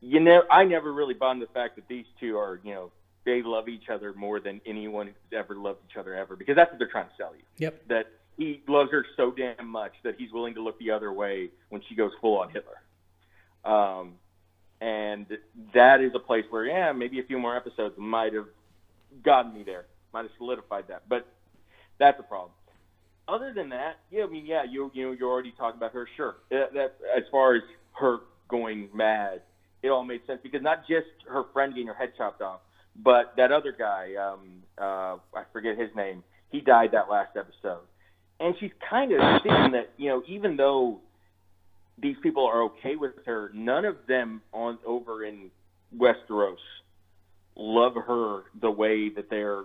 You 0.00 0.20
know, 0.20 0.42
I 0.50 0.64
never 0.64 0.92
really 0.92 1.14
bought 1.14 1.32
into 1.32 1.46
the 1.46 1.52
fact 1.52 1.76
that 1.76 1.88
these 1.88 2.06
two 2.18 2.36
are, 2.36 2.60
you 2.62 2.74
know, 2.74 2.92
they 3.24 3.42
love 3.42 3.68
each 3.68 3.88
other 3.88 4.12
more 4.14 4.40
than 4.40 4.60
anyone 4.66 5.08
who's 5.08 5.38
ever 5.38 5.54
loved 5.54 5.80
each 5.90 5.96
other 5.96 6.14
ever 6.14 6.36
because 6.36 6.56
that's 6.56 6.70
what 6.70 6.78
they're 6.78 6.88
trying 6.88 7.08
to 7.08 7.14
sell 7.18 7.34
you. 7.34 7.42
Yep. 7.58 7.88
That 7.88 8.06
he 8.36 8.62
loves 8.66 8.90
her 8.90 9.04
so 9.16 9.30
damn 9.30 9.68
much 9.68 9.92
that 10.02 10.14
he's 10.18 10.32
willing 10.32 10.54
to 10.54 10.62
look 10.62 10.78
the 10.78 10.90
other 10.90 11.12
way 11.12 11.50
when 11.68 11.82
she 11.88 11.94
goes 11.94 12.12
full 12.20 12.38
on 12.38 12.50
Hitler. 12.50 12.80
Um, 13.64 14.14
and 14.80 15.26
that 15.74 16.00
is 16.00 16.12
a 16.14 16.18
place 16.18 16.46
where, 16.48 16.64
yeah, 16.64 16.92
maybe 16.92 17.20
a 17.20 17.22
few 17.22 17.38
more 17.38 17.54
episodes 17.54 17.94
might 17.98 18.32
have 18.32 18.46
gotten 19.22 19.52
me 19.52 19.62
there, 19.62 19.86
might 20.14 20.22
have 20.22 20.30
solidified 20.38 20.88
that. 20.88 21.02
But 21.08 21.26
that's 21.98 22.18
a 22.18 22.22
problem. 22.22 22.52
Other 23.28 23.52
than 23.52 23.68
that, 23.68 23.98
yeah, 24.10 24.24
I 24.24 24.26
mean, 24.26 24.46
yeah, 24.46 24.64
you 24.64 24.90
you 24.94 25.06
know, 25.06 25.12
you 25.12 25.28
already 25.28 25.52
talked 25.52 25.76
about 25.76 25.92
her. 25.92 26.08
Sure, 26.16 26.36
that, 26.50 26.72
that 26.72 26.96
as 27.16 27.24
far 27.30 27.54
as 27.54 27.62
her 27.92 28.20
going 28.48 28.88
mad, 28.94 29.42
it 29.82 29.88
all 29.88 30.02
made 30.02 30.22
sense 30.26 30.40
because 30.42 30.62
not 30.62 30.88
just 30.88 31.06
her 31.28 31.44
friend 31.52 31.74
getting 31.74 31.86
her 31.86 31.94
head 31.94 32.12
chopped 32.16 32.42
off, 32.42 32.60
but 33.02 33.34
that 33.36 33.52
other 33.52 33.74
guy, 33.76 34.14
um, 34.14 34.62
uh, 34.78 35.16
I 35.34 35.44
forget 35.52 35.78
his 35.78 35.90
name, 35.94 36.22
he 36.50 36.60
died 36.60 36.90
that 36.92 37.08
last 37.10 37.36
episode, 37.36 37.82
and 38.38 38.54
she's 38.58 38.72
kind 38.88 39.12
of 39.12 39.20
seeing 39.42 39.72
that 39.72 39.90
you 39.96 40.08
know, 40.08 40.22
even 40.26 40.56
though 40.56 41.00
these 41.98 42.16
people 42.22 42.46
are 42.46 42.64
okay 42.64 42.96
with 42.96 43.12
her, 43.26 43.50
none 43.54 43.84
of 43.84 43.96
them 44.06 44.42
on 44.52 44.78
over 44.86 45.24
in 45.24 45.50
Westeros 45.96 46.56
love 47.56 47.94
her 47.94 48.44
the 48.60 48.70
way 48.70 49.10
that 49.10 49.28
they're, 49.28 49.64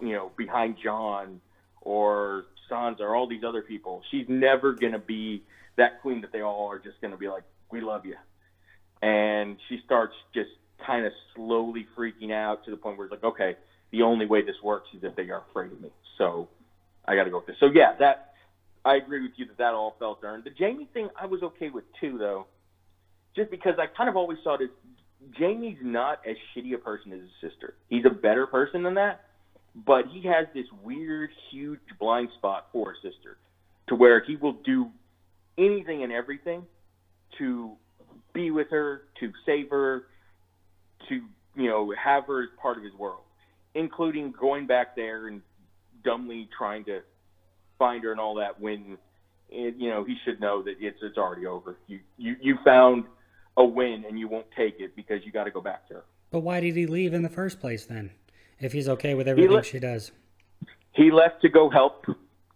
you 0.00 0.12
know, 0.12 0.32
behind 0.36 0.76
Jon 0.82 1.40
or 1.80 2.46
Sansa 2.70 3.00
or 3.00 3.14
all 3.14 3.28
these 3.28 3.44
other 3.46 3.62
people. 3.62 4.02
She's 4.10 4.26
never 4.28 4.72
going 4.72 4.92
to 4.92 4.98
be 4.98 5.42
that 5.76 6.00
queen 6.02 6.22
that 6.22 6.32
they 6.32 6.40
all 6.40 6.68
are 6.70 6.78
just 6.78 7.00
going 7.00 7.12
to 7.12 7.16
be 7.16 7.28
like, 7.28 7.44
we 7.70 7.80
love 7.80 8.04
you. 8.04 8.16
And 9.02 9.56
she 9.68 9.78
starts 9.84 10.14
just 10.34 10.50
kind 10.86 11.06
of 11.06 11.12
slowly 11.34 11.86
freaking 11.96 12.32
out 12.32 12.64
to 12.64 12.70
the 12.70 12.76
point 12.76 12.98
where 12.98 13.06
it's 13.06 13.12
like, 13.12 13.24
okay, 13.24 13.56
the 13.92 14.02
only 14.02 14.26
way 14.26 14.42
this 14.42 14.56
works 14.62 14.88
is 14.96 15.02
if 15.02 15.16
they 15.16 15.30
are 15.30 15.44
afraid 15.50 15.72
of 15.72 15.80
me. 15.80 15.90
So 16.18 16.48
I 17.06 17.16
got 17.16 17.24
to 17.24 17.30
go 17.30 17.38
with 17.38 17.46
this. 17.46 17.56
So 17.60 17.66
yeah, 17.66 17.94
that 17.98 18.34
I 18.84 18.96
agree 18.96 19.22
with 19.22 19.32
you 19.36 19.46
that 19.46 19.58
that 19.58 19.74
all 19.74 19.96
felt 19.98 20.20
earned. 20.22 20.44
The 20.44 20.52
Jaime 20.58 20.88
thing 20.92 21.08
I 21.20 21.26
was 21.26 21.42
okay 21.42 21.70
with 21.70 21.84
too, 22.00 22.18
though, 22.18 22.46
just 23.36 23.50
because 23.50 23.74
I 23.78 23.86
kind 23.86 24.08
of 24.08 24.16
always 24.16 24.38
saw 24.42 24.54
it 24.54 24.62
as 24.62 24.70
Jaime's 25.38 25.78
not 25.82 26.20
as 26.28 26.36
shitty 26.54 26.74
a 26.74 26.78
person 26.78 27.12
as 27.12 27.20
his 27.20 27.50
sister. 27.50 27.74
He's 27.88 28.04
a 28.06 28.10
better 28.10 28.46
person 28.46 28.82
than 28.82 28.94
that, 28.94 29.24
but 29.74 30.06
he 30.10 30.22
has 30.28 30.46
this 30.54 30.66
weird, 30.82 31.30
huge 31.50 31.80
blind 31.98 32.28
spot 32.38 32.68
for 32.72 32.92
his 32.92 33.12
sister, 33.12 33.36
to 33.88 33.94
where 33.94 34.24
he 34.24 34.36
will 34.36 34.54
do 34.64 34.90
anything 35.58 36.02
and 36.02 36.12
everything 36.12 36.64
to 37.38 37.72
be 38.32 38.50
with 38.50 38.70
her, 38.70 39.02
to 39.20 39.32
save 39.44 39.70
her, 39.70 40.04
to 41.10 41.20
you 41.56 41.68
know 41.68 41.92
have 42.02 42.26
her 42.26 42.42
as 42.42 42.48
part 42.60 42.78
of 42.78 42.84
his 42.84 42.94
world, 42.94 43.22
including 43.74 44.32
going 44.32 44.66
back 44.66 44.96
there 44.96 45.28
and 45.28 45.42
dumbly 46.02 46.48
trying 46.56 46.84
to 46.84 47.00
find 47.78 48.02
her 48.04 48.10
and 48.12 48.20
all 48.20 48.36
that 48.36 48.60
when 48.60 48.96
it, 49.50 49.74
you 49.76 49.90
know 49.90 50.04
he 50.04 50.16
should 50.24 50.40
know 50.40 50.62
that 50.62 50.76
it's 50.80 50.98
it's 51.02 51.18
already 51.18 51.46
over. 51.46 51.76
You 51.86 52.00
you 52.16 52.36
you 52.40 52.58
found 52.64 53.04
a 53.56 53.64
win 53.64 54.04
and 54.08 54.18
you 54.18 54.28
won't 54.28 54.46
take 54.56 54.80
it 54.80 54.96
because 54.96 55.18
you 55.24 55.32
got 55.32 55.44
to 55.44 55.50
go 55.50 55.60
back 55.60 55.86
to 55.88 55.94
her. 55.94 56.04
But 56.30 56.40
why 56.40 56.60
did 56.60 56.76
he 56.76 56.86
leave 56.86 57.12
in 57.12 57.22
the 57.22 57.28
first 57.28 57.60
place 57.60 57.84
then? 57.84 58.12
If 58.60 58.72
he's 58.72 58.88
okay 58.88 59.14
with 59.14 59.26
everything 59.26 59.52
le- 59.52 59.64
she 59.64 59.78
does. 59.78 60.12
He 60.92 61.10
left 61.10 61.42
to 61.42 61.48
go 61.48 61.70
help 61.70 62.06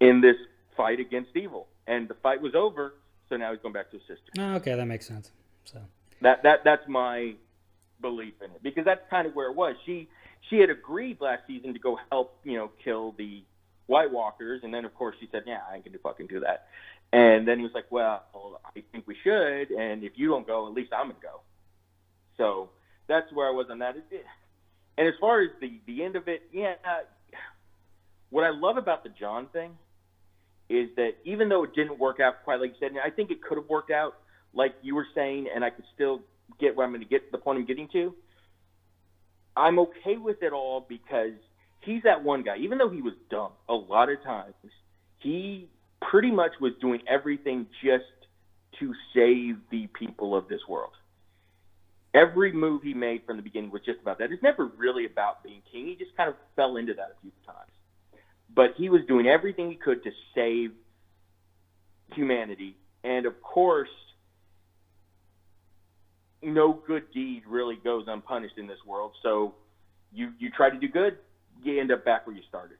in 0.00 0.20
this 0.20 0.36
fight 0.76 1.00
against 1.00 1.30
evil, 1.36 1.66
and 1.86 2.08
the 2.08 2.14
fight 2.14 2.40
was 2.40 2.54
over. 2.54 2.94
So 3.28 3.36
now 3.36 3.52
he's 3.52 3.60
going 3.62 3.72
back 3.72 3.90
to 3.90 3.96
his 3.96 4.06
sister. 4.06 4.30
Oh, 4.38 4.56
okay, 4.56 4.74
that 4.74 4.84
makes 4.84 5.06
sense. 5.06 5.30
So 5.64 5.80
That 6.20 6.42
that 6.42 6.60
that's 6.62 6.86
my 6.86 7.34
belief 8.04 8.34
in 8.44 8.50
it 8.50 8.62
because 8.62 8.84
that's 8.84 9.00
kind 9.08 9.26
of 9.26 9.34
where 9.34 9.50
it 9.50 9.56
was. 9.56 9.74
She 9.86 10.08
she 10.50 10.58
had 10.58 10.68
agreed 10.68 11.20
last 11.22 11.42
season 11.46 11.72
to 11.72 11.78
go 11.78 11.98
help 12.12 12.36
you 12.44 12.58
know 12.58 12.70
kill 12.84 13.14
the 13.16 13.42
White 13.86 14.12
Walkers, 14.12 14.60
and 14.62 14.72
then 14.72 14.84
of 14.84 14.94
course 14.94 15.16
she 15.18 15.28
said, 15.32 15.44
"Yeah, 15.46 15.60
I 15.68 15.76
ain't 15.76 15.84
gonna 15.84 15.98
fucking 15.98 16.26
do 16.26 16.40
that." 16.40 16.68
And 17.12 17.48
then 17.48 17.58
he 17.58 17.64
was 17.64 17.72
like, 17.74 17.90
"Well, 17.90 18.60
I 18.64 18.82
think 18.92 19.06
we 19.06 19.16
should, 19.24 19.70
and 19.70 20.04
if 20.04 20.12
you 20.16 20.28
don't 20.28 20.46
go, 20.46 20.68
at 20.68 20.74
least 20.74 20.92
I'm 20.92 21.08
gonna 21.08 21.20
go." 21.22 21.40
So 22.36 22.70
that's 23.06 23.32
where 23.32 23.48
I 23.48 23.50
was 23.50 23.66
on 23.70 23.78
that. 23.78 23.96
And 24.98 25.08
as 25.08 25.14
far 25.18 25.40
as 25.40 25.48
the 25.60 25.80
the 25.86 26.04
end 26.04 26.16
of 26.16 26.28
it, 26.28 26.42
yeah, 26.52 26.74
uh, 26.84 27.04
what 28.28 28.44
I 28.44 28.50
love 28.50 28.76
about 28.76 29.02
the 29.02 29.10
Jon 29.10 29.46
thing 29.46 29.76
is 30.68 30.90
that 30.96 31.12
even 31.24 31.48
though 31.48 31.64
it 31.64 31.74
didn't 31.74 31.98
work 31.98 32.20
out 32.20 32.44
quite 32.44 32.60
like 32.60 32.70
you 32.70 32.76
said, 32.80 32.92
I 33.02 33.10
think 33.10 33.30
it 33.30 33.42
could 33.42 33.56
have 33.56 33.68
worked 33.68 33.90
out 33.90 34.14
like 34.52 34.74
you 34.82 34.94
were 34.94 35.06
saying, 35.14 35.48
and 35.54 35.64
I 35.64 35.70
could 35.70 35.84
still 35.94 36.20
get 36.58 36.76
where 36.76 36.86
I'm 36.86 36.92
going 36.92 37.02
to 37.02 37.08
get 37.08 37.32
the 37.32 37.38
point 37.38 37.58
I'm 37.58 37.66
getting 37.66 37.88
to. 37.92 38.14
I'm 39.56 39.78
okay 39.78 40.16
with 40.16 40.42
it 40.42 40.52
all 40.52 40.84
because 40.88 41.32
he's 41.80 42.02
that 42.02 42.24
one 42.24 42.42
guy. 42.42 42.56
Even 42.58 42.78
though 42.78 42.90
he 42.90 43.02
was 43.02 43.14
dumb 43.30 43.52
a 43.68 43.74
lot 43.74 44.10
of 44.10 44.22
times, 44.22 44.54
he 45.18 45.68
pretty 46.00 46.30
much 46.30 46.52
was 46.60 46.72
doing 46.80 47.00
everything 47.08 47.66
just 47.82 48.04
to 48.80 48.92
save 49.14 49.56
the 49.70 49.86
people 49.98 50.36
of 50.36 50.48
this 50.48 50.60
world. 50.68 50.92
Every 52.12 52.52
move 52.52 52.82
he 52.82 52.94
made 52.94 53.22
from 53.26 53.36
the 53.36 53.42
beginning 53.42 53.70
was 53.70 53.82
just 53.84 54.00
about 54.00 54.18
that. 54.18 54.30
It's 54.30 54.42
never 54.42 54.66
really 54.66 55.06
about 55.06 55.42
being 55.42 55.62
king. 55.70 55.86
He 55.86 55.96
just 55.96 56.16
kind 56.16 56.28
of 56.28 56.36
fell 56.54 56.76
into 56.76 56.94
that 56.94 57.14
a 57.16 57.20
few 57.22 57.32
times. 57.44 57.70
But 58.54 58.74
he 58.76 58.88
was 58.88 59.02
doing 59.08 59.26
everything 59.26 59.68
he 59.68 59.76
could 59.76 60.04
to 60.04 60.10
save 60.34 60.70
humanity. 62.12 62.76
And 63.02 63.26
of 63.26 63.40
course, 63.42 63.88
no 66.44 66.72
good 66.86 67.04
deed 67.12 67.42
really 67.48 67.76
goes 67.82 68.04
unpunished 68.06 68.58
in 68.58 68.66
this 68.66 68.78
world. 68.86 69.12
So 69.22 69.54
you 70.12 70.32
you 70.38 70.50
try 70.50 70.70
to 70.70 70.78
do 70.78 70.88
good, 70.88 71.18
you 71.62 71.80
end 71.80 71.90
up 71.92 72.04
back 72.04 72.26
where 72.26 72.36
you 72.36 72.42
started. 72.48 72.76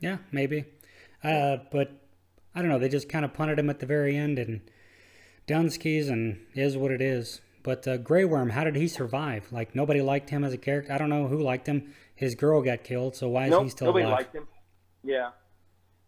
yeah, 0.00 0.18
maybe. 0.32 0.64
Uh, 1.22 1.58
but 1.72 1.92
I 2.54 2.60
don't 2.60 2.68
know. 2.70 2.78
They 2.78 2.88
just 2.88 3.08
kind 3.08 3.24
of 3.24 3.32
punted 3.32 3.58
him 3.58 3.70
at 3.70 3.78
the 3.80 3.86
very 3.86 4.16
end, 4.16 4.38
and 4.38 4.60
Dunskies, 5.48 6.08
and 6.10 6.38
is 6.54 6.76
what 6.76 6.90
it 6.90 7.00
is. 7.00 7.40
But 7.62 7.88
uh, 7.88 7.96
Grey 7.96 8.24
Worm, 8.26 8.50
how 8.50 8.64
did 8.64 8.76
he 8.76 8.88
survive? 8.88 9.50
Like 9.50 9.74
nobody 9.74 10.02
liked 10.02 10.28
him 10.30 10.44
as 10.44 10.52
a 10.52 10.58
character. 10.58 10.92
I 10.92 10.98
don't 10.98 11.08
know 11.08 11.28
who 11.28 11.40
liked 11.42 11.66
him. 11.66 11.94
His 12.14 12.34
girl 12.34 12.60
got 12.62 12.84
killed, 12.84 13.16
so 13.16 13.28
why 13.28 13.46
is 13.46 13.50
Nope, 13.50 13.64
he 13.64 13.68
still 13.70 13.86
nobody 13.88 14.04
alive? 14.04 14.18
liked 14.18 14.34
him. 14.34 14.46
Yeah, 15.02 15.30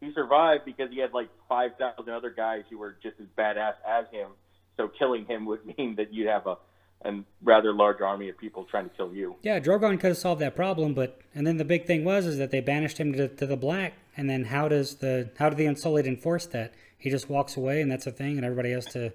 he 0.01 0.13
survived 0.15 0.65
because 0.67 0.91
he 0.91 1.01
had 1.01 1.13
like 1.15 1.29
five 1.49 1.73
thousand 1.79 2.13
other 2.13 2.31
guys 2.31 2.65
who 2.71 2.79
were 2.79 2.97
just 3.03 3.17
as 3.21 3.27
badass 3.39 3.75
as 3.89 4.05
him. 4.13 4.29
So 4.77 4.89
killing 4.89 5.27
him 5.27 5.47
would 5.47 5.61
mean 5.79 5.97
that 5.97 6.13
you'd 6.13 6.29
have 6.29 6.47
a 6.47 6.57
a 7.05 7.13
rather 7.43 7.73
large 7.73 8.01
army 8.01 8.29
of 8.29 8.39
people 8.39 8.65
trying 8.65 8.89
to 8.89 8.97
kill 8.97 9.13
you. 9.15 9.37
Yeah, 9.43 9.61
Drogon 9.61 10.01
could 10.01 10.09
have 10.09 10.19
solved 10.19 10.41
that 10.41 10.57
problem, 10.57 10.95
but 10.95 11.21
and 11.35 11.47
then 11.47 11.57
the 11.57 11.65
big 11.65 11.87
thing 11.87 12.05
was 12.05 12.27
is 12.27 12.39
that 12.39 12.51
they 12.51 12.61
banished 12.61 12.99
him 12.99 13.13
to, 13.13 13.29
to 13.29 13.47
the 13.47 13.57
black, 13.57 13.95
and 14.17 14.29
then 14.29 14.45
how 14.45 14.69
does 14.69 14.97
the 14.97 15.31
how 15.39 15.49
do 15.49 15.57
the 15.57 15.67
Unsullied 15.67 16.07
enforce 16.07 16.47
that? 16.47 16.75
He 16.99 17.11
just 17.11 17.29
walks 17.29 17.57
away, 17.57 17.83
and 17.83 17.91
that's 17.91 18.07
a 18.07 18.11
thing, 18.13 18.37
and 18.37 18.45
everybody 18.45 18.71
has 18.73 18.87
to 18.87 19.13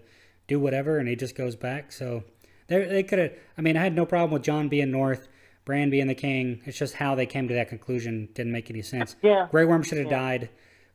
do 0.48 0.60
whatever, 0.60 1.00
and 1.00 1.08
he 1.08 1.16
just 1.16 1.36
goes 1.36 1.56
back. 1.56 1.92
So 1.92 2.24
they 2.68 2.86
they 2.86 3.04
could 3.04 3.20
have. 3.20 3.34
I 3.58 3.62
mean, 3.62 3.76
I 3.76 3.84
had 3.84 3.96
no 3.96 4.06
problem 4.06 4.32
with 4.32 4.44
Jon 4.44 4.70
being 4.70 4.92
North, 4.92 5.28
Bran 5.66 5.90
being 5.90 6.08
the 6.08 6.16
king. 6.16 6.62
It's 6.66 6.78
just 6.78 6.96
how 6.96 7.16
they 7.16 7.26
came 7.26 7.48
to 7.48 7.54
that 7.56 7.70
conclusion 7.70 8.30
didn't 8.34 8.52
make 8.52 8.70
any 8.70 8.82
sense. 8.82 9.16
Yeah. 9.22 9.48
Grey 9.52 9.66
Worm 9.66 9.84
should 9.84 9.98
have 9.98 10.10
died. 10.10 10.50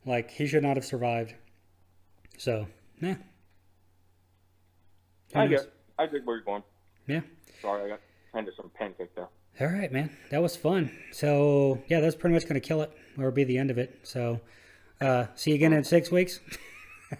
Like 0.04 0.30
he 0.30 0.46
should 0.46 0.62
not 0.62 0.76
have 0.76 0.84
survived. 0.84 1.34
So, 2.38 2.68
yeah. 3.00 3.16
Who 5.36 5.42
I 5.42 5.46
knows? 5.46 5.60
get, 5.62 5.72
I 5.98 6.06
get 6.06 6.24
where 6.26 6.36
you're 6.36 6.44
going. 6.44 6.62
Yeah. 7.06 7.20
Sorry, 7.62 7.84
I 7.84 7.88
got 7.88 8.00
kind 8.32 8.48
of 8.48 8.54
some 8.54 8.70
pancake 8.78 9.14
there. 9.14 9.28
All 9.60 9.66
right, 9.68 9.90
man. 9.92 10.10
That 10.30 10.42
was 10.42 10.56
fun. 10.56 10.90
So 11.12 11.82
yeah, 11.88 12.00
that's 12.00 12.14
pretty 12.16 12.34
much 12.34 12.42
going 12.44 12.60
to 12.60 12.66
kill 12.66 12.82
it, 12.82 12.90
or 13.18 13.30
be 13.30 13.44
the 13.44 13.56
end 13.58 13.70
of 13.70 13.78
it. 13.78 14.00
So 14.02 14.40
uh, 15.00 15.26
see 15.34 15.50
you 15.50 15.56
again 15.56 15.72
in 15.72 15.84
six 15.84 16.10
weeks. 16.10 16.40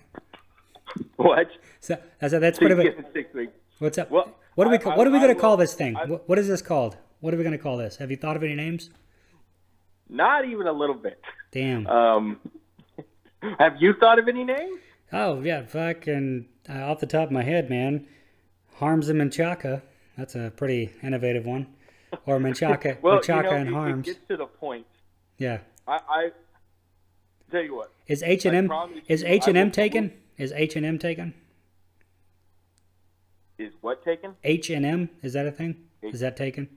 What? 1.16 1.48
So 1.80 1.98
I 2.22 2.28
said 2.28 2.40
that's 2.40 2.58
See 2.58 2.66
pretty 2.66 2.82
you 2.82 2.90
much. 2.96 2.98
in 3.06 3.12
six 3.12 3.34
weeks. 3.34 3.52
What's 3.78 3.98
up? 3.98 4.10
Well, 4.10 4.30
what 4.54 4.66
are 4.66 4.70
we 4.70 4.78
I- 4.78 4.96
what 4.96 5.06
are 5.06 5.10
we 5.10 5.18
going 5.18 5.34
to 5.34 5.40
call 5.40 5.56
this 5.56 5.74
thing? 5.74 5.96
I- 5.96 6.04
What- 6.06 6.28
what 6.28 6.38
is 6.38 6.48
this 6.48 6.62
called? 6.62 6.96
What 7.20 7.34
are 7.34 7.36
we 7.36 7.42
going 7.42 7.56
to 7.56 7.62
call 7.62 7.76
this? 7.76 7.96
Have 7.96 8.10
you 8.10 8.16
thought 8.16 8.36
of 8.36 8.42
any 8.42 8.54
names? 8.54 8.90
Not 10.08 10.44
even 10.46 10.66
a 10.66 10.72
little 10.72 10.94
bit. 10.94 11.20
Damn. 11.52 11.86
Um, 11.86 12.40
have 13.58 13.76
you 13.80 13.94
thought 13.94 14.18
of 14.18 14.28
any 14.28 14.44
names? 14.44 14.80
Oh 15.12 15.40
yeah, 15.42 15.64
fucking 15.64 16.46
uh, 16.68 16.84
off 16.90 17.00
the 17.00 17.06
top 17.06 17.28
of 17.28 17.32
my 17.32 17.42
head, 17.42 17.70
man. 17.70 18.06
Harms 18.74 19.08
and 19.08 19.20
Menchaca. 19.20 19.82
That's 20.16 20.34
a 20.34 20.52
pretty 20.54 20.92
innovative 21.02 21.44
one. 21.46 21.66
Or 22.24 22.38
Menchaca, 22.38 22.98
Well, 23.02 23.18
Menchaca 23.20 23.36
you 23.36 23.42
know, 23.42 23.50
and 23.50 23.68
it, 23.68 23.70
it 23.70 23.74
Harms. 23.74 24.06
gets 24.06 24.18
to 24.28 24.36
the 24.36 24.46
point. 24.46 24.86
Yeah. 25.38 25.58
I, 25.86 26.00
I 26.08 26.30
tell 27.50 27.62
you 27.62 27.74
what. 27.76 27.92
Is 28.06 28.22
H 28.22 28.44
and 28.46 28.56
M 28.56 28.72
is 29.08 29.24
H 29.24 29.48
and 29.48 29.56
M 29.56 29.70
taken? 29.70 30.12
Is 30.38 30.52
H 30.52 30.76
and 30.76 30.86
M 30.86 30.98
taken? 30.98 31.34
Is 33.58 33.72
what 33.80 34.04
taken? 34.04 34.34
H 34.44 34.70
and 34.70 34.84
M 34.84 35.10
is 35.22 35.32
that 35.32 35.46
a 35.46 35.50
thing? 35.50 35.76
Is 36.02 36.20
that 36.20 36.36
taken? 36.36 36.68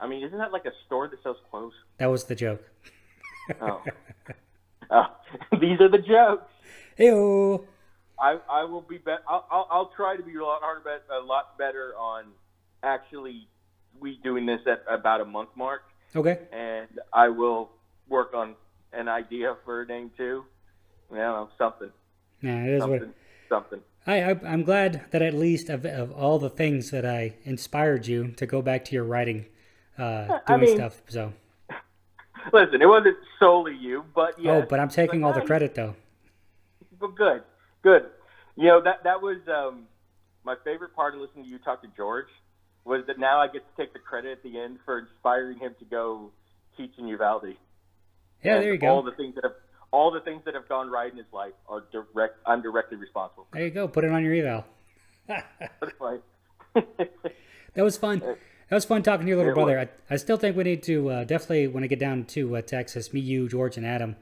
I 0.00 0.06
mean, 0.06 0.24
isn't 0.24 0.38
that 0.38 0.52
like 0.52 0.64
a 0.64 0.72
store 0.86 1.08
that 1.08 1.22
sells 1.22 1.36
clothes? 1.50 1.74
That 1.98 2.06
was 2.06 2.24
the 2.24 2.34
joke. 2.34 2.62
Oh, 3.60 3.82
these 5.60 5.80
are 5.80 5.88
the 5.88 5.98
jokes. 5.98 6.50
Ew. 6.98 7.66
I, 8.18 8.38
I 8.50 8.64
will 8.64 8.82
be 8.82 8.98
bet. 8.98 9.20
I'll, 9.28 9.46
I'll, 9.50 9.68
I'll 9.70 9.92
try 9.96 10.16
to 10.16 10.22
be 10.22 10.36
a 10.36 10.42
lot 10.44 10.60
harder, 10.60 10.80
bet, 10.84 11.02
a 11.10 11.24
lot 11.24 11.56
better 11.56 11.94
on 11.98 12.24
actually 12.82 13.46
we 13.98 14.18
doing 14.22 14.46
this 14.46 14.60
at 14.66 14.82
about 14.92 15.20
a 15.20 15.24
month 15.24 15.50
mark, 15.56 15.82
Okay. 16.14 16.38
and 16.52 16.88
I 17.12 17.28
will 17.28 17.70
work 18.08 18.34
on 18.34 18.54
an 18.92 19.08
idea 19.08 19.56
for 19.64 19.82
a 19.82 19.86
name 19.86 20.10
too. 20.16 20.44
You 21.10 21.16
know, 21.16 21.48
something, 21.58 21.90
Yeah, 22.42 22.64
it 22.64 22.70
is 22.74 22.80
what. 22.82 22.90
something, 23.00 23.14
something. 23.48 23.80
I, 24.06 24.22
I 24.32 24.40
I'm 24.46 24.62
glad 24.64 25.04
that 25.10 25.22
at 25.22 25.34
least 25.34 25.68
of, 25.68 25.84
of 25.84 26.10
all 26.12 26.38
the 26.38 26.48
things 26.50 26.90
that 26.90 27.04
I 27.04 27.34
inspired 27.44 28.06
you 28.06 28.28
to 28.32 28.46
go 28.46 28.62
back 28.62 28.84
to 28.86 28.92
your 28.94 29.04
writing, 29.04 29.46
uh, 29.98 30.38
I 30.46 30.56
doing 30.56 30.60
mean- 30.68 30.76
stuff. 30.76 31.00
So. 31.08 31.32
Listen, 32.52 32.82
it 32.82 32.86
wasn't 32.88 33.16
solely 33.38 33.76
you, 33.76 34.04
but 34.14 34.40
yeah. 34.40 34.52
oh, 34.52 34.66
but 34.68 34.80
I'm 34.80 34.88
taking 34.88 35.24
all 35.24 35.32
the 35.32 35.42
credit 35.42 35.74
though. 35.74 35.94
But 36.98 37.14
good, 37.16 37.42
good. 37.82 38.06
You 38.56 38.68
know 38.68 38.82
that 38.82 39.04
that 39.04 39.22
was 39.22 39.38
um, 39.48 39.84
my 40.44 40.54
favorite 40.64 40.94
part 40.94 41.14
of 41.14 41.20
listening 41.20 41.44
to 41.44 41.50
you 41.50 41.58
talk 41.58 41.82
to 41.82 41.88
George 41.96 42.28
was 42.84 43.02
that 43.06 43.18
now 43.18 43.40
I 43.40 43.46
get 43.46 43.62
to 43.68 43.82
take 43.82 43.92
the 43.92 43.98
credit 43.98 44.32
at 44.32 44.42
the 44.42 44.58
end 44.58 44.78
for 44.84 44.98
inspiring 44.98 45.58
him 45.58 45.74
to 45.78 45.84
go 45.84 46.30
teach 46.76 46.92
in 46.98 47.06
Uvalde. 47.08 47.56
Yeah, 48.42 48.54
And 48.54 48.64
there 48.64 48.74
you 48.74 48.88
All 48.88 49.02
go. 49.02 49.10
the 49.10 49.16
things 49.16 49.34
that 49.34 49.44
have 49.44 49.52
all 49.92 50.10
the 50.10 50.20
things 50.20 50.42
that 50.44 50.54
have 50.54 50.68
gone 50.68 50.88
right 50.88 51.10
in 51.10 51.18
his 51.18 51.26
life 51.32 51.52
are 51.68 51.84
direct. 51.92 52.36
I'm 52.46 52.62
directly 52.62 52.96
responsible. 52.96 53.46
for. 53.50 53.56
There 53.56 53.66
you 53.66 53.72
go. 53.72 53.88
Put 53.88 54.04
it 54.04 54.12
on 54.12 54.24
your 54.24 54.34
eval. 54.34 54.64
That 57.74 57.84
was 57.84 57.96
fun. 57.96 58.22
That 58.70 58.76
was 58.76 58.84
fun 58.84 59.02
talking 59.02 59.26
to 59.26 59.28
your 59.28 59.36
little 59.36 59.50
It 59.50 59.54
brother. 59.56 59.80
I, 59.80 60.14
I 60.14 60.16
still 60.16 60.36
think 60.36 60.56
we 60.56 60.62
need 60.62 60.84
to 60.84 61.10
uh, 61.10 61.24
definitely 61.24 61.66
when 61.66 61.82
I 61.82 61.88
get 61.88 61.98
down 61.98 62.24
to 62.26 62.56
uh, 62.56 62.62
Texas, 62.62 63.12
me, 63.12 63.18
you, 63.18 63.48
George, 63.48 63.76
and 63.76 63.84
Adam, 63.84 64.14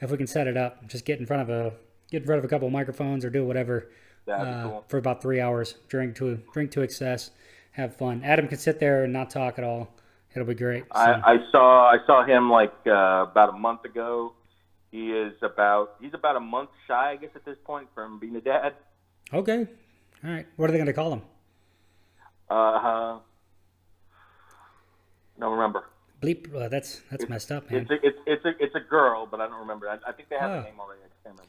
if 0.00 0.10
we 0.10 0.16
can 0.16 0.26
set 0.26 0.48
it 0.48 0.56
up, 0.56 0.88
just 0.88 1.04
get 1.04 1.20
in 1.20 1.26
front 1.26 1.42
of 1.42 1.50
a 1.50 1.72
get 2.10 2.22
in 2.22 2.26
front 2.26 2.40
of 2.40 2.44
a 2.44 2.48
couple 2.48 2.66
of 2.66 2.72
microphones 2.72 3.24
or 3.24 3.30
do 3.30 3.44
whatever 3.44 3.88
uh, 4.28 4.62
cool. 4.62 4.84
for 4.88 4.98
about 4.98 5.22
three 5.22 5.40
hours. 5.40 5.76
Drink 5.86 6.16
to 6.16 6.40
drink 6.52 6.72
to 6.72 6.82
excess, 6.82 7.30
have 7.70 7.96
fun. 7.96 8.22
Adam 8.24 8.48
can 8.48 8.58
sit 8.58 8.80
there 8.80 9.04
and 9.04 9.12
not 9.12 9.30
talk 9.30 9.56
at 9.56 9.64
all. 9.64 9.94
It'll 10.34 10.48
be 10.48 10.54
great. 10.54 10.82
So, 10.82 10.98
I, 10.98 11.34
I 11.34 11.36
saw 11.52 11.88
I 11.88 11.98
saw 12.04 12.24
him 12.24 12.50
like 12.50 12.74
uh, 12.84 13.26
about 13.30 13.50
a 13.50 13.58
month 13.58 13.84
ago. 13.84 14.32
He 14.90 15.12
is 15.12 15.34
about 15.42 15.94
he's 16.00 16.12
about 16.12 16.34
a 16.34 16.40
month 16.40 16.70
shy, 16.88 17.12
I 17.12 17.16
guess, 17.16 17.30
at 17.36 17.44
this 17.44 17.56
point 17.62 17.86
from 17.94 18.18
being 18.18 18.34
a 18.34 18.40
dad. 18.40 18.72
okay, 19.32 19.68
all 20.24 20.30
right. 20.30 20.46
What 20.56 20.68
are 20.68 20.72
they 20.72 20.78
going 20.78 20.86
to 20.86 20.92
call 20.92 21.12
him? 21.12 21.22
Uh, 22.50 23.18
don't 25.42 25.52
remember. 25.52 25.84
Bleep. 26.20 26.54
Uh, 26.54 26.68
that's 26.68 27.02
that's 27.10 27.28
messed 27.28 27.50
up, 27.52 27.70
man. 27.70 27.82
It's 27.82 27.90
a, 27.90 28.06
it's 28.06 28.18
it's 28.26 28.44
a 28.44 28.64
it's 28.64 28.74
a 28.74 28.80
girl, 28.80 29.26
but 29.30 29.40
I 29.40 29.46
don't 29.48 29.58
remember. 29.60 29.88
I, 29.88 29.98
I 30.08 30.12
think 30.12 30.28
they 30.28 30.36
have 30.36 30.50
Oh. 30.50 30.58
a 30.60 30.62
name 30.64 30.78
already. 30.80 31.00
I 31.04 31.28
can't 31.28 31.36
remember. 31.36 31.48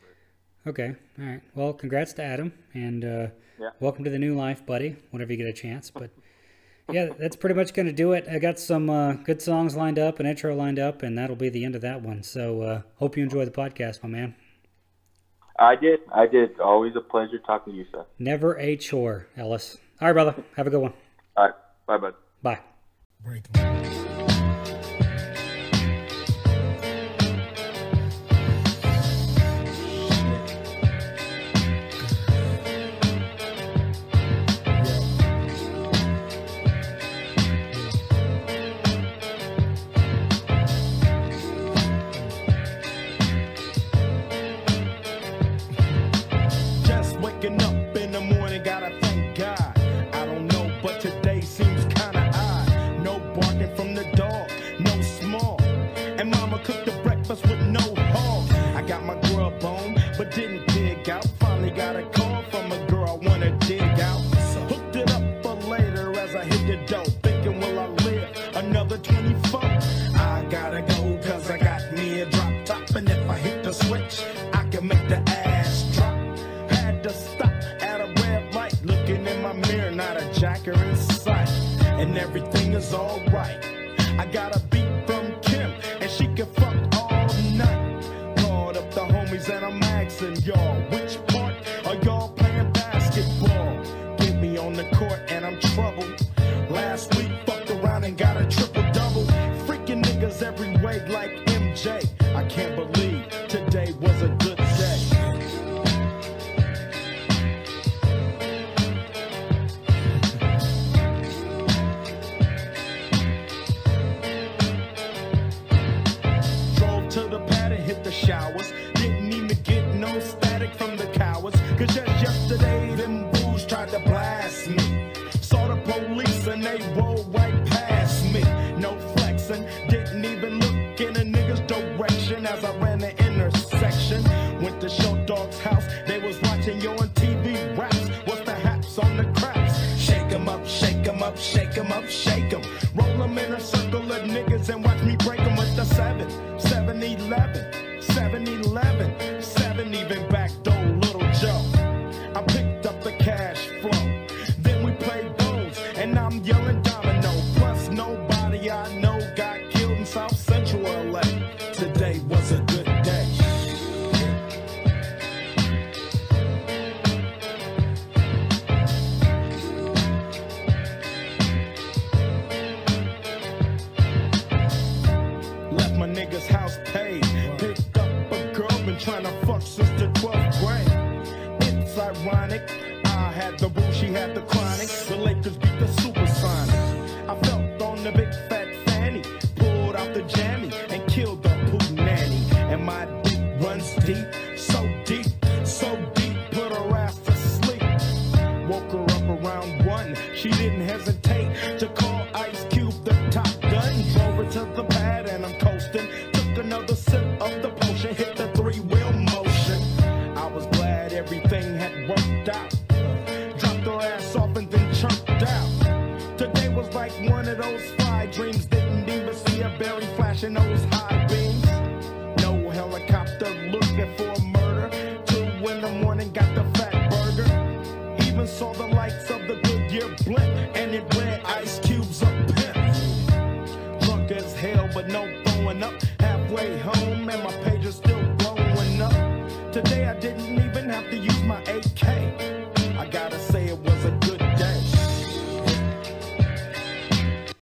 Okay. 0.66 0.96
All 1.20 1.26
right. 1.26 1.41
Well, 1.56 1.74
congrats 1.74 2.14
to 2.14 2.24
Adam, 2.24 2.54
and 2.74 3.04
uh, 3.06 3.28
Yeah. 3.60 3.70
welcome 3.80 4.04
to 4.04 4.10
the 4.10 4.18
new 4.20 4.36
life, 4.36 4.66
buddy. 4.66 4.96
Whenever 5.12 5.32
you 5.32 5.38
get 5.38 5.48
a 5.48 5.54
chance, 5.54 5.91
but 5.91 6.10
yeah, 6.91 7.10
that's 7.20 7.36
pretty 7.36 7.54
much 7.56 7.74
going 7.74 7.86
to 7.86 7.94
do 7.94 8.14
it. 8.14 8.26
I 8.30 8.39
got 8.39 8.58
some 8.60 8.89
uh, 8.89 9.14
good 9.14 9.41
songs 9.41 9.76
lined 9.76 10.00
up, 10.00 10.20
an 10.20 10.26
intro 10.26 10.56
lined 10.56 10.80
up, 10.80 11.04
and 11.04 11.18
that'll 11.18 11.36
be 11.36 11.50
the 11.50 11.64
end 11.66 11.76
of 11.76 11.82
that 11.82 12.02
one. 12.02 12.24
So 12.24 12.62
uh, 12.62 12.82
hope 12.96 13.16
you 13.16 13.24
enjoy 13.24 13.46
the 13.46 13.52
podcast, 13.52 14.02
my 14.04 14.10
man. 14.10 14.36
I 15.60 15.76
did. 15.76 16.00
I 16.12 16.26
did. 16.26 16.60
Always 16.60 16.96
a 16.96 17.02
pleasure 17.02 17.38
talking 17.46 17.74
to 17.74 17.80
you, 17.80 17.86
sir. 17.91 18.06
Never 18.18 18.58
a 18.58 18.76
chore, 18.76 19.28
Ellis. 19.38 19.78
All 20.02 20.08
right, 20.08 20.14
brother. 20.14 20.36
Have 20.58 20.66
a 20.66 20.70
good 20.72 20.82
one. 20.82 20.94
All 21.38 21.46
right. 21.46 21.54
Bye, 21.86 21.98
bud. 21.98 22.16
Bye. 22.41 22.60
Break 23.24 23.44
everything 82.24 82.74
is 82.74 82.94
alright. 82.94 83.60
I 84.18 84.26
got 84.26 84.56
a 84.56 84.60
beat 84.72 84.94
from 85.06 85.26
Kim, 85.42 85.70
and 86.00 86.10
she 86.10 86.26
can 86.28 86.46
fuck 86.54 86.76
all 86.98 87.28
night. 87.52 88.02
Called 88.38 88.78
up 88.78 88.90
the 88.92 89.02
homies, 89.02 89.50
and 89.50 89.66
I'm 89.66 89.84
asking 89.84 90.38
y'all, 90.38 90.83